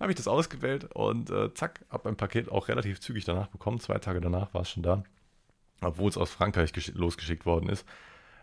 Habe 0.00 0.12
ich 0.12 0.16
das 0.16 0.28
ausgewählt 0.28 0.84
und 0.94 1.30
äh, 1.30 1.52
zack, 1.54 1.84
habe 1.90 2.08
mein 2.08 2.16
Paket 2.16 2.50
auch 2.50 2.68
relativ 2.68 3.00
zügig 3.00 3.24
danach 3.24 3.48
bekommen. 3.48 3.78
Zwei 3.78 3.98
Tage 3.98 4.20
danach 4.20 4.52
war 4.54 4.62
es 4.62 4.70
schon 4.70 4.82
da. 4.82 5.04
Obwohl 5.80 6.08
es 6.08 6.16
aus 6.16 6.30
Frankreich 6.30 6.72
losgeschickt 6.94 7.46
worden 7.46 7.68
ist 7.68 7.84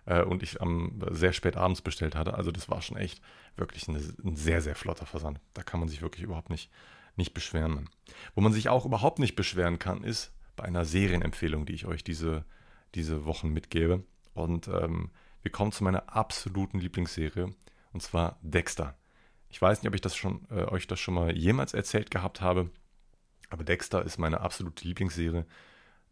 äh, 0.05 0.23
und 0.23 0.43
ich 0.43 0.61
am 0.61 1.01
sehr 1.11 1.33
spät 1.33 1.57
abends 1.57 1.81
bestellt 1.81 2.15
hatte. 2.15 2.33
Also 2.33 2.51
das 2.51 2.69
war 2.69 2.81
schon 2.81 2.97
echt 2.97 3.21
wirklich 3.55 3.87
eine, 3.87 3.99
ein 4.23 4.35
sehr, 4.35 4.61
sehr 4.61 4.75
flotter 4.75 5.05
Versand. 5.05 5.39
Da 5.53 5.63
kann 5.63 5.79
man 5.79 5.89
sich 5.89 6.01
wirklich 6.01 6.23
überhaupt 6.23 6.49
nicht, 6.49 6.71
nicht 7.15 7.33
beschweren. 7.33 7.89
Wo 8.35 8.41
man 8.41 8.53
sich 8.53 8.69
auch 8.69 8.85
überhaupt 8.85 9.19
nicht 9.19 9.35
beschweren 9.35 9.79
kann, 9.79 10.03
ist 10.03 10.33
bei 10.55 10.63
einer 10.63 10.85
Serienempfehlung, 10.85 11.65
die 11.65 11.73
ich 11.73 11.85
euch 11.85 12.03
diese, 12.03 12.45
diese 12.95 13.25
Wochen 13.25 13.49
mitgebe. 13.49 14.03
Und 14.33 14.67
ähm, 14.67 15.11
wir 15.41 15.51
kommen 15.51 15.71
zu 15.71 15.83
meiner 15.83 16.15
absoluten 16.15 16.79
Lieblingsserie, 16.79 17.53
und 17.93 18.01
zwar 18.01 18.37
Dexter. 18.41 18.95
Ich 19.49 19.61
weiß 19.61 19.81
nicht, 19.81 19.89
ob 19.89 19.95
ich 19.95 20.01
das 20.01 20.15
schon, 20.15 20.47
äh, 20.49 20.63
euch 20.65 20.87
das 20.87 20.99
schon 20.99 21.13
mal 21.13 21.35
jemals 21.35 21.73
erzählt 21.73 22.11
gehabt 22.11 22.41
habe, 22.41 22.69
aber 23.49 23.63
Dexter 23.65 24.03
ist 24.05 24.17
meine 24.17 24.39
absolute 24.39 24.87
Lieblingsserie 24.87 25.45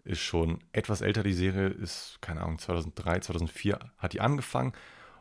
ist 0.04 0.22
schon 0.22 0.60
etwas 0.72 1.02
älter, 1.02 1.24
die 1.24 1.34
Serie 1.34 1.68
ist, 1.68 2.18
keine 2.22 2.42
Ahnung, 2.42 2.60
2003, 2.60 3.20
2004 3.20 3.80
hat 3.98 4.14
die 4.14 4.22
angefangen 4.22 4.74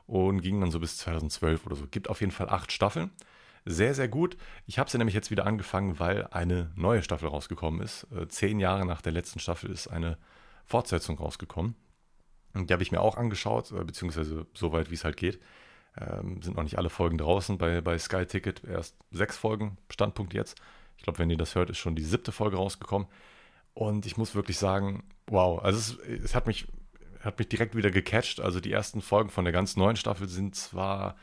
und 0.07 0.41
ging 0.41 0.61
dann 0.61 0.71
so 0.71 0.81
bis 0.81 0.97
2012 0.99 1.67
oder 1.67 1.77
so. 1.77 1.87
Gibt 1.87 2.09
auf 2.09 2.21
jeden 2.21 2.33
Fall 2.33 2.49
acht 2.49 2.73
Staffeln. 2.73 3.11
Sehr, 3.64 3.95
sehr 3.95 4.09
gut. 4.09 4.37
Ich 4.67 4.79
habe 4.79 4.88
sie 4.88 4.97
nämlich 4.97 5.14
jetzt 5.14 5.31
wieder 5.31 5.45
angefangen, 5.45 5.99
weil 5.99 6.27
eine 6.29 6.71
neue 6.75 7.03
Staffel 7.03 7.29
rausgekommen 7.29 7.83
ist. 7.83 8.07
Äh, 8.14 8.27
zehn 8.29 8.61
Jahre 8.61 8.87
nach 8.87 9.03
der 9.03 9.12
letzten 9.12 9.41
Staffel 9.41 9.71
ist 9.71 9.88
eine 9.88 10.17
Fortsetzung 10.64 11.19
rausgekommen. 11.19 11.75
Und 12.55 12.71
die 12.71 12.73
habe 12.73 12.83
ich 12.83 12.93
mir 12.93 13.01
auch 13.01 13.19
angeschaut, 13.19 13.71
äh, 13.73 13.85
beziehungsweise 13.85 14.47
soweit 14.55 14.91
wie 14.91 14.95
es 14.95 15.05
halt 15.05 15.19
geht. 15.19 15.41
Ähm, 16.01 16.41
sind 16.41 16.57
noch 16.57 16.62
nicht 16.62 16.79
alle 16.79 16.91
Folgen 16.91 17.19
draußen 17.19 17.59
bei, 17.59 17.83
bei 17.83 17.99
Sky 17.99 18.25
Ticket. 18.25 18.64
Erst 18.64 18.97
sechs 19.11 19.37
Folgen, 19.37 19.77
Standpunkt 19.91 20.33
jetzt. 20.33 20.61
Ich 20.97 21.03
glaube, 21.03 21.19
wenn 21.19 21.31
ihr 21.31 21.37
das 21.37 21.55
hört, 21.55 21.69
ist 21.71 21.79
schon 21.79 21.95
die 21.95 22.05
siebte 22.05 22.33
Folge 22.33 22.57
rausgekommen. 22.57 23.09
Und 23.79 24.07
ich 24.07 24.17
muss 24.17 24.35
wirklich 24.35 24.59
sagen, 24.59 25.05
wow, 25.29 25.62
also 25.62 25.79
es, 26.03 26.09
es, 26.25 26.35
hat 26.35 26.49
mich 26.49 26.67
hat 27.21 27.38
mich 27.38 27.49
direkt 27.49 27.77
wieder 27.77 27.93
gecatcht. 27.93 28.41
Also 28.41 28.59
die 28.59 28.73
ersten 28.73 29.01
Folgen 29.01 29.31
von 29.31 29.45
der 29.45 29.53
ganz 29.53 29.77
neuen 29.77 29.95
Staffel 29.95 30.29
sind 30.29 30.57
zwar 30.57 31.14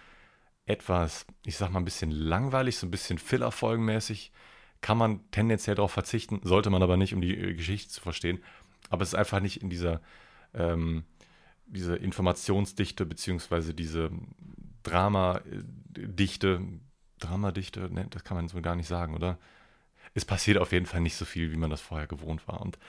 etwas, 0.65 1.26
ich 1.46 1.58
sag 1.58 1.72
mal, 1.72 1.80
ein 1.80 1.86
bisschen 1.86 2.12
langweilig, 2.12 2.78
so 2.78 2.88
ein 2.88 2.91
bisschen 2.91 3.18
Filler-folgenmäßig. 3.18 4.32
Kann 4.80 4.98
man 4.98 5.30
tendenziell 5.32 5.76
darauf 5.76 5.91
verzichten, 5.91 6.39
sollte 6.44 6.70
man 6.70 6.82
aber 6.82 6.96
nicht, 6.96 7.13
um 7.13 7.20
die 7.20 7.36
äh, 7.38 7.56
Geschichte 7.56 7.91
zu 7.91 8.00
verstehen. 8.00 8.41
Aber 8.89 9.04
es 9.04 9.10
ist 9.10 9.15
einfach 9.15 9.41
nicht 9.41 9.62
in 9.62 9.70
dieser, 9.70 10.00
ähm, 10.54 11.04
diese 11.65 11.98
Informationsdichte, 11.98 13.06
beziehungsweise 13.06 13.74
diese 13.74 14.12
Dramadichte, 14.82 16.62
Dramadichte, 17.20 17.94
ne, 17.94 18.08
das 18.12 18.24
kann 18.24 18.38
man 18.38 18.48
so 18.48 18.62
gar 18.62 18.78
nicht 18.78 18.88
sagen, 18.88 19.13
oder? 19.13 19.39
Es 20.15 20.25
passiert 20.25 20.58
auf 20.58 20.71
jeden 20.71 20.88
Fall 20.88 21.01
nicht 21.01 21.15
so 21.15 21.25
viel, 21.25 21.51
wie 21.51 21.58
man 21.58 21.69
das 21.69 21.82
vorher 21.82 22.08
gewohnt 22.08 22.47
war. 22.47 22.62
Und 22.62 22.80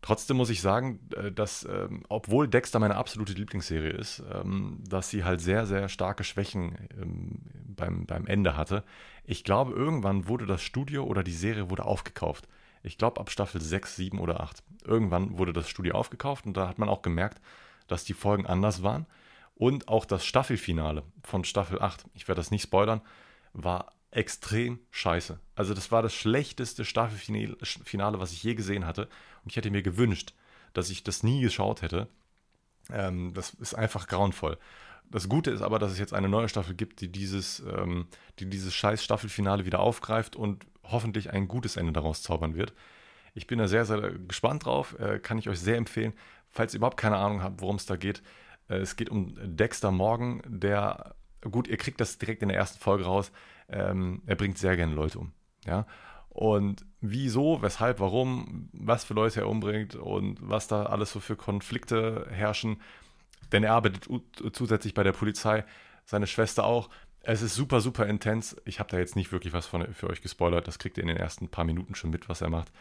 trotzdem 0.00 0.36
muss 0.36 0.48
ich 0.48 0.62
sagen, 0.62 1.00
äh, 1.14 1.30
dass, 1.30 1.64
ähm, 1.64 2.04
obwohl 2.08 2.48
Dexter 2.48 2.78
meine 2.78 2.96
absolute 2.96 3.32
Lieblingsserie 3.34 3.90
ist, 3.90 4.22
ähm, 4.32 4.82
dass 4.88 5.10
sie 5.10 5.24
halt 5.24 5.40
sehr, 5.40 5.66
sehr 5.66 5.88
starke 5.88 6.24
Schwächen 6.24 6.88
ähm, 6.98 7.40
beim, 7.66 8.06
beim 8.06 8.26
Ende 8.26 8.56
hatte. 8.56 8.84
Ich 9.24 9.44
glaube, 9.44 9.72
irgendwann 9.72 10.28
wurde 10.28 10.46
das 10.46 10.62
Studio 10.62 11.04
oder 11.04 11.22
die 11.22 11.32
Serie 11.32 11.68
wurde 11.68 11.84
aufgekauft. 11.84 12.48
Ich 12.82 12.96
glaube, 12.96 13.20
ab 13.20 13.30
Staffel 13.30 13.60
6, 13.60 13.96
7 13.96 14.18
oder 14.20 14.40
8. 14.40 14.62
Irgendwann 14.84 15.36
wurde 15.36 15.52
das 15.52 15.68
Studio 15.68 15.94
aufgekauft 15.94 16.46
und 16.46 16.56
da 16.56 16.68
hat 16.68 16.78
man 16.78 16.88
auch 16.88 17.02
gemerkt, 17.02 17.40
dass 17.88 18.04
die 18.04 18.14
Folgen 18.14 18.46
anders 18.46 18.82
waren. 18.82 19.06
Und 19.56 19.88
auch 19.88 20.06
das 20.06 20.24
Staffelfinale 20.24 21.02
von 21.22 21.44
Staffel 21.44 21.82
8, 21.82 22.04
ich 22.14 22.28
werde 22.28 22.38
das 22.38 22.50
nicht 22.50 22.62
spoilern, 22.62 23.02
war 23.52 23.92
extrem 24.10 24.80
scheiße. 24.90 25.38
Also 25.54 25.74
das 25.74 25.92
war 25.92 26.02
das 26.02 26.14
schlechteste 26.14 26.84
Staffelfinale, 26.84 28.20
was 28.20 28.32
ich 28.32 28.42
je 28.42 28.54
gesehen 28.54 28.86
hatte. 28.86 29.08
Und 29.44 29.50
ich 29.50 29.56
hätte 29.56 29.70
mir 29.70 29.82
gewünscht, 29.82 30.34
dass 30.72 30.90
ich 30.90 31.04
das 31.04 31.22
nie 31.22 31.40
geschaut 31.40 31.82
hätte. 31.82 32.08
Ähm, 32.92 33.32
das 33.34 33.50
ist 33.54 33.74
einfach 33.74 34.08
grauenvoll. 34.08 34.58
Das 35.10 35.28
Gute 35.28 35.50
ist 35.50 35.62
aber, 35.62 35.78
dass 35.78 35.92
es 35.92 35.98
jetzt 35.98 36.14
eine 36.14 36.28
neue 36.28 36.48
Staffel 36.48 36.74
gibt, 36.74 37.00
die 37.00 37.10
dieses, 37.10 37.60
ähm, 37.60 38.06
die 38.38 38.46
dieses 38.46 38.74
scheiß 38.74 39.02
Staffelfinale 39.02 39.64
wieder 39.64 39.80
aufgreift 39.80 40.36
und 40.36 40.66
hoffentlich 40.84 41.30
ein 41.30 41.48
gutes 41.48 41.76
Ende 41.76 41.92
daraus 41.92 42.22
zaubern 42.22 42.54
wird. 42.54 42.72
Ich 43.34 43.46
bin 43.46 43.58
da 43.58 43.68
sehr, 43.68 43.84
sehr 43.84 44.10
gespannt 44.10 44.66
drauf. 44.66 44.98
Äh, 44.98 45.20
kann 45.20 45.38
ich 45.38 45.48
euch 45.48 45.60
sehr 45.60 45.76
empfehlen. 45.76 46.14
Falls 46.48 46.74
ihr 46.74 46.78
überhaupt 46.78 46.96
keine 46.96 47.16
Ahnung 47.16 47.42
habt, 47.42 47.60
worum 47.60 47.76
es 47.76 47.86
da 47.86 47.96
geht. 47.96 48.22
Äh, 48.68 48.78
es 48.78 48.96
geht 48.96 49.08
um 49.08 49.34
Dexter 49.40 49.92
Morgan, 49.92 50.42
der, 50.46 51.14
gut, 51.42 51.68
ihr 51.68 51.76
kriegt 51.76 52.00
das 52.00 52.18
direkt 52.18 52.42
in 52.42 52.48
der 52.48 52.58
ersten 52.58 52.80
Folge 52.80 53.04
raus 53.04 53.30
ähm, 53.70 54.22
er 54.26 54.36
bringt 54.36 54.58
sehr 54.58 54.76
gerne 54.76 54.94
Leute 54.94 55.18
um. 55.18 55.32
Ja? 55.64 55.86
Und 56.28 56.86
wieso, 57.00 57.60
weshalb, 57.60 58.00
warum, 58.00 58.68
was 58.72 59.04
für 59.04 59.14
Leute 59.14 59.40
er 59.40 59.48
umbringt 59.48 59.96
und 59.96 60.38
was 60.40 60.68
da 60.68 60.84
alles 60.84 61.12
so 61.12 61.20
für 61.20 61.36
Konflikte 61.36 62.26
herrschen. 62.30 62.80
Denn 63.52 63.64
er 63.64 63.72
arbeitet 63.72 64.08
zusätzlich 64.52 64.94
bei 64.94 65.02
der 65.02 65.12
Polizei, 65.12 65.64
seine 66.04 66.26
Schwester 66.26 66.64
auch. 66.64 66.88
Es 67.22 67.42
ist 67.42 67.54
super, 67.54 67.80
super 67.80 68.06
intens. 68.06 68.56
Ich 68.64 68.78
habe 68.78 68.90
da 68.90 68.98
jetzt 68.98 69.16
nicht 69.16 69.32
wirklich 69.32 69.52
was 69.52 69.66
von, 69.66 69.92
für 69.92 70.08
euch 70.08 70.22
gespoilert. 70.22 70.68
Das 70.68 70.78
kriegt 70.78 70.96
ihr 70.98 71.02
in 71.02 71.08
den 71.08 71.16
ersten 71.16 71.48
paar 71.48 71.64
Minuten 71.64 71.94
schon 71.94 72.10
mit, 72.10 72.28
was 72.28 72.40
er 72.40 72.48
macht. 72.48 72.72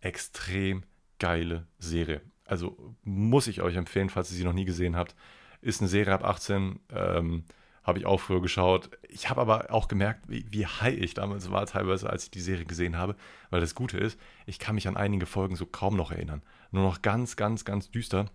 Extrem 0.00 0.84
geile 1.18 1.66
Serie. 1.78 2.20
Also 2.46 2.94
muss 3.02 3.46
ich 3.46 3.60
euch 3.60 3.76
empfehlen, 3.76 4.08
falls 4.08 4.30
ihr 4.30 4.36
sie 4.36 4.44
noch 4.44 4.52
nie 4.52 4.64
gesehen 4.64 4.96
habt. 4.96 5.14
Ist 5.60 5.80
eine 5.80 5.88
Serie 5.88 6.14
ab 6.14 6.24
18. 6.24 6.78
Ähm, 6.90 7.44
habe 7.84 7.98
ich 7.98 8.06
auch 8.06 8.18
früher 8.20 8.40
geschaut. 8.40 8.90
Ich 9.08 9.30
habe 9.30 9.40
aber 9.40 9.70
auch 9.70 9.88
gemerkt, 9.88 10.28
wie, 10.28 10.46
wie 10.50 10.66
high 10.66 10.96
ich 10.96 11.14
damals 11.14 11.50
war, 11.50 11.66
teilweise, 11.66 12.08
als 12.10 12.24
ich 12.24 12.30
die 12.30 12.40
Serie 12.40 12.64
gesehen 12.64 12.96
habe. 12.96 13.14
Weil 13.50 13.60
das 13.60 13.74
Gute 13.74 13.98
ist, 13.98 14.18
ich 14.46 14.58
kann 14.58 14.74
mich 14.74 14.88
an 14.88 14.96
einige 14.96 15.26
Folgen 15.26 15.54
so 15.54 15.66
kaum 15.66 15.96
noch 15.96 16.10
erinnern. 16.10 16.42
Nur 16.70 16.82
noch 16.82 17.02
ganz, 17.02 17.36
ganz, 17.36 17.64
ganz 17.64 17.90
düster. 17.90 18.26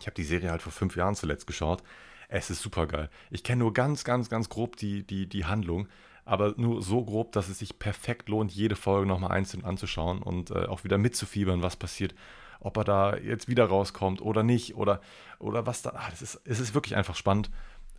Ich 0.00 0.06
habe 0.06 0.14
die 0.14 0.24
Serie 0.24 0.50
halt 0.50 0.62
vor 0.62 0.72
fünf 0.72 0.96
Jahren 0.96 1.14
zuletzt 1.14 1.46
geschaut. 1.46 1.82
Es 2.28 2.48
ist 2.48 2.62
super 2.62 2.86
geil. 2.86 3.10
Ich 3.30 3.44
kenne 3.44 3.60
nur 3.60 3.74
ganz, 3.74 4.04
ganz, 4.04 4.30
ganz 4.30 4.48
grob 4.48 4.76
die, 4.76 5.06
die, 5.06 5.28
die 5.28 5.44
Handlung, 5.44 5.88
aber 6.24 6.54
nur 6.56 6.80
so 6.80 7.04
grob, 7.04 7.32
dass 7.32 7.48
es 7.48 7.58
sich 7.58 7.78
perfekt 7.78 8.28
lohnt, 8.28 8.52
jede 8.52 8.76
Folge 8.76 9.06
nochmal 9.06 9.32
einzeln 9.32 9.64
anzuschauen 9.64 10.22
und 10.22 10.50
äh, 10.50 10.66
auch 10.66 10.84
wieder 10.84 10.96
mitzufiebern, 10.96 11.62
was 11.62 11.76
passiert. 11.76 12.14
Ob 12.60 12.76
er 12.76 12.84
da 12.84 13.16
jetzt 13.16 13.48
wieder 13.48 13.64
rauskommt 13.66 14.22
oder 14.22 14.42
nicht 14.42 14.76
oder, 14.76 15.00
oder 15.38 15.66
was 15.66 15.82
da. 15.82 15.94
Ach, 15.96 16.10
das 16.10 16.22
ist, 16.22 16.40
es 16.44 16.60
ist 16.60 16.74
wirklich 16.74 16.94
einfach 16.94 17.16
spannend. 17.16 17.50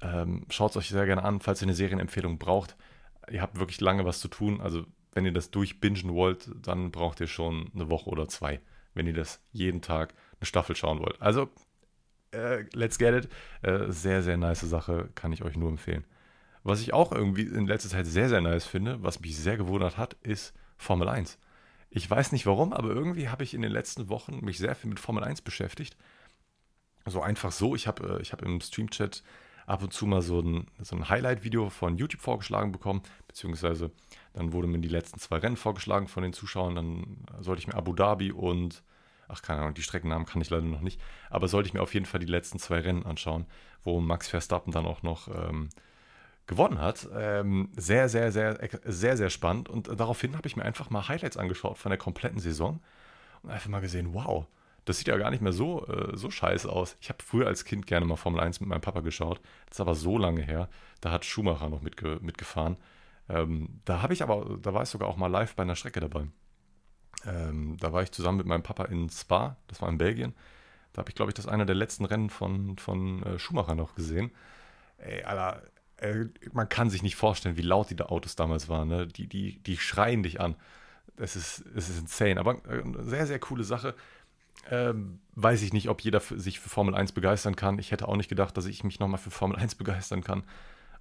Ähm, 0.01 0.45
Schaut 0.49 0.71
es 0.71 0.77
euch 0.77 0.89
sehr 0.89 1.05
gerne 1.05 1.23
an, 1.23 1.39
falls 1.39 1.61
ihr 1.61 1.65
eine 1.65 1.75
Serienempfehlung 1.75 2.37
braucht. 2.37 2.75
Ihr 3.29 3.41
habt 3.41 3.59
wirklich 3.59 3.81
lange 3.81 4.05
was 4.05 4.19
zu 4.19 4.27
tun. 4.27 4.61
Also, 4.61 4.85
wenn 5.13 5.25
ihr 5.25 5.33
das 5.33 5.51
durchbingen 5.51 6.13
wollt, 6.13 6.49
dann 6.55 6.91
braucht 6.91 7.19
ihr 7.19 7.27
schon 7.27 7.69
eine 7.75 7.89
Woche 7.89 8.09
oder 8.09 8.27
zwei, 8.27 8.61
wenn 8.93 9.07
ihr 9.07 9.13
das 9.13 9.41
jeden 9.51 9.81
Tag 9.81 10.13
eine 10.39 10.45
Staffel 10.45 10.75
schauen 10.75 10.99
wollt. 10.99 11.21
Also, 11.21 11.49
äh, 12.31 12.63
let's 12.73 12.97
get 12.97 13.25
it. 13.25 13.31
Äh, 13.61 13.91
sehr, 13.91 14.23
sehr 14.23 14.37
nice 14.37 14.61
Sache, 14.61 15.09
kann 15.15 15.33
ich 15.33 15.43
euch 15.43 15.55
nur 15.55 15.69
empfehlen. 15.69 16.05
Was 16.63 16.81
ich 16.81 16.93
auch 16.93 17.11
irgendwie 17.11 17.43
in 17.43 17.65
letzter 17.65 17.89
Zeit 17.89 18.05
sehr, 18.05 18.29
sehr 18.29 18.41
nice 18.41 18.65
finde, 18.65 19.01
was 19.03 19.19
mich 19.19 19.35
sehr 19.37 19.57
gewundert 19.57 19.97
hat, 19.97 20.13
ist 20.21 20.53
Formel 20.77 21.09
1. 21.09 21.39
Ich 21.89 22.09
weiß 22.09 22.31
nicht 22.31 22.45
warum, 22.45 22.71
aber 22.71 22.89
irgendwie 22.89 23.29
habe 23.29 23.43
ich 23.43 23.53
in 23.53 23.61
den 23.61 23.71
letzten 23.71 24.09
Wochen 24.09 24.45
mich 24.45 24.57
sehr 24.57 24.75
viel 24.75 24.89
mit 24.89 24.99
Formel 24.99 25.23
1 25.23 25.41
beschäftigt. 25.41 25.97
So 27.05 27.21
einfach 27.21 27.51
so. 27.51 27.75
Ich 27.75 27.87
habe 27.87 28.21
äh, 28.21 28.23
hab 28.23 28.41
im 28.43 28.61
Streamchat 28.61 29.23
ab 29.71 29.83
und 29.83 29.93
zu 29.93 30.05
mal 30.05 30.21
so 30.21 30.41
ein, 30.41 30.67
so 30.81 30.95
ein 30.97 31.07
Highlight-Video 31.07 31.69
von 31.69 31.97
YouTube 31.97 32.21
vorgeschlagen 32.21 32.73
bekommen, 32.73 33.01
beziehungsweise 33.27 33.91
dann 34.33 34.51
wurde 34.51 34.67
mir 34.67 34.79
die 34.79 34.89
letzten 34.89 35.19
zwei 35.19 35.37
Rennen 35.37 35.55
vorgeschlagen 35.55 36.09
von 36.09 36.23
den 36.23 36.33
Zuschauern. 36.33 36.75
Dann 36.75 37.25
sollte 37.39 37.61
ich 37.61 37.67
mir 37.67 37.75
Abu 37.75 37.93
Dhabi 37.93 38.33
und, 38.33 38.83
ach 39.29 39.41
keine 39.41 39.61
Ahnung, 39.61 39.73
die 39.73 39.81
Streckennamen 39.81 40.27
kann 40.27 40.41
ich 40.41 40.49
leider 40.49 40.65
noch 40.65 40.81
nicht, 40.81 40.99
aber 41.29 41.47
sollte 41.47 41.67
ich 41.67 41.73
mir 41.73 41.81
auf 41.81 41.93
jeden 41.93 42.05
Fall 42.05 42.19
die 42.19 42.25
letzten 42.25 42.59
zwei 42.59 42.79
Rennen 42.79 43.05
anschauen, 43.05 43.45
wo 43.83 44.01
Max 44.01 44.27
Verstappen 44.27 44.73
dann 44.73 44.85
auch 44.85 45.03
noch 45.03 45.29
ähm, 45.29 45.69
gewonnen 46.47 46.79
hat. 46.79 47.07
Ähm, 47.15 47.69
sehr, 47.77 48.09
sehr, 48.09 48.33
sehr, 48.33 48.59
sehr, 48.83 49.15
sehr 49.15 49.29
spannend. 49.29 49.69
Und 49.69 49.87
daraufhin 49.87 50.35
habe 50.35 50.47
ich 50.49 50.57
mir 50.57 50.65
einfach 50.65 50.89
mal 50.89 51.07
Highlights 51.07 51.37
angeschaut 51.37 51.77
von 51.77 51.91
der 51.91 51.97
kompletten 51.97 52.39
Saison 52.39 52.81
und 53.41 53.51
einfach 53.51 53.69
mal 53.69 53.79
gesehen, 53.79 54.13
wow, 54.13 54.47
das 54.85 54.97
sieht 54.97 55.07
ja 55.07 55.17
gar 55.17 55.31
nicht 55.31 55.41
mehr 55.41 55.53
so, 55.53 55.85
äh, 55.87 56.15
so 56.17 56.31
scheiße 56.31 56.69
aus. 56.69 56.97
Ich 57.01 57.09
habe 57.09 57.23
früher 57.23 57.47
als 57.47 57.65
Kind 57.65 57.85
gerne 57.87 58.05
mal 58.05 58.15
Formel 58.15 58.41
1 58.41 58.59
mit 58.61 58.69
meinem 58.69 58.81
Papa 58.81 59.01
geschaut. 59.01 59.39
Das 59.67 59.77
ist 59.77 59.81
aber 59.81 59.95
so 59.95 60.17
lange 60.17 60.41
her. 60.41 60.69
Da 61.01 61.11
hat 61.11 61.25
Schumacher 61.25 61.69
noch 61.69 61.81
mitge 61.81 62.19
mitgefahren. 62.21 62.77
Ähm, 63.29 63.81
da 63.85 64.01
habe 64.01 64.13
ich 64.13 64.23
aber, 64.23 64.57
da 64.61 64.73
war 64.73 64.83
ich 64.83 64.89
sogar 64.89 65.07
auch 65.07 65.17
mal 65.17 65.27
live 65.27 65.55
bei 65.55 65.63
einer 65.63 65.75
Strecke 65.75 65.99
dabei. 65.99 66.27
Ähm, 67.25 67.77
da 67.79 67.93
war 67.93 68.01
ich 68.03 68.11
zusammen 68.11 68.39
mit 68.39 68.47
meinem 68.47 68.63
Papa 68.63 68.85
in 68.85 69.09
Spa, 69.09 69.57
das 69.67 69.81
war 69.81 69.89
in 69.89 69.97
Belgien. 69.97 70.33
Da 70.93 70.99
habe 70.99 71.09
ich, 71.09 71.15
glaube 71.15 71.29
ich, 71.29 71.35
das 71.35 71.47
einer 71.47 71.65
der 71.65 71.75
letzten 71.75 72.05
Rennen 72.05 72.29
von, 72.29 72.77
von 72.77 73.23
äh, 73.23 73.39
Schumacher 73.39 73.75
noch 73.75 73.95
gesehen. 73.95 74.31
ey, 74.97 75.23
Alter, 75.23 75.63
äh, 75.97 76.25
man 76.51 76.67
kann 76.67 76.89
sich 76.89 77.03
nicht 77.03 77.15
vorstellen, 77.15 77.57
wie 77.57 77.61
laut 77.61 77.89
die 77.89 78.01
Autos 78.01 78.35
damals 78.35 78.67
waren. 78.67 78.89
Ne? 78.89 79.07
Die, 79.07 79.27
die, 79.27 79.61
die 79.63 79.77
schreien 79.77 80.23
dich 80.23 80.41
an. 80.41 80.55
Es 81.17 81.35
ist, 81.35 81.59
ist 81.59 81.97
insane. 81.99 82.39
Aber 82.39 82.61
eine 82.67 82.97
äh, 82.97 83.03
sehr, 83.03 83.27
sehr 83.27 83.39
coole 83.39 83.63
Sache. 83.63 83.95
Ähm, 84.69 85.19
weiß 85.35 85.61
ich 85.63 85.73
nicht, 85.73 85.89
ob 85.89 86.01
jeder 86.01 86.19
sich 86.19 86.59
für 86.59 86.69
Formel 86.69 86.95
1 86.95 87.13
begeistern 87.13 87.55
kann. 87.55 87.79
Ich 87.79 87.91
hätte 87.91 88.07
auch 88.07 88.15
nicht 88.15 88.29
gedacht, 88.29 88.55
dass 88.57 88.65
ich 88.65 88.83
mich 88.83 88.99
nochmal 88.99 89.17
für 89.17 89.31
Formel 89.31 89.57
1 89.57 89.75
begeistern 89.81 90.23
kann. 90.23 90.43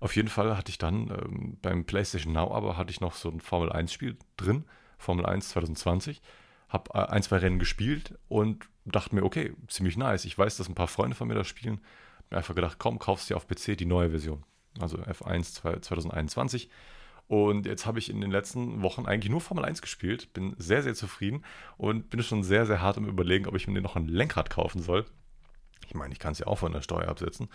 Auf 0.01 0.17
jeden 0.17 0.29
Fall 0.29 0.57
hatte 0.57 0.71
ich 0.71 0.79
dann 0.79 1.11
ähm, 1.11 1.59
beim 1.61 1.85
PlayStation 1.85 2.33
Now 2.33 2.55
aber 2.55 2.77
hatte 2.77 2.91
ich 2.91 3.01
noch 3.01 3.15
so 3.15 3.29
ein 3.29 3.41
Formel 3.41 3.71
1 3.71 3.93
Spiel 3.93 4.17
drin, 4.37 4.65
Formel 4.99 5.27
1 5.27 5.51
2020. 5.51 6.23
Hab 6.69 6.95
äh, 6.95 6.99
ein, 6.99 7.23
zwei 7.23 7.39
Rennen 7.39 7.59
gespielt 7.59 8.19
und 8.29 8.65
dachte 8.87 9.15
mir, 9.15 9.25
okay, 9.25 9.53
ziemlich 9.69 9.97
nice. 9.97 10.25
Ich 10.25 10.39
weiß, 10.39 10.57
dass 10.57 10.69
ein 10.69 10.75
paar 10.75 10.89
Freunde 10.89 11.17
von 11.17 11.29
mir 11.29 11.35
da 11.35 11.45
spielen. 11.45 11.81
Hab 12.17 12.31
mir 12.31 12.37
einfach 12.39 12.55
gedacht, 12.55 12.79
komm, 12.79 12.99
kaufst 12.99 13.29
dir 13.29 13.37
auf 13.37 13.47
PC 13.47 13.77
die 13.77 13.87
neue 13.87 14.11
Version. 14.11 14.45
Also 14.79 14.99
F1 14.99 15.81
2021. 15.83 16.71
Und 17.31 17.65
jetzt 17.65 17.87
habe 17.87 18.01
ich 18.01 18.11
in 18.11 18.21
den 18.21 18.33
letzten 18.33 18.83
Wochen 18.83 19.07
eigentlich 19.07 19.31
nur 19.31 19.41
Formel 19.41 19.65
1 19.65 19.83
gespielt, 19.83 20.33
bin 20.33 20.57
sehr, 20.59 20.83
sehr 20.83 20.97
zufrieden 20.97 21.45
und 21.77 22.11
bin 22.11 22.25
schon 22.25 22.43
sehr, 22.43 22.67
sehr 22.67 22.81
hart 22.81 22.97
im 22.97 23.07
Überlegen, 23.07 23.47
ob 23.47 23.55
ich 23.55 23.69
mir 23.69 23.81
noch 23.81 23.95
ein 23.95 24.09
Lenkrad 24.09 24.51
kaufen 24.51 24.83
soll. 24.83 25.07
Ich 25.87 25.95
meine, 25.95 26.13
ich 26.13 26.19
kann 26.19 26.33
es 26.33 26.41
ja 26.41 26.49
auch 26.49 26.59
von 26.59 26.73
der 26.73 26.83
Steuer 26.83 27.07
absetzen. 27.07 27.49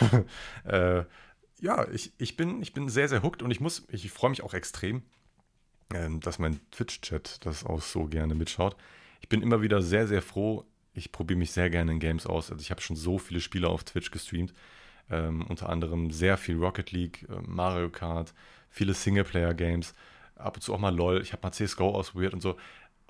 äh, 0.64 1.04
ja, 1.60 1.86
ich, 1.92 2.14
ich, 2.16 2.38
bin, 2.38 2.62
ich 2.62 2.72
bin 2.72 2.88
sehr, 2.88 3.06
sehr 3.06 3.22
hooked 3.22 3.42
und 3.42 3.50
ich 3.50 3.60
muss, 3.60 3.86
ich 3.90 4.10
freue 4.10 4.30
mich 4.30 4.42
auch 4.42 4.54
extrem, 4.54 5.02
äh, 5.92 6.08
dass 6.20 6.38
mein 6.38 6.58
Twitch-Chat 6.70 7.44
das 7.44 7.66
auch 7.66 7.82
so 7.82 8.06
gerne 8.06 8.34
mitschaut. 8.34 8.78
Ich 9.20 9.28
bin 9.28 9.42
immer 9.42 9.60
wieder 9.60 9.82
sehr, 9.82 10.06
sehr 10.06 10.22
froh. 10.22 10.64
Ich 10.94 11.12
probiere 11.12 11.38
mich 11.38 11.52
sehr 11.52 11.68
gerne 11.68 11.92
in 11.92 11.98
Games 11.98 12.26
aus. 12.26 12.50
Also 12.50 12.62
ich 12.62 12.70
habe 12.70 12.80
schon 12.80 12.96
so 12.96 13.18
viele 13.18 13.42
Spiele 13.42 13.68
auf 13.68 13.84
Twitch 13.84 14.10
gestreamt. 14.10 14.54
Ähm, 15.12 15.44
unter 15.48 15.68
anderem 15.68 16.10
sehr 16.10 16.36
viel 16.38 16.56
Rocket 16.56 16.90
League, 16.90 17.26
äh, 17.28 17.40
Mario 17.46 17.90
Kart, 17.90 18.32
viele 18.70 18.94
Singleplayer-Games, 18.94 19.94
ab 20.36 20.56
und 20.56 20.62
zu 20.62 20.74
auch 20.74 20.78
mal 20.78 20.94
LOL, 20.94 21.20
ich 21.20 21.32
habe 21.32 21.42
mal 21.42 21.52
CSGO 21.52 21.90
ausprobiert 21.90 22.32
und 22.32 22.40
so. 22.40 22.56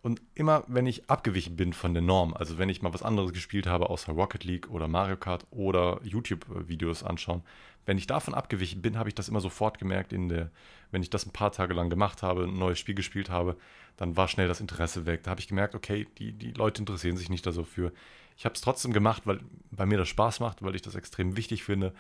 Und 0.03 0.21
immer, 0.35 0.65
wenn 0.67 0.87
ich 0.87 1.09
abgewichen 1.09 1.55
bin 1.55 1.73
von 1.73 1.95
der 1.95 2.03
Norm, 2.03 2.35
also 2.35 2.59
wenn 2.59 2.69
ich 2.69 2.83
mal 2.83 2.93
was 2.93 3.05
anderes 3.05 3.33
gespielt 3.33 3.69
habe, 3.69 3.89
außer 3.89 4.13
Rocket 4.13 4.43
League 4.43 4.69
oder 4.69 4.89
Mario 4.89 5.17
Kart 5.17 5.47
oder 5.53 6.01
YouTube-Videos 6.03 7.05
anschauen, 7.05 7.45
wenn 7.87 7.99
ich 7.99 8.09
davon 8.09 8.35
abgewichen 8.35 8.83
bin, 8.83 8.99
habe 8.99 9.09
ich 9.09 9.15
das 9.15 9.29
immer 9.29 9.41
sofort 9.41 9.79
gemerkt, 9.79 10.13
in 10.13 10.29
der, 10.29 10.51
wenn 10.91 11.03
ich 11.03 11.11
das 11.11 11.25
ein 11.25 11.33
paar 11.33 11.53
Tage 11.53 11.75
lang 11.75 11.89
gemacht 11.89 12.23
habe, 12.23 12.45
ein 12.45 12.59
neues 12.59 12.81
Spiel 12.81 12.97
gespielt 12.97 13.31
habe, 13.31 13.57
dann 13.97 14.17
war 14.17 14.27
schnell 14.27 14.49
das 14.49 14.61
Interesse 14.61 15.07
weg. 15.07 15.23
Da 15.23 15.31
habe 15.31 15.41
ich 15.41 15.49
gemerkt, 15.49 15.77
okay, 15.77 16.09
die, 16.19 16.33
die 16.33 16.53
Leute 16.53 16.83
interessieren 16.83 17.17
sich 17.17 17.31
nicht 17.31 17.47
da 17.47 17.53
so 17.53 17.63
für. 17.63 17.93
Ich 18.37 18.45
habe 18.45 18.55
es 18.55 18.61
trotzdem 18.61 18.93
gemacht, 18.93 19.23
weil, 19.25 19.41
weil 19.71 19.87
mir 19.87 19.99
das 19.99 20.09
Spaß 20.09 20.41
macht, 20.41 20.63
weil 20.63 20.75
ich 20.75 20.83
das 20.83 20.95
extrem 20.95 21.37
wichtig 21.37 21.65
finde, 21.65 21.93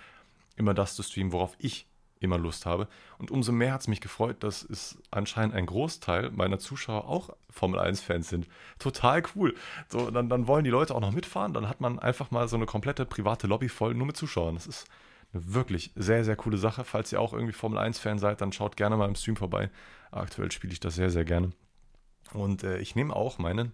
immer 0.57 0.74
das 0.74 0.95
zu 0.95 1.03
streamen, 1.03 1.33
worauf 1.33 1.55
ich 1.59 1.87
immer 2.22 2.39
Lust 2.39 2.66
habe. 2.66 2.89
Und 3.18 3.30
umso 3.30 3.53
mehr 3.53 3.72
hat 3.72 3.83
es 3.83 3.89
mich 3.89 4.01
gefreut, 4.01 4.43
dass 4.43 4.62
es 4.62 4.99
anscheinend 5.11 5.55
ein 5.55 5.66
Großteil 5.66 6.30
meiner 6.30 6.59
Zuschauer 6.59 7.09
auch 7.09 7.30
Formel 7.51 7.80
1-Fans 7.80 8.28
sind. 8.28 8.47
Total 8.78 9.22
cool. 9.35 9.55
So, 9.89 10.11
dann, 10.11 10.28
dann 10.28 10.47
wollen 10.47 10.64
die 10.64 10.70
Leute 10.70 10.95
auch 10.95 11.01
noch 11.01 11.12
mitfahren. 11.12 11.53
Dann 11.53 11.68
hat 11.68 11.80
man 11.80 11.99
einfach 11.99 12.30
mal 12.30 12.49
so 12.49 12.57
eine 12.57 12.66
komplette 12.66 13.05
private 13.05 13.47
Lobby 13.47 13.68
voll 13.68 13.95
nur 13.95 14.07
mit 14.07 14.16
Zuschauern. 14.16 14.55
Das 14.55 14.66
ist 14.66 14.87
eine 15.33 15.55
wirklich 15.55 15.93
sehr, 15.97 16.24
sehr 16.24 16.37
coole 16.37 16.59
Sache. 16.59 16.85
Falls 16.85 17.12
ihr 17.12 17.20
auch 17.20 17.33
irgendwie 17.33 17.53
Formel 17.53 17.78
1-Fan 17.78 18.18
seid, 18.18 18.41
dann 18.41 18.53
schaut 18.53 18.76
gerne 18.76 18.97
mal 18.97 19.09
im 19.09 19.16
Stream 19.16 19.37
vorbei. 19.37 19.70
Aktuell 20.11 20.53
spiele 20.53 20.72
ich 20.72 20.80
das 20.80 20.95
sehr, 20.95 21.11
sehr 21.11 21.24
gerne. 21.24 21.51
Und 22.33 22.62
äh, 22.62 22.78
ich 22.78 22.95
nehme 22.95 23.14
auch 23.14 23.39
meinen 23.39 23.72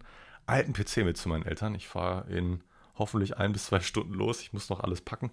alten 0.48 0.72
PC 0.72 0.98
mit 0.98 1.16
zu 1.16 1.28
meinen 1.28 1.44
Eltern. 1.44 1.74
Ich 1.74 1.88
fahre 1.88 2.30
in 2.30 2.62
hoffentlich 2.96 3.36
ein 3.36 3.52
bis 3.52 3.66
zwei 3.66 3.80
Stunden 3.80 4.14
los. 4.14 4.40
Ich 4.40 4.52
muss 4.52 4.70
noch 4.70 4.80
alles 4.80 5.00
packen. 5.00 5.30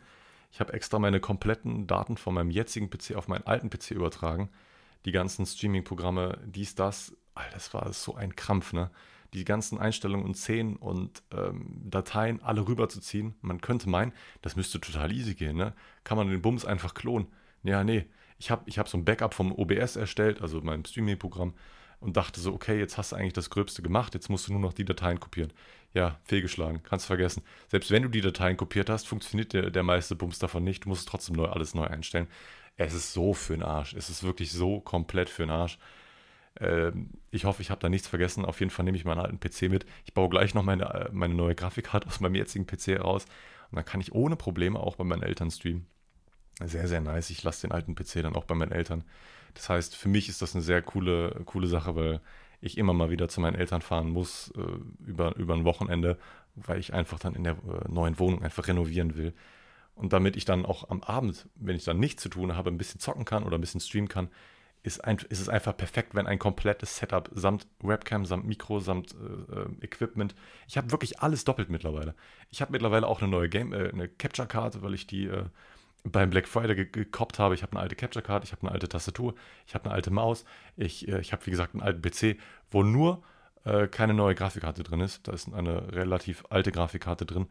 Ich 0.51 0.59
habe 0.59 0.73
extra 0.73 0.99
meine 0.99 1.19
kompletten 1.19 1.87
Daten 1.87 2.17
von 2.17 2.33
meinem 2.33 2.51
jetzigen 2.51 2.89
PC 2.89 3.15
auf 3.15 3.27
meinen 3.27 3.45
alten 3.45 3.69
PC 3.69 3.91
übertragen. 3.91 4.49
Die 5.05 5.11
ganzen 5.11 5.45
Streaming-Programme, 5.45 6.39
dies, 6.45 6.75
das. 6.75 7.15
Alter, 7.33 7.53
das 7.53 7.73
war 7.73 7.91
so 7.91 8.15
ein 8.15 8.35
Krampf, 8.35 8.71
ne? 8.71 8.89
Die 9.33 9.43
ganzen 9.43 9.77
Einstellungen 9.77 10.25
und 10.25 10.35
Szenen 10.35 10.77
und 10.77 11.21
ähm, 11.35 11.81
Dateien 11.83 12.41
alle 12.41 12.65
rüberzuziehen. 12.67 13.35
Man 13.41 13.59
könnte 13.59 13.89
meinen, 13.89 14.13
das 14.41 14.55
müsste 14.55 14.79
total 14.79 15.11
easy 15.11 15.35
gehen, 15.35 15.57
ne? 15.57 15.73
Kann 16.05 16.17
man 16.17 16.29
den 16.29 16.41
Bums 16.41 16.63
einfach 16.63 16.93
klonen? 16.93 17.27
Ja, 17.63 17.83
nee. 17.83 18.05
Ich 18.37 18.51
habe 18.51 18.63
ich 18.67 18.79
hab 18.79 18.87
so 18.87 18.97
ein 18.97 19.05
Backup 19.05 19.33
vom 19.33 19.51
OBS 19.51 19.97
erstellt, 19.97 20.41
also 20.41 20.61
meinem 20.61 20.85
Streaming-Programm 20.85 21.53
und 22.05 22.15
dachte 22.15 22.39
so, 22.39 22.53
okay, 22.53 22.77
jetzt 22.77 22.99
hast 22.99 23.11
du 23.11 23.15
eigentlich 23.15 23.33
das 23.33 23.49
Gröbste 23.49 23.81
gemacht, 23.81 24.13
jetzt 24.13 24.29
musst 24.29 24.47
du 24.47 24.51
nur 24.51 24.61
noch 24.61 24.73
die 24.73 24.85
Dateien 24.85 25.19
kopieren. 25.19 25.51
Ja, 25.95 26.19
fehlgeschlagen, 26.23 26.83
kannst 26.83 27.07
vergessen. 27.07 27.41
Selbst 27.67 27.89
wenn 27.89 28.03
du 28.03 28.09
die 28.09 28.21
Dateien 28.21 28.57
kopiert 28.57 28.91
hast, 28.91 29.07
funktioniert 29.07 29.53
der, 29.53 29.71
der 29.71 29.81
meiste 29.81 30.15
Bums 30.15 30.37
davon 30.37 30.63
nicht. 30.63 30.85
Du 30.85 30.89
musst 30.89 31.07
trotzdem 31.07 31.35
neu, 31.35 31.45
alles 31.45 31.73
neu 31.73 31.85
einstellen. 31.85 32.27
Es 32.77 32.93
ist 32.93 33.13
so 33.13 33.33
für 33.33 33.53
den 33.53 33.63
Arsch. 33.63 33.93
Es 33.93 34.09
ist 34.09 34.21
wirklich 34.21 34.51
so 34.51 34.81
komplett 34.81 35.29
für 35.29 35.43
den 35.43 35.49
Arsch. 35.49 35.79
Ähm, 36.59 37.09
ich 37.31 37.45
hoffe, 37.45 37.63
ich 37.63 37.71
habe 37.71 37.81
da 37.81 37.89
nichts 37.89 38.07
vergessen. 38.07 38.45
Auf 38.45 38.59
jeden 38.59 38.69
Fall 38.69 38.85
nehme 38.85 38.97
ich 38.97 39.05
meinen 39.05 39.21
alten 39.21 39.39
PC 39.39 39.63
mit. 39.63 39.87
Ich 40.05 40.13
baue 40.13 40.29
gleich 40.29 40.53
noch 40.53 40.63
meine, 40.63 40.83
äh, 40.93 41.09
meine 41.11 41.33
neue 41.33 41.55
Grafikkarte 41.55 42.07
aus 42.07 42.19
meinem 42.19 42.35
jetzigen 42.35 42.67
PC 42.67 42.87
heraus. 42.87 43.25
Und 43.71 43.77
dann 43.77 43.85
kann 43.85 44.01
ich 44.01 44.13
ohne 44.13 44.35
Probleme 44.35 44.79
auch 44.79 44.97
bei 44.97 45.05
meinen 45.05 45.23
Eltern 45.23 45.49
streamen. 45.49 45.87
Sehr, 46.63 46.87
sehr 46.87 47.01
nice. 47.01 47.31
Ich 47.31 47.41
lasse 47.41 47.67
den 47.67 47.71
alten 47.71 47.95
PC 47.95 48.21
dann 48.21 48.35
auch 48.35 48.45
bei 48.45 48.53
meinen 48.53 48.71
Eltern. 48.73 49.03
Das 49.55 49.69
heißt, 49.69 49.95
für 49.95 50.09
mich 50.09 50.29
ist 50.29 50.41
das 50.41 50.53
eine 50.53 50.63
sehr 50.63 50.81
coole, 50.81 51.41
coole 51.45 51.67
Sache, 51.67 51.95
weil 51.95 52.21
ich 52.61 52.77
immer 52.77 52.93
mal 52.93 53.09
wieder 53.09 53.27
zu 53.27 53.41
meinen 53.41 53.55
Eltern 53.55 53.81
fahren 53.81 54.09
muss 54.09 54.51
äh, 54.57 54.61
über, 55.05 55.35
über 55.35 55.53
ein 55.53 55.65
Wochenende, 55.65 56.17
weil 56.55 56.79
ich 56.79 56.93
einfach 56.93 57.19
dann 57.19 57.35
in 57.35 57.43
der 57.43 57.53
äh, 57.53 57.89
neuen 57.91 58.19
Wohnung 58.19 58.43
einfach 58.43 58.67
renovieren 58.67 59.15
will. 59.15 59.33
Und 59.95 60.13
damit 60.13 60.35
ich 60.35 60.45
dann 60.45 60.65
auch 60.65 60.89
am 60.89 61.01
Abend, 61.03 61.47
wenn 61.55 61.75
ich 61.75 61.85
dann 61.85 61.99
nichts 61.99 62.21
zu 62.21 62.29
tun 62.29 62.55
habe, 62.55 62.69
ein 62.69 62.77
bisschen 62.77 62.99
zocken 62.99 63.25
kann 63.25 63.43
oder 63.43 63.57
ein 63.57 63.61
bisschen 63.61 63.81
streamen 63.81 64.09
kann, 64.09 64.29
ist, 64.83 65.03
ein, 65.03 65.17
ist 65.29 65.39
es 65.39 65.49
einfach 65.49 65.75
perfekt, 65.75 66.13
wenn 66.13 66.27
ein 66.27 66.37
komplettes 66.37 66.97
Setup 66.97 67.29
samt 67.33 67.65
Webcam, 67.79 68.25
samt 68.25 68.45
Mikro, 68.45 68.79
samt 68.79 69.15
äh, 69.15 69.61
äh 69.61 69.67
Equipment. 69.81 70.35
Ich 70.67 70.77
habe 70.77 70.91
wirklich 70.91 71.21
alles 71.21 71.43
doppelt 71.43 71.69
mittlerweile. 71.69 72.13
Ich 72.51 72.61
habe 72.61 72.71
mittlerweile 72.71 73.07
auch 73.07 73.21
eine 73.21 73.31
neue 73.31 73.49
Game, 73.49 73.73
äh, 73.73 73.89
eine 73.89 74.07
Capture-Karte, 74.07 74.83
weil 74.83 74.93
ich 74.93 75.07
die 75.07 75.25
äh, 75.25 75.45
beim 76.05 76.29
Black 76.29 76.47
Friday 76.47 76.85
gekoppt 76.85 77.39
habe. 77.39 77.55
Ich 77.55 77.63
habe 77.63 77.73
eine 77.73 77.81
alte 77.81 77.95
Capture 77.95 78.23
Card, 78.23 78.43
ich 78.43 78.51
habe 78.51 78.61
eine 78.63 78.71
alte 78.71 78.87
Tastatur, 78.87 79.35
ich 79.65 79.73
habe 79.73 79.85
eine 79.85 79.93
alte 79.93 80.11
Maus, 80.11 80.45
ich, 80.77 81.07
äh, 81.07 81.19
ich 81.19 81.33
habe 81.33 81.45
wie 81.45 81.51
gesagt 81.51 81.73
einen 81.73 81.83
alten 81.83 82.01
PC, 82.01 82.39
wo 82.71 82.83
nur 82.83 83.23
äh, 83.65 83.87
keine 83.87 84.13
neue 84.13 84.35
Grafikkarte 84.35 84.83
drin 84.83 85.01
ist. 85.01 85.27
Da 85.27 85.33
ist 85.33 85.51
eine 85.51 85.93
relativ 85.93 86.43
alte 86.49 86.71
Grafikkarte 86.71 87.25
drin. 87.25 87.47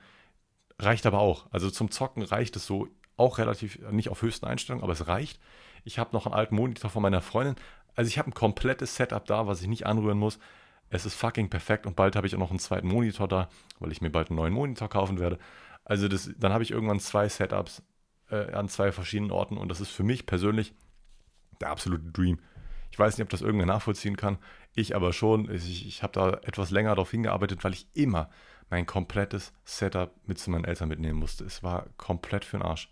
Reicht 0.79 1.07
aber 1.07 1.19
auch. 1.19 1.47
Also 1.51 1.71
zum 1.71 1.91
Zocken 1.91 2.23
reicht 2.23 2.57
es 2.57 2.67
so 2.67 2.89
auch 3.17 3.39
relativ, 3.39 3.79
nicht 3.91 4.09
auf 4.09 4.23
höchsten 4.23 4.47
Einstellungen, 4.47 4.83
aber 4.83 4.93
es 4.93 5.07
reicht. 5.07 5.41
Ich 5.85 5.99
habe 5.99 6.11
noch 6.13 6.27
einen 6.27 6.35
alten 6.35 6.57
Monitor 6.57 6.91
von 6.91 7.03
meiner 7.03 7.23
Freundin. 7.23 7.57
Also 7.95 8.09
ich 8.09 8.19
habe 8.19 8.31
ein 8.31 8.35
komplettes 8.35 8.97
Setup 8.97 9.25
da, 9.27 9.47
was 9.47 9.63
ich 9.63 9.69
nicht 9.69 9.87
anrühren 9.87 10.19
muss. 10.19 10.39
Es 10.91 11.07
ist 11.07 11.15
fucking 11.15 11.49
perfekt 11.49 11.87
und 11.87 11.97
bald 11.97 12.17
habe 12.17 12.27
ich 12.27 12.35
auch 12.35 12.41
noch 12.41 12.51
einen 12.51 12.59
zweiten 12.59 12.89
Monitor 12.89 13.29
da, 13.29 13.49
weil 13.79 13.93
ich 13.93 14.01
mir 14.01 14.11
bald 14.11 14.31
einen 14.31 14.37
neuen 14.37 14.53
Monitor 14.53 14.89
kaufen 14.89 15.19
werde. 15.19 15.39
Also 15.85 16.09
das, 16.09 16.31
dann 16.39 16.53
habe 16.53 16.63
ich 16.65 16.71
irgendwann 16.71 17.01
zwei 17.01 17.29
Setups 17.29 17.83
äh, 18.35 18.53
an 18.53 18.69
zwei 18.69 18.93
verschiedenen 18.93 19.31
Orten 19.31 19.57
und 19.57 19.69
das 19.69 19.81
ist 19.81 19.91
für 19.91 20.03
mich 20.03 20.27
persönlich 20.27 20.75
der 21.61 21.71
absolute 21.71 22.05
Dream. 22.11 22.39
Ich 22.91 22.99
weiß 22.99 23.17
nicht, 23.19 23.25
ob 23.25 23.31
das 23.31 23.43
irgendwer 23.43 23.67
nachvollziehen 23.67 24.17
kann. 24.17 24.39
Ich 24.75 24.95
aber 24.95 25.13
schon. 25.13 25.51
Ich, 25.53 25.87
ich 25.87 26.03
habe 26.03 26.13
da 26.13 26.31
etwas 26.45 26.71
länger 26.71 26.91
darauf 26.91 27.11
hingearbeitet, 27.11 27.65
weil 27.65 27.73
ich 27.73 27.89
immer 27.95 28.31
mein 28.71 28.87
komplettes 28.87 29.53
Setup 29.65 30.13
mit 30.27 30.39
zu 30.39 30.51
meinen 30.51 30.65
Eltern 30.65 30.89
mitnehmen 30.89 31.19
musste. 31.19 31.45
Es 31.45 31.63
war 31.63 31.87
komplett 31.97 32.45
für 32.45 32.59
den 32.59 32.63
Arsch. 32.63 32.89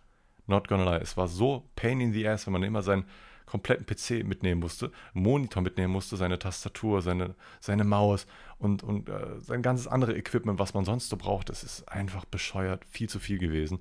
Not 0.46 0.66
gonna 0.66 0.84
lie. 0.84 1.00
Es 1.00 1.16
war 1.16 1.28
so 1.28 1.70
pain 1.76 2.00
in 2.00 2.12
the 2.12 2.26
ass, 2.26 2.46
wenn 2.46 2.52
man 2.52 2.64
immer 2.64 2.82
seinen 2.82 3.04
kompletten 3.46 3.86
PC 3.86 4.26
mitnehmen 4.26 4.60
musste, 4.60 4.90
Monitor 5.12 5.62
mitnehmen 5.62 5.92
musste, 5.92 6.16
seine 6.16 6.38
Tastatur, 6.38 7.02
seine, 7.02 7.34
seine 7.60 7.84
Maus 7.84 8.26
und, 8.58 8.82
und 8.82 9.08
äh, 9.08 9.40
sein 9.40 9.62
ganzes 9.62 9.86
andere 9.86 10.16
Equipment, 10.16 10.58
was 10.58 10.74
man 10.74 10.84
sonst 10.84 11.10
so 11.10 11.16
braucht. 11.16 11.48
Das 11.48 11.62
ist 11.62 11.88
einfach 11.88 12.24
bescheuert, 12.24 12.84
viel 12.86 13.08
zu 13.08 13.18
viel 13.18 13.38
gewesen. 13.38 13.80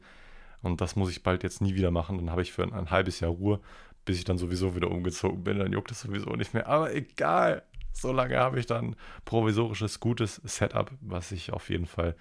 Und 0.61 0.81
das 0.81 0.95
muss 0.95 1.09
ich 1.09 1.23
bald 1.23 1.43
jetzt 1.43 1.61
nie 1.61 1.75
wieder 1.75 1.91
machen. 1.91 2.17
Dann 2.17 2.29
habe 2.29 2.41
ich 2.41 2.51
für 2.51 2.63
ein, 2.63 2.73
ein 2.73 2.91
halbes 2.91 3.19
Jahr 3.19 3.31
Ruhe, 3.31 3.59
bis 4.05 4.17
ich 4.17 4.23
dann 4.23 4.37
sowieso 4.37 4.75
wieder 4.75 4.91
umgezogen 4.91 5.43
bin. 5.43 5.59
Dann 5.59 5.71
juckt 5.71 5.91
es 5.91 6.01
sowieso 6.01 6.31
nicht 6.35 6.53
mehr. 6.53 6.67
Aber 6.67 6.93
egal. 6.93 7.63
So 7.93 8.13
lange 8.13 8.37
habe 8.37 8.59
ich 8.59 8.67
dann 8.67 8.95
provisorisches, 9.25 9.99
gutes 9.99 10.35
Setup, 10.45 10.91
was 11.01 11.31
ich 11.33 11.51
auf 11.51 11.69
jeden 11.69 11.87
Fall 11.87 12.15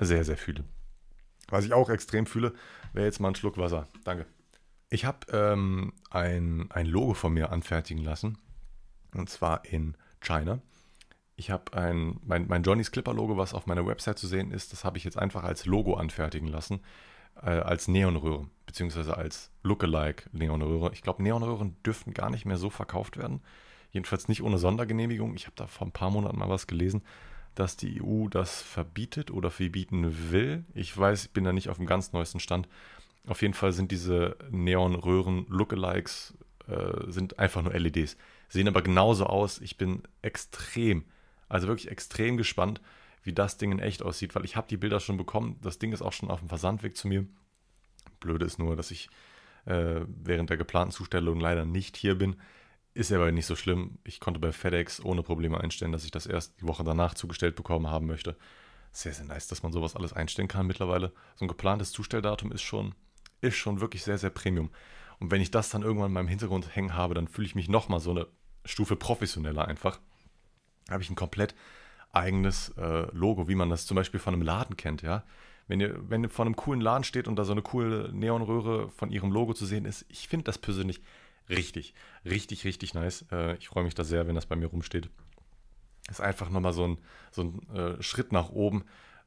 sehr, 0.00 0.24
sehr 0.24 0.36
fühle. 0.36 0.64
Was 1.48 1.64
ich 1.64 1.72
auch 1.72 1.88
extrem 1.88 2.26
fühle, 2.26 2.52
wäre 2.94 3.06
jetzt 3.06 3.20
mal 3.20 3.28
ein 3.28 3.34
Schluck 3.36 3.56
Wasser. 3.56 3.86
Danke. 4.02 4.26
Ich 4.90 5.04
habe 5.04 5.18
ähm, 5.30 5.92
ein, 6.10 6.68
ein 6.70 6.86
Logo 6.86 7.14
von 7.14 7.32
mir 7.32 7.52
anfertigen 7.52 8.02
lassen. 8.02 8.38
Und 9.14 9.30
zwar 9.30 9.64
in 9.64 9.96
China. 10.20 10.60
Ich 11.36 11.50
habe 11.50 11.72
ein, 11.74 12.18
mein, 12.24 12.48
mein 12.48 12.62
Johnny's 12.62 12.90
Clipper 12.90 13.14
Logo, 13.14 13.36
was 13.36 13.54
auf 13.54 13.66
meiner 13.66 13.86
Website 13.86 14.18
zu 14.18 14.26
sehen 14.26 14.50
ist, 14.50 14.72
das 14.72 14.84
habe 14.84 14.98
ich 14.98 15.04
jetzt 15.04 15.18
einfach 15.18 15.44
als 15.44 15.66
Logo 15.66 15.94
anfertigen 15.94 16.48
lassen 16.48 16.80
äh, 17.42 17.50
als 17.50 17.88
Neonröhre, 17.88 18.48
beziehungsweise 18.66 19.16
als 19.16 19.50
Lookalike 19.62 20.28
Neonröhre. 20.32 20.92
Ich 20.92 21.02
glaube, 21.02 21.22
Neonröhren 21.22 21.76
dürften 21.84 22.14
gar 22.14 22.30
nicht 22.30 22.44
mehr 22.44 22.56
so 22.56 22.70
verkauft 22.70 23.16
werden. 23.16 23.40
Jedenfalls 23.90 24.28
nicht 24.28 24.42
ohne 24.42 24.58
Sondergenehmigung. 24.58 25.34
Ich 25.36 25.46
habe 25.46 25.56
da 25.56 25.66
vor 25.66 25.86
ein 25.86 25.92
paar 25.92 26.10
Monaten 26.10 26.38
mal 26.38 26.48
was 26.48 26.66
gelesen, 26.66 27.02
dass 27.54 27.76
die 27.76 28.02
EU 28.02 28.28
das 28.28 28.60
verbietet 28.60 29.30
oder 29.30 29.50
verbieten 29.50 30.32
will. 30.32 30.64
Ich 30.74 30.96
weiß, 30.96 31.26
ich 31.26 31.30
bin 31.30 31.44
da 31.44 31.52
nicht 31.52 31.68
auf 31.68 31.76
dem 31.76 31.86
ganz 31.86 32.12
neuesten 32.12 32.40
Stand. 32.40 32.68
Auf 33.26 33.42
jeden 33.42 33.54
Fall 33.54 33.72
sind 33.72 33.90
diese 33.90 34.36
Neonröhren-Lookalikes 34.50 36.34
äh, 36.66 37.10
sind 37.10 37.38
einfach 37.38 37.62
nur 37.62 37.74
LEDs. 37.74 38.16
Sehen 38.48 38.68
aber 38.68 38.82
genauso 38.82 39.26
aus. 39.26 39.60
Ich 39.60 39.76
bin 39.76 40.02
extrem, 40.22 41.04
also 41.48 41.68
wirklich 41.68 41.90
extrem 41.90 42.36
gespannt, 42.36 42.80
wie 43.24 43.32
das 43.32 43.56
Ding 43.56 43.72
in 43.72 43.78
echt 43.78 44.02
aussieht, 44.02 44.34
weil 44.34 44.44
ich 44.44 44.56
habe 44.56 44.68
die 44.68 44.76
Bilder 44.76 45.00
schon 45.00 45.16
bekommen. 45.16 45.58
Das 45.62 45.78
Ding 45.78 45.92
ist 45.92 46.02
auch 46.02 46.12
schon 46.12 46.30
auf 46.30 46.40
dem 46.40 46.48
Versandweg 46.48 46.96
zu 46.96 47.08
mir. 47.08 47.26
Blöde 48.20 48.44
ist 48.44 48.58
nur, 48.58 48.76
dass 48.76 48.90
ich 48.90 49.08
äh, 49.64 50.02
während 50.06 50.50
der 50.50 50.56
geplanten 50.56 50.92
Zustellung 50.92 51.40
leider 51.40 51.64
nicht 51.64 51.96
hier 51.96 52.16
bin. 52.16 52.36
Ist 52.92 53.10
aber 53.12 53.32
nicht 53.32 53.46
so 53.46 53.56
schlimm. 53.56 53.98
Ich 54.04 54.20
konnte 54.20 54.38
bei 54.38 54.52
FedEx 54.52 55.04
ohne 55.04 55.22
Probleme 55.22 55.60
einstellen, 55.60 55.90
dass 55.90 56.04
ich 56.04 56.10
das 56.10 56.26
erst 56.26 56.60
die 56.60 56.68
Woche 56.68 56.84
danach 56.84 57.14
zugestellt 57.14 57.56
bekommen 57.56 57.88
haben 57.88 58.06
möchte. 58.06 58.36
Sehr, 58.92 59.12
sehr 59.12 59.24
nice, 59.24 59.48
dass 59.48 59.64
man 59.64 59.72
sowas 59.72 59.96
alles 59.96 60.12
einstellen 60.12 60.46
kann 60.46 60.66
mittlerweile. 60.66 61.12
So 61.34 61.44
ein 61.44 61.48
geplantes 61.48 61.90
Zustelldatum 61.90 62.52
ist 62.52 62.62
schon, 62.62 62.94
ist 63.40 63.56
schon 63.56 63.80
wirklich 63.80 64.04
sehr, 64.04 64.18
sehr 64.18 64.30
Premium. 64.30 64.70
Und 65.18 65.32
wenn 65.32 65.40
ich 65.40 65.50
das 65.50 65.70
dann 65.70 65.82
irgendwann 65.82 66.08
in 66.08 66.14
meinem 66.14 66.28
Hintergrund 66.28 66.76
hängen 66.76 66.94
habe, 66.94 67.14
dann 67.14 67.26
fühle 67.26 67.46
ich 67.46 67.56
mich 67.56 67.68
nochmal 67.68 67.98
so 67.98 68.12
eine 68.12 68.28
Stufe 68.64 68.94
professioneller 68.94 69.66
einfach. 69.66 69.98
Da 70.86 70.92
habe 70.92 71.02
ich 71.02 71.10
ein 71.10 71.16
komplett 71.16 71.54
eigenes 72.14 72.70
äh, 72.76 73.06
Logo, 73.12 73.48
wie 73.48 73.54
man 73.54 73.70
das 73.70 73.86
zum 73.86 73.96
Beispiel 73.96 74.20
von 74.20 74.34
einem 74.34 74.42
Laden 74.42 74.76
kennt, 74.76 75.02
ja. 75.02 75.24
Wenn 75.66 75.80
ihr, 75.80 75.98
wenn 76.10 76.22
ihr 76.22 76.28
vor 76.28 76.44
einem 76.44 76.56
coolen 76.56 76.80
Laden 76.80 77.04
steht 77.04 77.26
und 77.26 77.36
da 77.36 77.44
so 77.44 77.52
eine 77.52 77.62
coole 77.62 78.10
Neonröhre 78.12 78.90
von 78.90 79.10
ihrem 79.10 79.32
Logo 79.32 79.54
zu 79.54 79.64
sehen 79.64 79.86
ist, 79.86 80.04
ich 80.08 80.28
finde 80.28 80.44
das 80.44 80.58
persönlich 80.58 81.00
richtig, 81.48 81.94
richtig, 82.24 82.64
richtig 82.64 82.94
nice. 82.94 83.24
Äh, 83.32 83.56
ich 83.56 83.68
freue 83.68 83.84
mich 83.84 83.94
da 83.94 84.04
sehr, 84.04 84.26
wenn 84.26 84.34
das 84.34 84.46
bei 84.46 84.56
mir 84.56 84.66
rumsteht. 84.66 85.08
Ist 86.10 86.20
einfach 86.20 86.50
nochmal 86.50 86.74
so 86.74 86.86
ein, 86.86 86.98
so 87.30 87.42
ein 87.42 87.74
äh, 87.74 88.02
Schritt 88.02 88.30
nach 88.30 88.50
oben, 88.50 88.84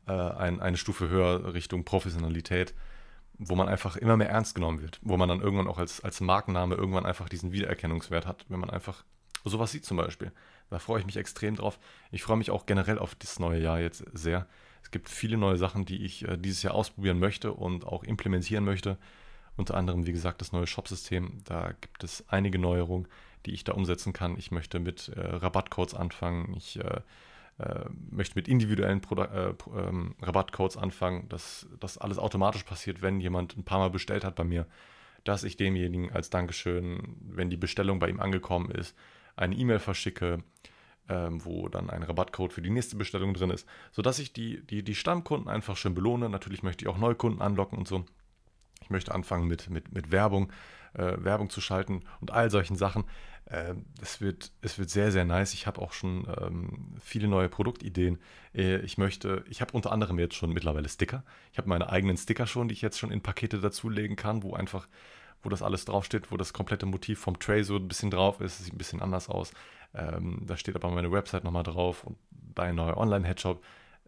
äh, 0.08 0.12
ein, 0.12 0.60
eine 0.60 0.78
Stufe 0.78 1.10
höher 1.10 1.56
Richtung 1.56 1.86
Professionalität, 1.86 2.76
wo 3.40 3.56
man 3.56 3.68
einfach 3.68 3.98
immer 3.98 4.16
mehr 4.16 4.30
ernst 4.30 4.54
genommen 4.54 4.82
wird, 4.82 5.00
wo 5.02 5.18
man 5.18 5.30
dann 5.30 5.42
irgendwann 5.42 5.68
auch 5.68 5.80
als, 5.80 6.04
als 6.04 6.22
Markenname 6.22 6.76
irgendwann 6.76 7.06
einfach 7.06 7.30
diesen 7.30 7.52
Wiedererkennungswert 7.52 8.28
hat, 8.28 8.46
wenn 8.48 8.60
man 8.60 8.70
einfach 8.70 9.04
sowas 9.48 9.72
sieht 9.72 9.86
zum 9.86 9.98
Beispiel. 9.98 10.32
Da 10.70 10.80
freue 10.80 11.00
ich 11.00 11.06
mich 11.06 11.18
extrem 11.18 11.56
drauf. 11.56 11.80
Ich 12.12 12.24
freue 12.24 12.38
mich 12.38 12.52
auch 12.52 12.66
generell 12.66 13.00
auf 13.00 13.16
das 13.16 13.39
neue 13.39 13.62
Jahr 13.62 13.80
jetzt 13.80 14.04
sehr. 14.14 14.48
Es 14.84 14.91
gibt 14.91 15.10
viele 15.10 15.38
neue 15.38 15.58
Sachen, 15.58 15.86
die 15.86 16.06
ich 16.06 16.28
äh, 16.28 16.38
dieses 16.38 16.64
Jahr 16.64 16.74
ausprobieren 16.74 17.20
möchte 17.20 17.52
und 17.52 17.86
auch 17.86 18.04
implementieren 18.04 18.64
möchte. 18.64 18.98
Unter 19.56 19.76
anderem, 19.76 20.06
wie 20.06 20.12
gesagt, 20.12 20.39
das 20.41 20.52
neue 20.52 20.68
Shop-System. 20.68 21.39
Da 21.43 21.74
gibt 21.82 22.04
es 22.04 22.24
einige 22.30 22.60
Neuerungen, 22.60 23.08
die 23.45 23.52
ich 23.52 23.64
da 23.64 23.74
umsetzen 23.74 24.14
kann. 24.14 24.38
Ich 24.38 24.52
möchte 24.52 24.80
mit 24.80 25.10
äh, 25.10 25.20
Rabattcodes 25.20 25.93
anfangen. 25.93 26.54
Ich 26.56 26.80
äh, 26.80 27.02
äh 27.60 27.86
möchte 28.12 28.36
mit 28.36 28.48
individuellen 28.48 29.02
Produ 29.02 29.24
äh, 29.24 29.54
ähm, 29.76 30.16
Rabattcodes 30.22 30.78
anfangen, 30.78 31.28
dass 31.30 31.68
das 31.80 31.98
alles 31.98 32.20
automatisch 32.20 32.64
passiert, 32.64 33.02
wenn 33.02 33.20
jemand 33.20 33.58
ein 33.58 33.64
paar 33.64 33.80
Mal 33.80 33.89
bestellt 33.89 34.24
hat 34.24 34.36
bei 34.36 34.43
mir, 34.43 34.68
dass 35.24 35.43
ich 35.43 35.58
demjenigen 35.58 36.12
als 36.12 36.30
Dankeschön, 36.30 37.18
wenn 37.22 37.50
die 37.50 37.58
Bestellung 37.58 38.00
bei 38.00 38.10
ihm 38.10 38.20
angekommen 38.20 38.72
ist, 38.72 38.95
eine 39.38 39.56
E-Mail 39.56 39.80
verschicke, 39.80 40.44
ähm, 41.10 41.46
wo 41.46 41.70
dann 41.70 41.90
ein 41.90 42.04
Rabattcode 42.04 42.52
für 42.52 42.62
die 42.62 42.70
nächste 42.70 42.98
Bestellung 42.98 43.34
drin 43.34 43.50
ist, 43.50 43.68
sodass 43.92 44.20
ich 44.20 44.34
die, 44.34 44.62
die, 44.68 44.84
die 44.84 44.96
Stammkunden 44.96 45.50
einfach 45.50 45.78
schön 45.78 45.96
belohne. 45.96 46.30
Natürlich 46.30 46.64
möchte 46.64 46.84
ich 46.84 46.90
auch 46.90 46.98
Neukunden 46.98 47.42
anlocken 47.42 47.78
und 47.78 47.88
so. 47.88 48.06
Ich 48.82 48.90
möchte 48.90 49.14
anfangen 49.14 49.48
mit, 49.48 49.70
mit, 49.70 49.94
mit 49.94 50.12
Werbung, 50.12 50.52
äh, 50.94 51.14
Werbung 51.18 51.50
zu 51.50 51.62
schalten 51.62 52.04
und 52.20 52.32
all 52.32 52.52
solchen 52.52 52.76
Sachen. 52.76 53.06
Äh, 53.46 53.76
es, 54.02 54.20
wird, 54.20 54.52
es 54.62 54.78
wird 54.78 54.90
sehr, 54.90 55.12
sehr 55.12 55.26
nice. 55.26 55.54
Ich 55.54 55.68
habe 55.68 55.82
auch 55.82 55.94
schon 55.94 56.28
ähm, 56.42 56.96
viele 57.00 57.28
neue 57.28 57.50
Produktideen. 57.50 58.20
Äh, 58.54 58.80
ich 58.80 58.98
möchte, 58.98 59.46
ich 59.50 59.62
habe 59.62 59.72
unter 59.74 59.92
anderem 59.92 60.20
jetzt 60.20 60.36
schon 60.36 60.52
mittlerweile 60.52 60.90
Sticker. 60.90 61.24
Ich 61.52 61.58
habe 61.58 61.70
meine 61.70 61.90
eigenen 61.90 62.18
Sticker 62.18 62.48
schon, 62.48 62.68
die 62.68 62.74
ich 62.74 62.82
jetzt 62.82 63.00
schon 63.00 63.12
in 63.12 63.22
Pakete 63.22 63.60
dazulegen 63.60 64.16
kann, 64.16 64.44
wo 64.44 64.54
einfach, 64.54 64.88
wo 65.44 65.50
das 65.50 65.62
alles 65.62 65.86
draufsteht, 65.86 66.32
wo 66.32 66.38
das 66.38 66.54
komplette 66.54 66.86
Motiv 66.86 67.20
vom 67.20 67.40
Tray 67.40 67.64
so 67.64 67.76
ein 67.76 67.88
bisschen 67.88 68.12
drauf 68.12 68.42
ist. 68.42 68.64
Sieht 68.64 68.74
ein 68.74 68.78
bisschen 68.78 69.02
anders 69.02 69.30
aus. 69.30 69.52
Ähm, 69.94 70.42
da 70.46 70.58
steht 70.58 70.76
aber 70.76 70.90
meine 70.90 71.12
Website 71.12 71.44
nochmal 71.44 71.64
drauf 71.64 72.04
und 72.04 72.18
dein 72.32 72.76
neuer 72.76 72.98
Online-Headshop. 72.98 73.64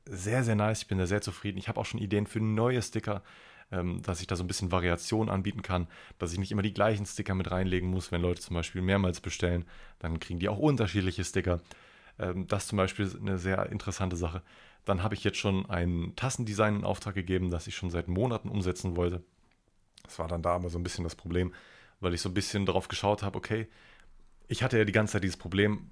Sehr, 0.05 0.43
sehr 0.43 0.55
nice. 0.55 0.81
Ich 0.81 0.87
bin 0.87 0.97
da 0.97 1.05
sehr 1.05 1.21
zufrieden. 1.21 1.57
Ich 1.57 1.67
habe 1.67 1.79
auch 1.79 1.85
schon 1.85 1.99
Ideen 1.99 2.27
für 2.27 2.39
neue 2.39 2.81
Sticker 2.81 3.21
ähm, 3.71 4.01
dass 4.01 4.21
ich 4.21 4.27
da 4.27 4.35
so 4.35 4.43
ein 4.43 4.47
bisschen 4.47 4.71
Variation 4.71 5.29
anbieten 5.29 5.61
kann, 5.61 5.87
dass 6.17 6.33
ich 6.33 6.39
nicht 6.39 6.51
immer 6.51 6.61
die 6.61 6.73
gleichen 6.73 7.05
Sticker 7.05 7.35
mit 7.35 7.51
reinlegen 7.51 7.89
muss, 7.89 8.11
wenn 8.11 8.21
Leute 8.21 8.41
zum 8.41 8.55
Beispiel 8.55 8.81
mehrmals 8.81 9.21
bestellen, 9.21 9.65
dann 9.99 10.19
kriegen 10.19 10.39
die 10.39 10.49
auch 10.49 10.57
unterschiedliche 10.57 11.23
Sticker. 11.23 11.59
Ähm, 12.17 12.47
das 12.47 12.63
ist 12.63 12.69
zum 12.69 12.77
Beispiel 12.77 13.11
eine 13.19 13.37
sehr 13.37 13.69
interessante 13.71 14.15
Sache. 14.15 14.41
Dann 14.85 15.03
habe 15.03 15.13
ich 15.13 15.23
jetzt 15.23 15.37
schon 15.37 15.69
ein 15.69 16.13
Tassendesign 16.15 16.77
in 16.77 16.83
Auftrag 16.83 17.15
gegeben, 17.15 17.51
das 17.51 17.67
ich 17.67 17.75
schon 17.75 17.89
seit 17.89 18.07
Monaten 18.07 18.49
umsetzen 18.49 18.95
wollte. 18.95 19.21
Das 20.03 20.19
war 20.19 20.27
dann 20.27 20.41
da 20.41 20.55
aber 20.55 20.69
so 20.69 20.79
ein 20.79 20.83
bisschen 20.83 21.03
das 21.03 21.15
Problem, 21.15 21.53
weil 21.99 22.13
ich 22.13 22.21
so 22.21 22.29
ein 22.29 22.33
bisschen 22.33 22.65
darauf 22.65 22.87
geschaut 22.87 23.23
habe, 23.23 23.37
okay, 23.37 23.67
ich 24.47 24.63
hatte 24.63 24.77
ja 24.77 24.85
die 24.85 24.91
ganze 24.91 25.13
Zeit 25.13 25.23
dieses 25.23 25.37
Problem, 25.37 25.89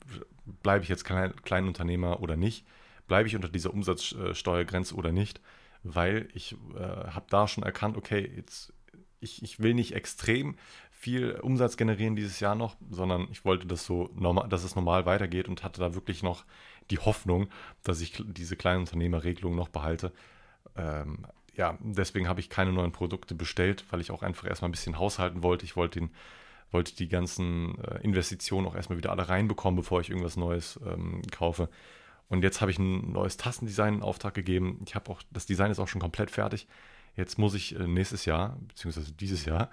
bleibe 0.63 0.83
ich 0.83 0.89
jetzt 0.89 1.03
Klein, 1.03 1.35
Kleinunternehmer 1.43 2.21
oder 2.21 2.35
nicht? 2.35 2.65
Bleibe 3.07 3.27
ich 3.27 3.35
unter 3.35 3.49
dieser 3.49 3.73
Umsatzsteuergrenze 3.73 4.95
oder 4.95 5.11
nicht? 5.11 5.39
weil 5.83 6.27
ich 6.33 6.55
äh, 6.75 6.79
habe 6.79 7.25
da 7.29 7.47
schon 7.47 7.63
erkannt, 7.63 7.97
okay, 7.97 8.31
jetzt 8.35 8.73
ich, 9.19 9.41
ich 9.41 9.59
will 9.59 9.73
nicht 9.73 9.95
extrem 9.95 10.55
viel 10.91 11.39
Umsatz 11.41 11.75
generieren 11.77 12.15
dieses 12.15 12.39
Jahr 12.39 12.55
noch, 12.55 12.75
sondern 12.89 13.27
ich 13.31 13.45
wollte, 13.45 13.65
dass 13.65 13.85
so 13.85 14.09
normal, 14.13 14.47
dass 14.49 14.63
es 14.63 14.75
normal 14.75 15.05
weitergeht 15.05 15.47
und 15.47 15.63
hatte 15.63 15.79
da 15.79 15.95
wirklich 15.95 16.21
noch 16.21 16.45
die 16.91 16.99
Hoffnung, 16.99 17.47
dass 17.83 18.01
ich 18.01 18.23
diese 18.27 18.55
Kleinunternehmerregelung 18.55 19.55
noch 19.55 19.69
behalte. 19.69 20.11
Ähm, 20.75 21.25
ja, 21.57 21.77
deswegen 21.81 22.29
habe 22.29 22.39
ich 22.39 22.49
keine 22.49 22.71
neuen 22.71 22.91
Produkte 22.91 23.35
bestellt, 23.35 23.83
weil 23.89 23.99
ich 23.99 24.11
auch 24.11 24.21
einfach 24.21 24.47
erstmal 24.47 24.69
ein 24.69 24.73
bisschen 24.73 24.99
haushalten 24.99 25.41
wollte. 25.41 25.65
Ich 25.65 25.75
wollte, 25.75 25.99
den, 25.99 26.11
wollte 26.71 26.95
die 26.95 27.09
ganzen 27.09 27.77
äh, 27.83 27.99
Investitionen 28.03 28.67
auch 28.67 28.75
erstmal 28.75 28.97
wieder 28.97 29.11
alle 29.11 29.27
reinbekommen, 29.27 29.75
bevor 29.75 29.99
ich 29.99 30.09
irgendwas 30.09 30.37
Neues 30.37 30.79
ähm, 30.85 31.23
kaufe. 31.31 31.69
Und 32.29 32.43
jetzt 32.43 32.61
habe 32.61 32.69
ich 32.69 32.77
ein 32.77 33.11
neues 33.11 33.37
Tassendesign 33.37 33.95
in 33.95 34.01
Auftrag 34.03 34.35
gegeben. 34.35 34.81
Ich 34.85 34.93
habe 34.93 35.09
auch, 35.09 35.23
das 35.31 35.47
Design 35.47 35.71
ist 35.71 35.79
auch 35.79 35.87
schon 35.87 36.01
komplett 36.01 36.29
fertig. 36.29 36.67
Jetzt 37.15 37.39
muss 37.39 37.55
ich 37.55 37.75
äh, 37.75 37.87
nächstes 37.87 38.25
Jahr, 38.25 38.57
beziehungsweise 38.67 39.11
dieses 39.13 39.45
Jahr, 39.45 39.71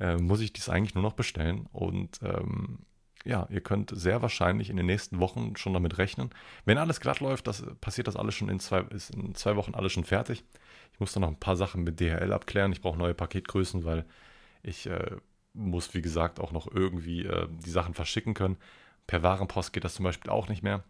äh, 0.00 0.16
muss 0.16 0.40
ich 0.40 0.54
dies 0.54 0.70
eigentlich 0.70 0.94
nur 0.94 1.02
noch 1.02 1.12
bestellen. 1.12 1.66
Und 1.70 2.18
ähm, 2.22 2.78
ja, 3.26 3.46
ihr 3.50 3.60
könnt 3.60 3.90
sehr 3.94 4.22
wahrscheinlich 4.22 4.70
in 4.70 4.76
den 4.78 4.86
nächsten 4.86 5.18
Wochen 5.18 5.56
schon 5.56 5.74
damit 5.74 5.98
rechnen. 5.98 6.30
Wenn 6.64 6.78
alles 6.78 7.00
glatt 7.00 7.20
läuft, 7.20 7.46
das, 7.46 7.62
passiert 7.82 8.06
das 8.06 8.16
alles 8.16 8.34
schon 8.34 8.48
in 8.48 8.60
zwei, 8.60 8.80
ist 8.82 9.14
in 9.14 9.34
zwei 9.34 9.56
Wochen 9.56 9.74
alles 9.74 9.92
schon 9.92 10.04
fertig. 10.04 10.44
Ich 10.96 11.00
muss 11.00 11.12
dann 11.12 11.20
noch 11.20 11.28
ein 11.28 11.38
paar 11.38 11.56
Sachen 11.56 11.84
mit 11.84 12.00
DHL 12.00 12.32
abklären. 12.32 12.72
Ich 12.72 12.80
brauche 12.80 12.96
neue 12.96 13.12
Paketgrößen, 13.12 13.84
weil 13.84 14.06
ich 14.62 14.86
äh, 14.86 15.16
muss, 15.52 15.92
wie 15.92 16.00
gesagt, 16.00 16.40
auch 16.40 16.52
noch 16.52 16.72
irgendwie 16.72 17.26
äh, 17.26 17.48
die 17.50 17.68
Sachen 17.68 17.92
verschicken 17.92 18.32
können. 18.32 18.56
Per 19.06 19.22
Warenpost 19.22 19.74
geht 19.74 19.84
das 19.84 19.94
zum 19.94 20.04
Beispiel 20.04 20.30
auch 20.30 20.48
nicht 20.48 20.62
mehr. 20.62 20.84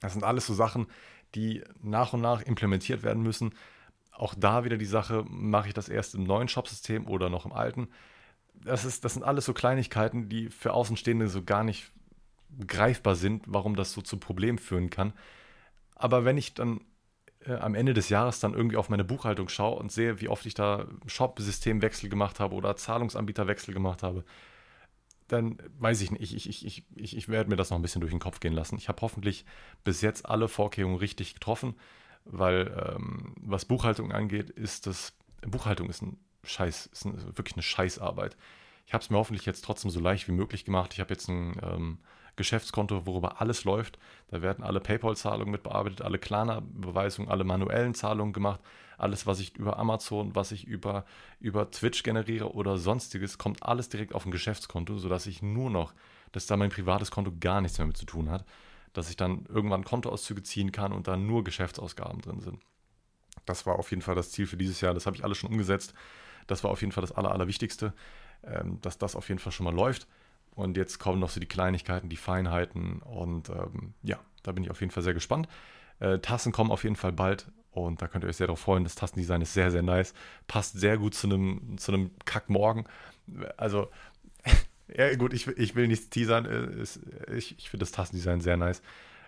Das 0.00 0.12
sind 0.12 0.24
alles 0.24 0.44
so 0.44 0.54
Sachen, 0.54 0.88
die 1.36 1.62
nach 1.80 2.14
und 2.14 2.20
nach 2.20 2.42
implementiert 2.42 3.04
werden 3.04 3.22
müssen. 3.22 3.54
Auch 4.10 4.34
da 4.36 4.64
wieder 4.64 4.76
die 4.76 4.86
Sache, 4.86 5.24
mache 5.28 5.68
ich 5.68 5.74
das 5.74 5.88
erst 5.88 6.16
im 6.16 6.24
neuen 6.24 6.48
Shop-System 6.48 7.06
oder 7.06 7.30
noch 7.30 7.46
im 7.46 7.52
alten? 7.52 7.86
Das, 8.54 8.84
ist, 8.84 9.04
das 9.04 9.14
sind 9.14 9.22
alles 9.22 9.44
so 9.44 9.54
Kleinigkeiten, 9.54 10.28
die 10.28 10.50
für 10.50 10.72
Außenstehende 10.72 11.28
so 11.28 11.44
gar 11.44 11.62
nicht 11.62 11.92
greifbar 12.66 13.14
sind, 13.14 13.44
warum 13.46 13.76
das 13.76 13.92
so 13.92 14.02
zu 14.02 14.16
Problemen 14.16 14.58
führen 14.58 14.90
kann. 14.90 15.12
Aber 15.94 16.24
wenn 16.24 16.36
ich 16.36 16.54
dann 16.54 16.80
äh, 17.48 17.54
am 17.54 17.74
Ende 17.74 17.94
des 17.94 18.08
Jahres 18.10 18.40
dann 18.40 18.54
irgendwie 18.54 18.76
auf 18.76 18.88
meine 18.88 19.04
Buchhaltung 19.04 19.48
schaue 19.48 19.78
und 19.78 19.90
sehe, 19.90 20.20
wie 20.20 20.28
oft 20.28 20.44
ich 20.46 20.54
da 20.54 20.86
Shop-Systemwechsel 21.06 22.08
gemacht 22.08 22.40
habe 22.40 22.54
oder 22.54 22.76
Zahlungsanbieterwechsel 22.76 23.74
gemacht 23.74 24.02
habe, 24.02 24.24
dann 25.28 25.58
weiß 25.78 26.00
ich 26.00 26.10
nicht, 26.10 26.34
ich, 26.34 26.46
ich, 26.46 26.64
ich, 26.64 26.84
ich, 26.94 27.16
ich 27.16 27.28
werde 27.28 27.50
mir 27.50 27.56
das 27.56 27.70
noch 27.70 27.78
ein 27.78 27.82
bisschen 27.82 28.00
durch 28.00 28.12
den 28.12 28.20
Kopf 28.20 28.40
gehen 28.40 28.54
lassen. 28.54 28.76
Ich 28.76 28.88
habe 28.88 29.00
hoffentlich 29.02 29.44
bis 29.84 30.00
jetzt 30.00 30.26
alle 30.26 30.48
Vorkehrungen 30.48 30.96
richtig 30.96 31.34
getroffen, 31.34 31.74
weil 32.24 32.94
ähm, 32.94 33.34
was 33.40 33.64
Buchhaltung 33.64 34.12
angeht, 34.12 34.50
ist 34.50 34.86
das, 34.86 35.14
Buchhaltung 35.42 35.90
ist 35.90 36.02
ein 36.02 36.18
Scheiß, 36.44 36.86
ist 36.86 37.04
ein, 37.04 37.36
wirklich 37.36 37.54
eine 37.54 37.62
Scheißarbeit. 37.62 38.36
Ich 38.86 38.94
habe 38.94 39.02
es 39.02 39.10
mir 39.10 39.18
hoffentlich 39.18 39.44
jetzt 39.44 39.64
trotzdem 39.64 39.90
so 39.90 40.00
leicht 40.00 40.28
wie 40.28 40.32
möglich 40.32 40.64
gemacht. 40.64 40.94
Ich 40.94 41.00
habe 41.00 41.12
jetzt 41.12 41.28
ein 41.28 41.60
ähm, 41.62 41.98
Geschäftskonto, 42.38 43.04
worüber 43.04 43.40
alles 43.40 43.64
läuft. 43.64 43.98
Da 44.28 44.40
werden 44.40 44.64
alle 44.64 44.80
PayPal-Zahlungen 44.80 45.52
mit 45.52 45.62
bearbeitet, 45.62 46.00
alle 46.00 46.18
Klarna-Beweisungen, 46.18 47.30
alle 47.30 47.44
manuellen 47.44 47.94
Zahlungen 47.94 48.32
gemacht. 48.32 48.60
Alles, 48.96 49.26
was 49.26 49.40
ich 49.40 49.56
über 49.56 49.78
Amazon, 49.78 50.34
was 50.34 50.50
ich 50.50 50.66
über, 50.66 51.04
über 51.38 51.70
Twitch 51.70 52.02
generiere 52.02 52.54
oder 52.54 52.78
sonstiges, 52.78 53.36
kommt 53.36 53.62
alles 53.62 53.90
direkt 53.90 54.14
auf 54.14 54.24
ein 54.24 54.30
Geschäftskonto, 54.30 54.98
sodass 54.98 55.26
ich 55.26 55.42
nur 55.42 55.70
noch, 55.70 55.92
dass 56.32 56.46
da 56.46 56.56
mein 56.56 56.70
privates 56.70 57.10
Konto 57.10 57.32
gar 57.38 57.60
nichts 57.60 57.78
mehr 57.78 57.86
mit 57.86 57.96
zu 57.96 58.06
tun 58.06 58.30
hat, 58.30 58.44
dass 58.94 59.10
ich 59.10 59.16
dann 59.16 59.44
irgendwann 59.48 59.84
Kontoauszüge 59.84 60.42
ziehen 60.42 60.72
kann 60.72 60.92
und 60.92 61.06
da 61.06 61.16
nur 61.16 61.44
Geschäftsausgaben 61.44 62.22
drin 62.22 62.40
sind. 62.40 62.60
Das 63.44 63.66
war 63.66 63.78
auf 63.78 63.90
jeden 63.90 64.02
Fall 64.02 64.14
das 64.14 64.30
Ziel 64.30 64.46
für 64.46 64.56
dieses 64.56 64.80
Jahr. 64.80 64.94
Das 64.94 65.06
habe 65.06 65.16
ich 65.16 65.24
alles 65.24 65.38
schon 65.38 65.50
umgesetzt. 65.50 65.94
Das 66.46 66.64
war 66.64 66.70
auf 66.70 66.80
jeden 66.80 66.92
Fall 66.92 67.02
das 67.02 67.12
Aller, 67.12 67.30
Allerwichtigste, 67.30 67.92
ähm, 68.42 68.80
dass 68.80 68.98
das 68.98 69.14
auf 69.14 69.28
jeden 69.28 69.38
Fall 69.38 69.52
schon 69.52 69.64
mal 69.64 69.74
läuft. 69.74 70.06
Und 70.54 70.76
jetzt 70.76 70.98
kommen 70.98 71.20
noch 71.20 71.30
so 71.30 71.40
die 71.40 71.46
Kleinigkeiten, 71.46 72.08
die 72.08 72.16
Feinheiten. 72.16 73.00
Und 73.00 73.48
ähm, 73.50 73.94
ja, 74.02 74.18
da 74.42 74.52
bin 74.52 74.64
ich 74.64 74.70
auf 74.70 74.80
jeden 74.80 74.90
Fall 74.90 75.02
sehr 75.02 75.14
gespannt. 75.14 75.48
Äh, 76.00 76.18
Tassen 76.18 76.52
kommen 76.52 76.70
auf 76.70 76.84
jeden 76.84 76.96
Fall 76.96 77.12
bald. 77.12 77.50
und 77.70 78.02
da 78.02 78.08
könnt 78.08 78.24
ihr 78.24 78.28
euch 78.28 78.36
sehr 78.36 78.48
darauf 78.48 78.60
freuen. 78.60 78.84
Das 78.84 78.94
Tastendesign 78.94 79.42
ist 79.42 79.54
sehr, 79.54 79.70
sehr 79.70 79.82
nice. 79.82 80.14
Passt 80.46 80.78
sehr 80.78 80.98
gut 80.98 81.14
zu 81.14 81.28
einem, 81.28 81.76
zu 81.78 82.10
Kackmorgen. 82.24 82.84
Also, 83.56 83.90
ja 84.88 85.14
gut, 85.16 85.32
ich, 85.32 85.46
ich 85.46 85.74
will 85.76 85.86
nichts 85.86 86.10
teasern. 86.10 86.46
Äh, 86.46 87.34
ich, 87.34 87.56
ich 87.58 87.70
finde 87.70 87.82
das 87.82 87.92
Tastendesign 87.92 88.40
sehr 88.40 88.56
nice. 88.56 88.82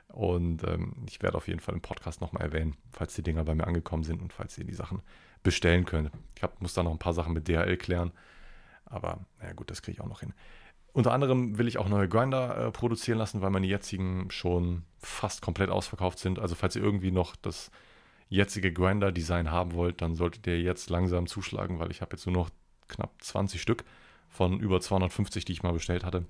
Und 0.09 0.64
ähm, 0.64 0.95
ich 1.07 1.23
werde 1.23 1.37
auf 1.37 1.47
jeden 1.47 1.61
Fall 1.61 1.75
im 1.75 1.81
Podcast 1.81 2.21
nochmal 2.21 2.43
erwähnen, 2.43 2.77
falls 2.93 3.14
die 3.14 3.23
Dinger 3.23 3.45
bei 3.45 3.55
mir 3.55 3.66
angekommen 3.66 4.03
sind 4.03 4.21
und 4.21 4.33
falls 4.33 4.59
ihr 4.59 4.64
die 4.64 4.75
Sachen 4.75 5.03
bestellen 5.43 5.85
könnt. 5.85 6.11
Ich 6.37 6.43
hab, 6.43 6.61
muss 6.61 6.75
da 6.75 6.83
noch 6.83 6.91
ein 6.91 6.99
paar 6.99 7.14
Sachen 7.14 7.33
mit 7.33 7.47
DHL 7.47 7.77
klären. 7.77 8.12
Aber 8.85 9.21
naja 9.39 9.53
gut, 9.53 9.71
das 9.71 9.83
kriege 9.83 9.97
ich 9.97 10.01
auch 10.01 10.09
noch 10.09 10.21
hin. 10.21 10.35
Unter 10.93 11.12
anderem 11.12 11.57
will 11.59 11.68
ich 11.68 11.78
auch 11.78 11.88
neue 11.88 12.09
Grinder 12.09 12.66
äh, 12.66 12.70
produzieren 12.72 13.18
lassen, 13.18 13.43
weil 13.43 13.51
meine 13.51 13.66
jetzigen 13.66 14.30
schon 14.30 14.82
fast 14.99 15.41
komplett 15.41 15.70
ausverkauft 15.70 16.18
sind. 16.18 16.38
Also 16.38 16.55
falls 16.55 16.74
ihr 16.74 16.82
irgendwie 16.82 17.12
noch 17.12 17.36
das 17.36 17.70
jetzige 18.28 18.72
Grinder-Design 18.72 19.51
haben 19.51 19.74
wollt, 19.74 20.03
dann 20.03 20.14
solltet 20.14 20.47
ihr 20.47 20.61
jetzt 20.61 20.91
langsam 20.91 21.26
zuschlagen, 21.26 21.78
weil 21.78 21.91
ich 21.91 22.01
habe 22.01 22.16
jetzt 22.16 22.26
nur 22.26 22.34
noch 22.34 22.51
knapp 22.88 23.11
20 23.20 23.61
Stück 23.61 23.84
von 24.28 24.59
über 24.61 24.80
250, 24.80 25.45
die 25.45 25.53
ich 25.53 25.62
mal 25.62 25.72
bestellt 25.72 26.05
hatte. 26.05 26.24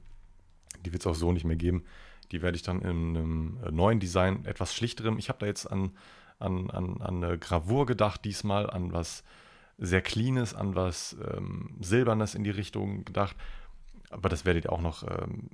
Die 0.85 0.93
wird 0.93 1.03
es 1.03 1.07
auch 1.07 1.15
so 1.15 1.33
nicht 1.33 1.45
mehr 1.45 1.57
geben. 1.57 1.85
Die 2.33 2.43
werde 2.43 2.57
ich 2.57 2.63
dann 2.63 2.81
in 2.83 2.89
einem 2.89 3.59
äh, 3.65 3.71
neuen 3.71 4.01
Design, 4.01 4.45
etwas 4.45 4.75
schlichterem. 4.75 5.19
Ich 5.19 5.29
habe 5.29 5.39
da 5.39 5.47
jetzt 5.47 5.67
an, 5.67 5.93
an, 6.39 6.71
an, 6.71 7.01
an 7.01 7.25
eine 7.25 7.39
Gravur 7.39 7.87
gedacht, 7.87 8.25
diesmal 8.25 8.69
an 8.69 8.93
was 8.93 9.25
sehr 9.79 10.03
Cleanes, 10.03 10.55
an 10.55 10.75
was 10.75 11.17
ähm, 11.35 11.77
Silbernes 11.81 12.35
in 12.35 12.45
die 12.45 12.51
Richtung 12.51 13.05
gedacht. 13.05 13.37
Aber 14.11 14.29
das 14.29 14.45
werdet 14.45 14.67
ihr 14.67 14.73
auch 14.73 14.81
noch 14.81 15.05
ähm, 15.09 15.49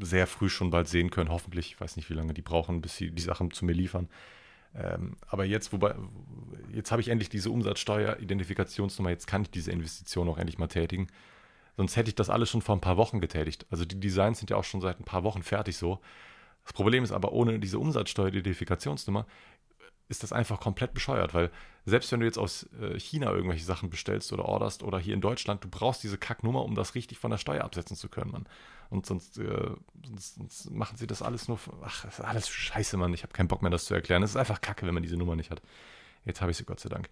sehr 0.00 0.26
früh 0.26 0.48
schon 0.48 0.70
bald 0.70 0.88
sehen 0.88 1.10
können, 1.10 1.30
hoffentlich. 1.30 1.72
Ich 1.72 1.80
weiß 1.80 1.96
nicht, 1.96 2.10
wie 2.10 2.14
lange 2.14 2.34
die 2.34 2.42
brauchen, 2.42 2.80
bis 2.80 2.96
sie 2.96 3.10
die 3.10 3.22
Sachen 3.22 3.50
zu 3.50 3.64
mir 3.64 3.72
liefern. 3.72 4.08
Ähm, 4.74 5.16
aber 5.26 5.44
jetzt, 5.44 5.72
wobei, 5.72 5.94
jetzt 6.72 6.90
habe 6.90 7.00
ich 7.00 7.08
endlich 7.08 7.28
diese 7.28 7.50
Umsatzsteuer-Identifikationsnummer, 7.50 9.10
jetzt 9.10 9.26
kann 9.26 9.42
ich 9.42 9.50
diese 9.50 9.70
Investition 9.70 10.28
auch 10.28 10.38
endlich 10.38 10.58
mal 10.58 10.68
tätigen. 10.68 11.08
Sonst 11.76 11.96
hätte 11.96 12.08
ich 12.08 12.14
das 12.14 12.28
alles 12.28 12.50
schon 12.50 12.62
vor 12.62 12.76
ein 12.76 12.80
paar 12.80 12.96
Wochen 12.96 13.20
getätigt. 13.20 13.66
Also 13.70 13.84
die 13.84 14.00
Designs 14.00 14.38
sind 14.38 14.50
ja 14.50 14.56
auch 14.56 14.64
schon 14.64 14.80
seit 14.80 14.98
ein 14.98 15.04
paar 15.04 15.24
Wochen 15.24 15.42
fertig 15.42 15.76
so. 15.76 16.00
Das 16.64 16.72
Problem 16.72 17.04
ist 17.04 17.12
aber, 17.12 17.32
ohne 17.32 17.58
diese 17.58 17.78
Umsatzsteuer-Identifikationsnummer 17.78 19.26
ist 20.08 20.22
das 20.22 20.32
einfach 20.32 20.60
komplett 20.60 20.94
bescheuert, 20.94 21.34
weil 21.34 21.50
selbst 21.84 22.10
wenn 22.12 22.20
du 22.20 22.26
jetzt 22.26 22.38
aus 22.38 22.68
äh, 22.80 22.98
China 22.98 23.30
irgendwelche 23.30 23.64
Sachen 23.64 23.90
bestellst 23.90 24.32
oder 24.32 24.44
orderst 24.44 24.82
oder 24.82 24.98
hier 24.98 25.14
in 25.14 25.20
Deutschland, 25.20 25.64
du 25.64 25.68
brauchst 25.68 26.02
diese 26.02 26.18
Kacknummer, 26.18 26.64
um 26.64 26.74
das 26.74 26.94
richtig 26.94 27.18
von 27.18 27.30
der 27.30 27.38
Steuer 27.38 27.64
absetzen 27.64 27.96
zu 27.96 28.08
können, 28.08 28.30
Mann. 28.30 28.46
Und 28.90 29.04
sonst, 29.04 29.38
äh, 29.38 29.70
sonst, 30.06 30.34
sonst, 30.36 30.70
machen 30.70 30.96
sie 30.96 31.06
das 31.06 31.22
alles 31.22 31.48
nur. 31.48 31.58
Ach, 31.84 32.04
das 32.04 32.18
ist 32.18 32.24
alles 32.24 32.48
scheiße, 32.48 32.96
Mann. 32.96 33.12
Ich 33.12 33.22
habe 33.22 33.32
keinen 33.32 33.48
Bock 33.48 33.60
mehr, 33.60 33.70
das 33.70 33.84
zu 33.84 33.94
erklären. 33.94 34.22
Es 34.22 34.30
ist 34.30 34.36
einfach 34.36 34.60
kacke, 34.60 34.86
wenn 34.86 34.94
man 34.94 35.02
diese 35.02 35.16
Nummer 35.16 35.36
nicht 35.36 35.50
hat. 35.50 35.60
Jetzt 36.24 36.40
habe 36.40 36.50
ich 36.50 36.56
sie, 36.56 36.64
Gott 36.64 36.80
sei 36.80 36.88
Dank. 36.88 37.08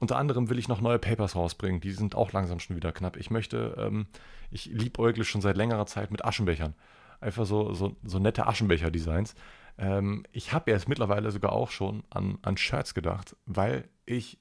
Unter 0.00 0.16
anderem 0.16 0.48
will 0.48 0.58
ich 0.58 0.68
noch 0.68 0.80
neue 0.80 0.98
Papers 0.98 1.34
rausbringen. 1.34 1.80
Die 1.80 1.92
sind 1.92 2.14
auch 2.14 2.32
langsam 2.32 2.60
schon 2.60 2.76
wieder 2.76 2.92
knapp. 2.92 3.16
Ich 3.16 3.30
möchte, 3.30 3.74
ähm, 3.78 4.06
ich 4.50 4.66
liebäugle 4.66 5.24
schon 5.24 5.40
seit 5.40 5.56
längerer 5.56 5.86
Zeit 5.86 6.10
mit 6.10 6.24
Aschenbechern. 6.24 6.74
Einfach 7.20 7.46
so, 7.46 7.74
so, 7.74 7.96
so 8.04 8.18
nette 8.18 8.46
Aschenbecher-Designs. 8.46 9.34
Ähm, 9.78 10.24
ich 10.32 10.52
habe 10.52 10.70
jetzt 10.70 10.88
mittlerweile 10.88 11.30
sogar 11.30 11.52
auch 11.52 11.70
schon 11.70 12.02
an, 12.10 12.38
an 12.42 12.56
Shirts 12.56 12.94
gedacht, 12.94 13.36
weil 13.46 13.88
ich 14.06 14.38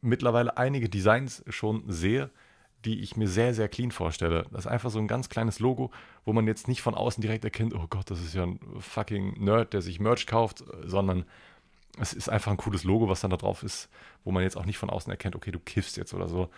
mittlerweile 0.00 0.56
einige 0.56 0.88
Designs 0.88 1.44
schon 1.48 1.84
sehe, 1.86 2.30
die 2.84 3.00
ich 3.00 3.16
mir 3.16 3.28
sehr, 3.28 3.54
sehr 3.54 3.68
clean 3.68 3.90
vorstelle. 3.90 4.46
Das 4.50 4.64
ist 4.64 4.70
einfach 4.70 4.90
so 4.90 4.98
ein 4.98 5.08
ganz 5.08 5.28
kleines 5.28 5.60
Logo, 5.60 5.90
wo 6.24 6.32
man 6.32 6.46
jetzt 6.46 6.66
nicht 6.66 6.82
von 6.82 6.94
außen 6.94 7.20
direkt 7.20 7.44
erkennt, 7.44 7.74
oh 7.74 7.86
Gott, 7.88 8.10
das 8.10 8.20
ist 8.20 8.34
ja 8.34 8.44
ein 8.44 8.58
fucking 8.78 9.44
Nerd, 9.44 9.72
der 9.74 9.82
sich 9.82 10.00
Merch 10.00 10.26
kauft, 10.26 10.64
sondern 10.84 11.24
es 11.98 12.12
ist 12.12 12.30
einfach 12.30 12.50
ein 12.50 12.56
cooles 12.56 12.84
Logo, 12.84 13.08
was 13.08 13.20
dann 13.20 13.30
da 13.30 13.36
drauf 13.36 13.62
ist, 13.62 13.90
wo 14.24 14.30
man 14.30 14.42
jetzt 14.42 14.56
auch 14.56 14.64
nicht 14.64 14.78
von 14.78 14.90
außen 14.90 15.10
erkennt, 15.10 15.36
okay, 15.36 15.50
du 15.50 15.58
kiffst 15.58 15.96
jetzt 15.96 16.14
oder 16.14 16.28
so. 16.28 16.48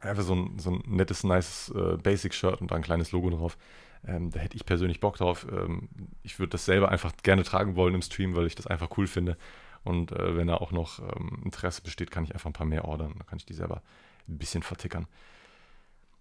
Einfach 0.00 0.22
so 0.22 0.34
ein, 0.34 0.58
so 0.58 0.70
ein 0.70 0.82
nettes, 0.86 1.24
nice 1.24 1.72
äh, 1.74 1.96
Basic-Shirt 1.96 2.60
und 2.60 2.70
da 2.70 2.76
ein 2.76 2.82
kleines 2.82 3.12
Logo 3.12 3.30
drauf. 3.30 3.58
Ähm, 4.06 4.30
da 4.30 4.40
hätte 4.40 4.56
ich 4.56 4.64
persönlich 4.64 5.00
Bock 5.00 5.16
drauf. 5.16 5.46
Ähm, 5.50 5.88
ich 6.22 6.38
würde 6.38 6.50
das 6.50 6.64
selber 6.64 6.90
einfach 6.90 7.12
gerne 7.22 7.44
tragen 7.44 7.76
wollen 7.76 7.94
im 7.94 8.02
Stream, 8.02 8.36
weil 8.36 8.46
ich 8.46 8.54
das 8.54 8.66
einfach 8.66 8.96
cool 8.96 9.06
finde. 9.06 9.36
Und 9.84 10.12
äh, 10.12 10.36
wenn 10.36 10.48
da 10.48 10.56
auch 10.56 10.72
noch 10.72 10.98
ähm, 11.00 11.42
Interesse 11.44 11.82
besteht, 11.82 12.10
kann 12.10 12.24
ich 12.24 12.32
einfach 12.32 12.50
ein 12.50 12.54
paar 12.54 12.66
mehr 12.66 12.84
ordern. 12.84 13.14
Dann 13.16 13.26
kann 13.26 13.38
ich 13.38 13.46
die 13.46 13.54
selber 13.54 13.82
ein 14.28 14.38
bisschen 14.38 14.62
vertickern. 14.62 15.06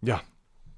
Ja, 0.02 0.22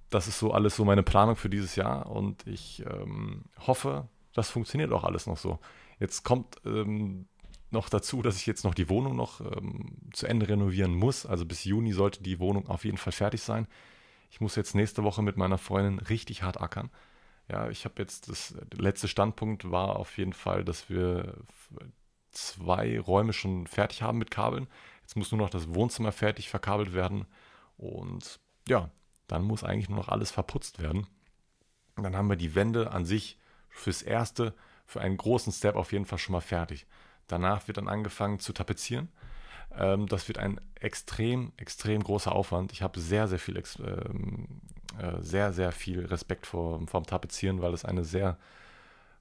das 0.10 0.28
ist 0.28 0.40
so 0.40 0.52
alles 0.54 0.76
so 0.76 0.86
meine 0.86 1.04
Planung 1.04 1.36
für 1.36 1.50
dieses 1.50 1.76
Jahr 1.76 2.10
und 2.10 2.48
ich 2.48 2.84
ähm, 2.86 3.46
hoffe, 3.68 4.08
das 4.34 4.50
funktioniert 4.50 4.92
auch 4.92 5.04
alles 5.04 5.28
noch 5.28 5.38
so. 5.38 5.60
Jetzt 6.00 6.24
kommt 6.24 6.56
ähm, 6.66 7.28
noch 7.72 7.90
dazu, 7.90 8.22
dass 8.22 8.38
ich 8.38 8.46
jetzt 8.46 8.64
noch 8.64 8.74
die 8.74 8.90
Wohnung 8.90 9.16
noch 9.16 9.42
ähm, 9.42 9.98
zu 10.14 10.26
Ende 10.26 10.48
renovieren 10.48 10.96
muss. 10.96 11.26
Also 11.26 11.46
bis 11.46 11.64
Juni 11.64 11.92
sollte 11.92 12.24
die 12.24 12.40
Wohnung 12.40 12.68
auf 12.68 12.86
jeden 12.86 12.98
Fall 12.98 13.14
fertig 13.14 13.42
sein. 13.42 13.68
Ich 14.30 14.42
muss 14.42 14.56
jetzt 14.56 14.76
nächste 14.76 15.04
Woche 15.04 15.22
mit 15.22 15.38
meiner 15.38 15.58
Freundin 15.58 16.00
richtig 16.00 16.44
hart 16.44 16.62
ackern. 16.62 16.90
Ja, 17.48 17.70
ich 17.70 17.86
habe 17.86 17.96
jetzt 17.98 18.30
das 18.30 18.56
letzte 18.74 19.08
Standpunkt 19.08 19.72
war 19.72 19.96
auf 19.96 20.18
jeden 20.18 20.34
Fall, 20.34 20.64
dass 20.64 20.90
wir 20.90 21.44
zwei 22.32 23.00
Räume 23.00 23.34
schon 23.34 23.66
fertig 23.66 24.02
haben 24.02 24.20
mit 24.20 24.30
Kabeln. 24.30 24.68
Jetzt 25.02 25.16
muss 25.16 25.32
nur 25.32 25.40
noch 25.40 25.50
das 25.50 25.74
Wohnzimmer 25.74 26.12
fertig 26.12 26.50
verkabelt 26.50 26.94
werden 26.94 27.26
und 27.78 28.40
ja, 28.68 28.92
dann 29.28 29.44
muss 29.44 29.64
eigentlich 29.64 29.90
nur 29.90 29.98
noch 29.98 30.10
alles 30.10 30.30
verputzt 30.30 30.80
werden. 30.80 31.08
Dann 31.96 32.16
haben 32.16 32.30
wir 32.30 32.36
die 32.36 32.56
Wände 32.56 32.92
an 32.92 33.06
sich 33.06 33.40
fürs 33.70 34.02
erste, 34.02 34.54
für 34.86 35.02
einen 35.02 35.18
großen 35.18 35.52
Step 35.52 35.76
auf 35.76 35.92
jeden 35.92 36.06
Fall 36.06 36.20
schon 36.20 36.34
mal 36.34 36.42
fertig. 36.42 36.86
Danach 37.28 37.68
wird 37.68 37.78
dann 37.78 37.88
angefangen 37.88 38.40
zu 38.40 38.54
tapezieren. 38.54 39.10
Ähm, 39.76 40.08
das 40.08 40.28
wird 40.28 40.38
ein 40.38 40.60
extrem, 40.80 41.52
extrem 41.58 42.04
großer 42.04 42.32
Aufwand. 42.32 42.72
Ich 42.72 42.82
habe 42.82 43.00
sehr, 43.00 43.28
sehr 43.28 43.40
viel, 43.40 43.62
ähm, 43.80 44.48
äh, 45.00 45.22
sehr, 45.22 45.54
sehr 45.54 45.72
viel 45.72 46.06
Respekt 46.06 46.46
vor, 46.46 46.80
dem 46.80 46.88
Tapezieren, 47.06 47.62
weil 47.62 47.74
es 47.74 47.86
eine 47.86 48.04
sehr 48.04 48.38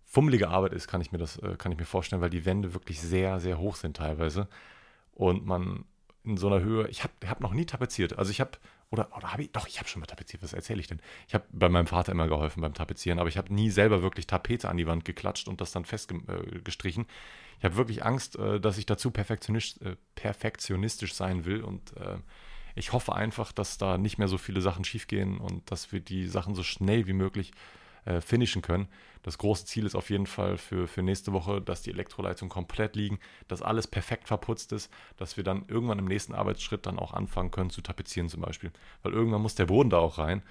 fummelige 0.04 0.48
Arbeit 0.48 0.72
ist, 0.72 0.88
kann 0.88 1.00
ich 1.00 1.12
mir 1.12 1.18
das, 1.18 1.36
äh, 1.38 1.56
kann 1.56 1.70
ich 1.72 1.78
mir 1.78 1.84
vorstellen, 1.84 2.22
weil 2.22 2.30
die 2.30 2.46
Wände 2.46 2.72
wirklich 2.74 3.00
sehr, 3.00 3.40
sehr 3.40 3.58
hoch 3.58 3.76
sind 3.76 3.96
teilweise. 3.96 4.48
Und 5.14 5.44
man 5.44 5.84
in 6.24 6.36
so 6.36 6.48
einer 6.48 6.60
Höhe, 6.60 6.88
ich 6.88 7.02
habe 7.02 7.12
hab 7.26 7.40
noch 7.40 7.52
nie 7.52 7.66
tapeziert. 7.66 8.18
Also 8.18 8.30
ich 8.30 8.40
habe, 8.40 8.52
oder, 8.90 9.14
oder 9.16 9.32
habe 9.32 9.42
ich, 9.42 9.52
doch, 9.52 9.66
ich 9.66 9.78
habe 9.78 9.88
schon 9.88 10.00
mal 10.00 10.06
tapeziert, 10.06 10.42
was 10.42 10.54
erzähle 10.54 10.80
ich 10.80 10.86
denn? 10.86 11.00
Ich 11.26 11.34
habe 11.34 11.44
bei 11.52 11.68
meinem 11.68 11.86
Vater 11.86 12.12
immer 12.12 12.26
geholfen 12.26 12.62
beim 12.62 12.72
Tapezieren, 12.72 13.18
aber 13.18 13.28
ich 13.28 13.36
habe 13.36 13.52
nie 13.52 13.70
selber 13.70 14.02
wirklich 14.02 14.26
Tapete 14.26 14.68
an 14.68 14.78
die 14.78 14.86
Wand 14.86 15.04
geklatscht 15.04 15.46
und 15.46 15.60
das 15.60 15.72
dann 15.72 15.84
festgestrichen. 15.84 17.04
Äh, 17.04 17.58
ich 17.58 17.64
habe 17.64 17.76
wirklich 17.76 18.04
Angst, 18.04 18.36
äh, 18.36 18.60
dass 18.60 18.78
ich 18.78 18.86
dazu 18.86 19.10
perfektionistisch, 19.10 19.86
äh, 19.86 19.96
perfektionistisch 20.14 21.14
sein 21.14 21.44
will 21.44 21.62
und 21.62 21.92
ich 22.74 22.92
hoffe 22.92 23.14
einfach, 23.14 23.50
dass 23.50 23.76
da 23.76 23.98
nicht 23.98 24.18
mehr 24.18 24.28
so 24.28 24.38
viele 24.38 24.60
Sachen 24.60 24.84
schiefgehen 24.84 25.38
und 25.38 25.68
dass 25.70 25.90
wir 25.90 25.98
die 25.98 26.28
Sachen 26.28 26.54
so 26.54 26.62
schnell 26.62 27.08
wie 27.08 27.12
möglich 27.12 27.52
äh, 28.04 28.20
finishen 28.20 28.62
können. 28.62 28.88
Das 29.22 29.38
große 29.38 29.66
Ziel 29.66 29.86
ist 29.86 29.94
auf 29.94 30.10
jeden 30.10 30.26
Fall 30.26 30.56
für, 30.56 30.86
für 30.88 31.02
nächste 31.02 31.32
Woche, 31.32 31.60
dass 31.60 31.82
die 31.82 31.90
Elektroleitungen 31.90 32.50
komplett 32.50 32.96
liegen, 32.96 33.18
dass 33.48 33.62
alles 33.62 33.86
perfekt 33.86 34.28
verputzt 34.28 34.72
ist, 34.72 34.92
dass 35.16 35.36
wir 35.36 35.44
dann 35.44 35.64
irgendwann 35.68 35.98
im 35.98 36.06
nächsten 36.06 36.34
Arbeitsschritt 36.34 36.86
dann 36.86 36.98
auch 36.98 37.12
anfangen 37.12 37.50
können 37.50 37.70
zu 37.70 37.82
tapezieren 37.82 38.28
zum 38.28 38.42
Beispiel. 38.42 38.72
Weil 39.02 39.12
irgendwann 39.12 39.42
muss 39.42 39.54
der 39.54 39.66
Boden 39.66 39.90
da 39.90 39.98
auch 39.98 40.18
rein, 40.18 40.42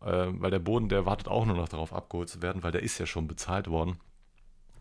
äh, 0.00 0.26
weil 0.28 0.50
der 0.50 0.58
Boden, 0.58 0.88
der 0.88 1.06
wartet 1.06 1.28
auch 1.28 1.46
nur 1.46 1.56
noch 1.56 1.68
darauf 1.68 1.92
abgeholt 1.92 2.28
zu 2.28 2.42
werden, 2.42 2.62
weil 2.62 2.72
der 2.72 2.82
ist 2.82 2.98
ja 2.98 3.06
schon 3.06 3.28
bezahlt 3.28 3.68
worden. 3.68 3.98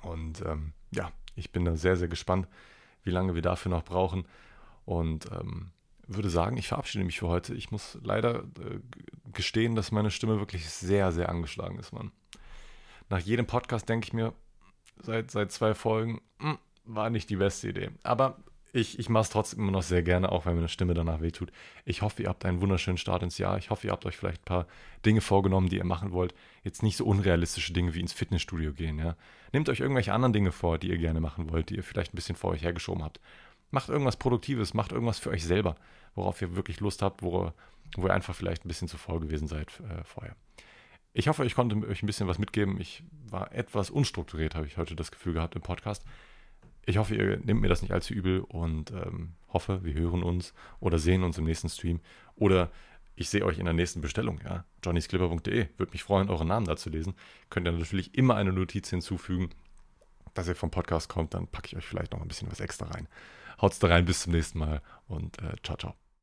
Und 0.01 0.41
ähm, 0.41 0.73
ja, 0.91 1.11
ich 1.35 1.51
bin 1.51 1.65
da 1.65 1.75
sehr, 1.75 1.95
sehr 1.95 2.07
gespannt, 2.07 2.47
wie 3.03 3.11
lange 3.11 3.35
wir 3.35 3.41
dafür 3.41 3.71
noch 3.71 3.83
brauchen. 3.83 4.27
Und 4.85 5.29
ähm, 5.31 5.71
würde 6.07 6.29
sagen, 6.29 6.57
ich 6.57 6.67
verabschiede 6.67 7.03
mich 7.03 7.19
für 7.19 7.27
heute. 7.27 7.53
Ich 7.53 7.71
muss 7.71 7.97
leider 8.01 8.39
äh, 8.39 8.79
gestehen, 9.33 9.75
dass 9.75 9.91
meine 9.91 10.11
Stimme 10.11 10.39
wirklich 10.39 10.69
sehr, 10.69 11.11
sehr 11.11 11.29
angeschlagen 11.29 11.79
ist, 11.79 11.93
Mann. 11.93 12.11
Nach 13.09 13.19
jedem 13.19 13.45
Podcast 13.45 13.87
denke 13.89 14.07
ich 14.07 14.13
mir, 14.13 14.33
seit, 15.01 15.31
seit 15.31 15.51
zwei 15.51 15.73
Folgen, 15.73 16.21
mh, 16.39 16.51
hm, 16.51 16.57
war 16.85 17.09
nicht 17.09 17.29
die 17.29 17.35
beste 17.35 17.69
Idee. 17.69 17.89
Aber 18.03 18.37
ich, 18.73 18.99
ich 18.99 19.09
mache 19.09 19.23
es 19.23 19.29
trotzdem 19.29 19.59
immer 19.59 19.71
noch 19.71 19.83
sehr 19.83 20.03
gerne, 20.03 20.31
auch 20.31 20.45
wenn 20.45 20.55
meine 20.55 20.67
Stimme 20.67 20.93
danach 20.93 21.21
wehtut. 21.21 21.51
Ich 21.85 22.01
hoffe, 22.01 22.23
ihr 22.23 22.29
habt 22.29 22.45
einen 22.45 22.61
wunderschönen 22.61 22.97
Start 22.97 23.23
ins 23.23 23.37
Jahr. 23.37 23.57
Ich 23.57 23.69
hoffe, 23.69 23.87
ihr 23.87 23.91
habt 23.91 24.05
euch 24.05 24.17
vielleicht 24.17 24.41
ein 24.41 24.45
paar 24.45 24.67
Dinge 25.05 25.21
vorgenommen, 25.21 25.69
die 25.69 25.77
ihr 25.77 25.85
machen 25.85 26.11
wollt. 26.11 26.33
Jetzt 26.63 26.83
nicht 26.83 26.97
so 26.97 27.05
unrealistische 27.05 27.73
Dinge 27.73 27.93
wie 27.93 28.01
ins 28.01 28.13
Fitnessstudio 28.13 28.73
gehen. 28.73 28.99
Ja? 28.99 29.15
Nehmt 29.53 29.69
euch 29.69 29.79
irgendwelche 29.79 30.13
anderen 30.13 30.33
Dinge 30.33 30.51
vor, 30.51 30.77
die 30.77 30.89
ihr 30.89 30.97
gerne 30.97 31.21
machen 31.21 31.49
wollt, 31.49 31.69
die 31.69 31.75
ihr 31.75 31.83
vielleicht 31.83 32.13
ein 32.13 32.15
bisschen 32.15 32.35
vor 32.35 32.51
euch 32.51 32.63
hergeschoben 32.63 33.03
habt. 33.03 33.19
Macht 33.69 33.89
irgendwas 33.89 34.17
Produktives, 34.17 34.73
macht 34.73 34.91
irgendwas 34.91 35.19
für 35.19 35.29
euch 35.29 35.43
selber, 35.43 35.75
worauf 36.15 36.41
ihr 36.41 36.55
wirklich 36.55 36.79
Lust 36.79 37.01
habt, 37.01 37.21
wo, 37.21 37.51
wo 37.95 38.07
ihr 38.07 38.13
einfach 38.13 38.35
vielleicht 38.35 38.65
ein 38.65 38.67
bisschen 38.67 38.87
zu 38.87 38.97
faul 38.97 39.19
gewesen 39.19 39.47
seid 39.47 39.79
äh, 39.81 40.03
vorher. 40.03 40.35
Ich 41.13 41.27
hoffe, 41.27 41.45
ich 41.45 41.55
konnte 41.55 41.75
euch 41.87 42.03
ein 42.03 42.05
bisschen 42.05 42.27
was 42.27 42.37
mitgeben. 42.37 42.79
Ich 42.79 43.03
war 43.29 43.51
etwas 43.51 43.89
unstrukturiert, 43.89 44.55
habe 44.55 44.67
ich 44.67 44.77
heute 44.77 44.95
das 44.95 45.11
Gefühl 45.11 45.33
gehabt 45.33 45.55
im 45.55 45.61
Podcast. 45.61 46.05
Ich 46.85 46.97
hoffe, 46.97 47.15
ihr 47.15 47.37
nehmt 47.37 47.59
mir 47.59 47.67
das 47.67 47.81
nicht 47.81 47.91
allzu 47.91 48.13
übel 48.13 48.41
und 48.41 48.91
ähm, 48.91 49.33
hoffe, 49.49 49.83
wir 49.83 49.93
hören 49.93 50.23
uns 50.23 50.53
oder 50.79 50.99
sehen 50.99 51.23
uns 51.23 51.37
im 51.37 51.43
nächsten 51.45 51.69
Stream. 51.69 51.99
Oder 52.35 52.71
ich 53.15 53.29
sehe 53.29 53.43
euch 53.43 53.57
in 53.57 53.65
der 53.65 53.73
nächsten 53.73 53.99
Bestellung, 53.99 54.39
ja. 54.45 54.63
johnnysclipper.de. 54.85 55.67
Würde 55.77 55.91
mich 55.91 56.03
freuen, 56.03 56.29
euren 56.29 56.47
Namen 56.47 56.67
da 56.67 56.77
zu 56.77 56.89
lesen. 56.91 57.15
Könnt 57.49 57.67
ihr 57.67 57.71
natürlich 57.71 58.15
immer 58.15 58.35
eine 58.35 58.53
Notiz 58.53 58.91
hinzufügen, 58.91 59.49
dass 60.35 60.47
ihr 60.47 60.55
vom 60.55 60.69
Podcast 60.69 61.09
kommt, 61.09 61.33
dann 61.33 61.47
packe 61.47 61.67
ich 61.67 61.77
euch 61.77 61.85
vielleicht 61.85 62.13
noch 62.13 62.21
ein 62.21 62.27
bisschen 62.27 62.49
was 62.51 62.59
extra 62.59 62.85
rein. 62.85 63.07
Haut's 63.61 63.79
da 63.79 63.87
rein, 63.87 64.05
bis 64.05 64.21
zum 64.21 64.33
nächsten 64.33 64.59
Mal 64.59 64.81
und 65.07 65.39
äh, 65.39 65.55
ciao, 65.63 65.77
ciao. 65.77 66.06